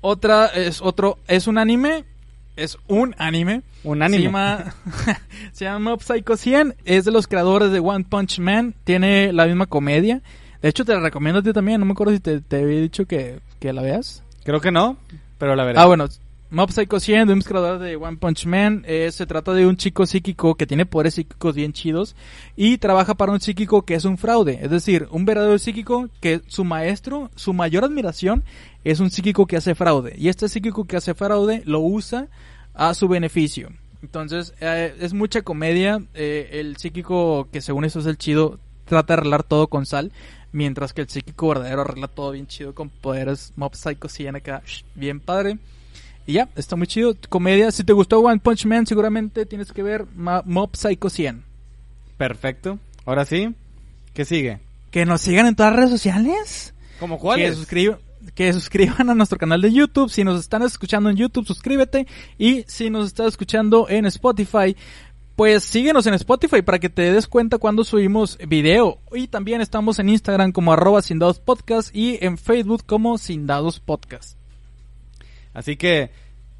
Otra 0.02 0.46
es 0.46 0.80
otro, 0.80 1.18
es 1.28 1.46
un 1.46 1.58
anime, 1.58 2.04
es 2.56 2.78
un 2.88 3.14
anime. 3.18 3.62
Un 3.84 4.02
anime. 4.02 4.18
Se 4.18 4.24
llama, 4.24 4.74
se 5.52 5.64
llama 5.66 5.96
Psycho 6.00 6.36
100, 6.36 6.74
es 6.84 7.04
de 7.04 7.12
los 7.12 7.26
creadores 7.26 7.70
de 7.70 7.80
One 7.80 8.04
Punch 8.08 8.38
Man, 8.40 8.74
tiene 8.84 9.32
la 9.32 9.46
misma 9.46 9.66
comedia. 9.66 10.22
De 10.62 10.68
hecho 10.68 10.84
te 10.84 10.92
la 10.92 11.00
recomiendo 11.00 11.40
a 11.40 11.42
ti 11.42 11.52
también, 11.52 11.80
no 11.80 11.86
me 11.86 11.92
acuerdo 11.92 12.12
si 12.12 12.20
te, 12.20 12.40
te 12.40 12.62
había 12.62 12.80
dicho 12.80 13.06
que, 13.06 13.40
que 13.58 13.72
la 13.72 13.82
veas. 13.82 14.22
Creo 14.44 14.60
que 14.60 14.70
no, 14.70 14.96
pero 15.38 15.56
la 15.56 15.64
veré. 15.64 15.78
Ah, 15.78 15.86
bueno, 15.86 16.06
Mob 16.52 16.72
Psycho 16.72 16.98
100, 16.98 17.28
de 17.28 17.34
un 17.34 17.42
creador 17.42 17.78
de 17.78 17.94
One 17.94 18.16
Punch 18.16 18.44
Man, 18.44 18.82
eh, 18.84 19.12
se 19.12 19.24
trata 19.24 19.52
de 19.52 19.66
un 19.66 19.76
chico 19.76 20.04
psíquico 20.04 20.56
que 20.56 20.66
tiene 20.66 20.84
poderes 20.84 21.14
psíquicos 21.14 21.54
bien 21.54 21.72
chidos 21.72 22.16
y 22.56 22.78
trabaja 22.78 23.14
para 23.14 23.30
un 23.30 23.40
psíquico 23.40 23.82
que 23.82 23.94
es 23.94 24.04
un 24.04 24.18
fraude, 24.18 24.58
es 24.60 24.68
decir, 24.68 25.06
un 25.12 25.24
verdadero 25.24 25.56
psíquico 25.60 26.08
que 26.20 26.40
su 26.48 26.64
maestro, 26.64 27.30
su 27.36 27.52
mayor 27.52 27.84
admiración 27.84 28.42
es 28.82 28.98
un 28.98 29.10
psíquico 29.10 29.46
que 29.46 29.58
hace 29.58 29.76
fraude. 29.76 30.14
Y 30.18 30.28
este 30.28 30.48
psíquico 30.48 30.86
que 30.86 30.96
hace 30.96 31.14
fraude 31.14 31.62
lo 31.66 31.78
usa 31.78 32.26
a 32.74 32.94
su 32.94 33.06
beneficio. 33.06 33.70
Entonces, 34.02 34.52
eh, 34.60 34.92
es 34.98 35.12
mucha 35.12 35.42
comedia, 35.42 36.02
eh, 36.14 36.48
el 36.54 36.76
psíquico 36.78 37.48
que 37.52 37.60
según 37.60 37.84
eso 37.84 38.00
es 38.00 38.06
el 38.06 38.18
chido 38.18 38.58
trata 38.86 39.14
de 39.14 39.20
arreglar 39.20 39.44
todo 39.44 39.68
con 39.68 39.86
sal, 39.86 40.10
mientras 40.52 40.92
que 40.92 41.02
el 41.02 41.08
psíquico 41.08 41.48
verdadero 41.48 41.82
arregla 41.82 42.08
todo 42.08 42.32
bien 42.32 42.46
chido 42.46 42.74
con 42.74 42.88
poderes 42.90 43.52
Mob 43.56 43.74
Psycho 43.74 44.08
100 44.08 44.36
acá, 44.36 44.62
bien 44.94 45.20
padre. 45.20 45.58
Y 46.26 46.34
ya, 46.34 46.48
está 46.56 46.76
muy 46.76 46.86
chido. 46.86 47.16
Comedia, 47.28 47.70
si 47.72 47.82
te 47.82 47.92
gustó 47.92 48.20
One 48.20 48.40
Punch 48.40 48.66
Man, 48.66 48.86
seguramente 48.86 49.46
tienes 49.46 49.72
que 49.72 49.82
ver 49.82 50.06
Mob 50.14 50.70
Psycho 50.76 51.08
100. 51.10 51.42
Perfecto. 52.16 52.78
Ahora 53.06 53.24
sí, 53.24 53.54
¿qué 54.12 54.24
sigue? 54.24 54.60
Que 54.90 55.06
nos 55.06 55.20
sigan 55.22 55.46
en 55.46 55.54
todas 55.56 55.72
las 55.72 55.78
redes 55.78 55.90
sociales. 55.90 56.74
¿Cómo 56.98 57.16
Que, 57.16 57.20
cuáles? 57.22 57.58
suscrib- 57.58 57.98
que 58.34 58.52
suscriban 58.52 59.08
a 59.08 59.14
nuestro 59.14 59.38
canal 59.38 59.62
de 59.62 59.72
YouTube. 59.72 60.10
Si 60.10 60.22
nos 60.24 60.38
están 60.38 60.62
escuchando 60.62 61.08
en 61.08 61.16
YouTube, 61.16 61.46
suscríbete. 61.46 62.06
Y 62.38 62.64
si 62.68 62.90
nos 62.90 63.06
estás 63.06 63.28
escuchando 63.28 63.88
en 63.88 64.04
Spotify, 64.06 64.76
pues 65.40 65.64
síguenos 65.64 66.06
en 66.06 66.12
Spotify 66.12 66.60
para 66.60 66.78
que 66.78 66.90
te 66.90 67.10
des 67.14 67.26
cuenta 67.26 67.56
cuando 67.56 67.82
subimos 67.82 68.36
video. 68.46 68.98
Y 69.10 69.26
también 69.26 69.62
estamos 69.62 69.98
en 69.98 70.10
Instagram 70.10 70.52
como 70.52 70.70
arroba 70.70 71.00
sin 71.00 71.18
dados 71.18 71.40
podcast 71.40 71.96
y 71.96 72.18
en 72.20 72.36
Facebook 72.36 72.84
como 72.84 73.16
sin 73.16 73.46
dados 73.46 73.80
podcast. 73.80 74.36
Así 75.54 75.78
que, 75.78 76.10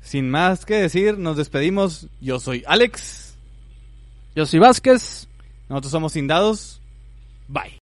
sin 0.01 0.31
más 0.31 0.65
que 0.65 0.77
decir, 0.77 1.19
nos 1.19 1.37
despedimos. 1.37 2.07
Yo 2.23 2.41
soy 2.41 2.65
Alex. 2.67 3.35
Yo 4.35 4.47
soy 4.47 4.61
Vázquez. 4.61 5.29
Nosotros 5.69 5.91
somos 5.91 6.17
Indados. 6.17 6.81
Bye. 7.49 7.79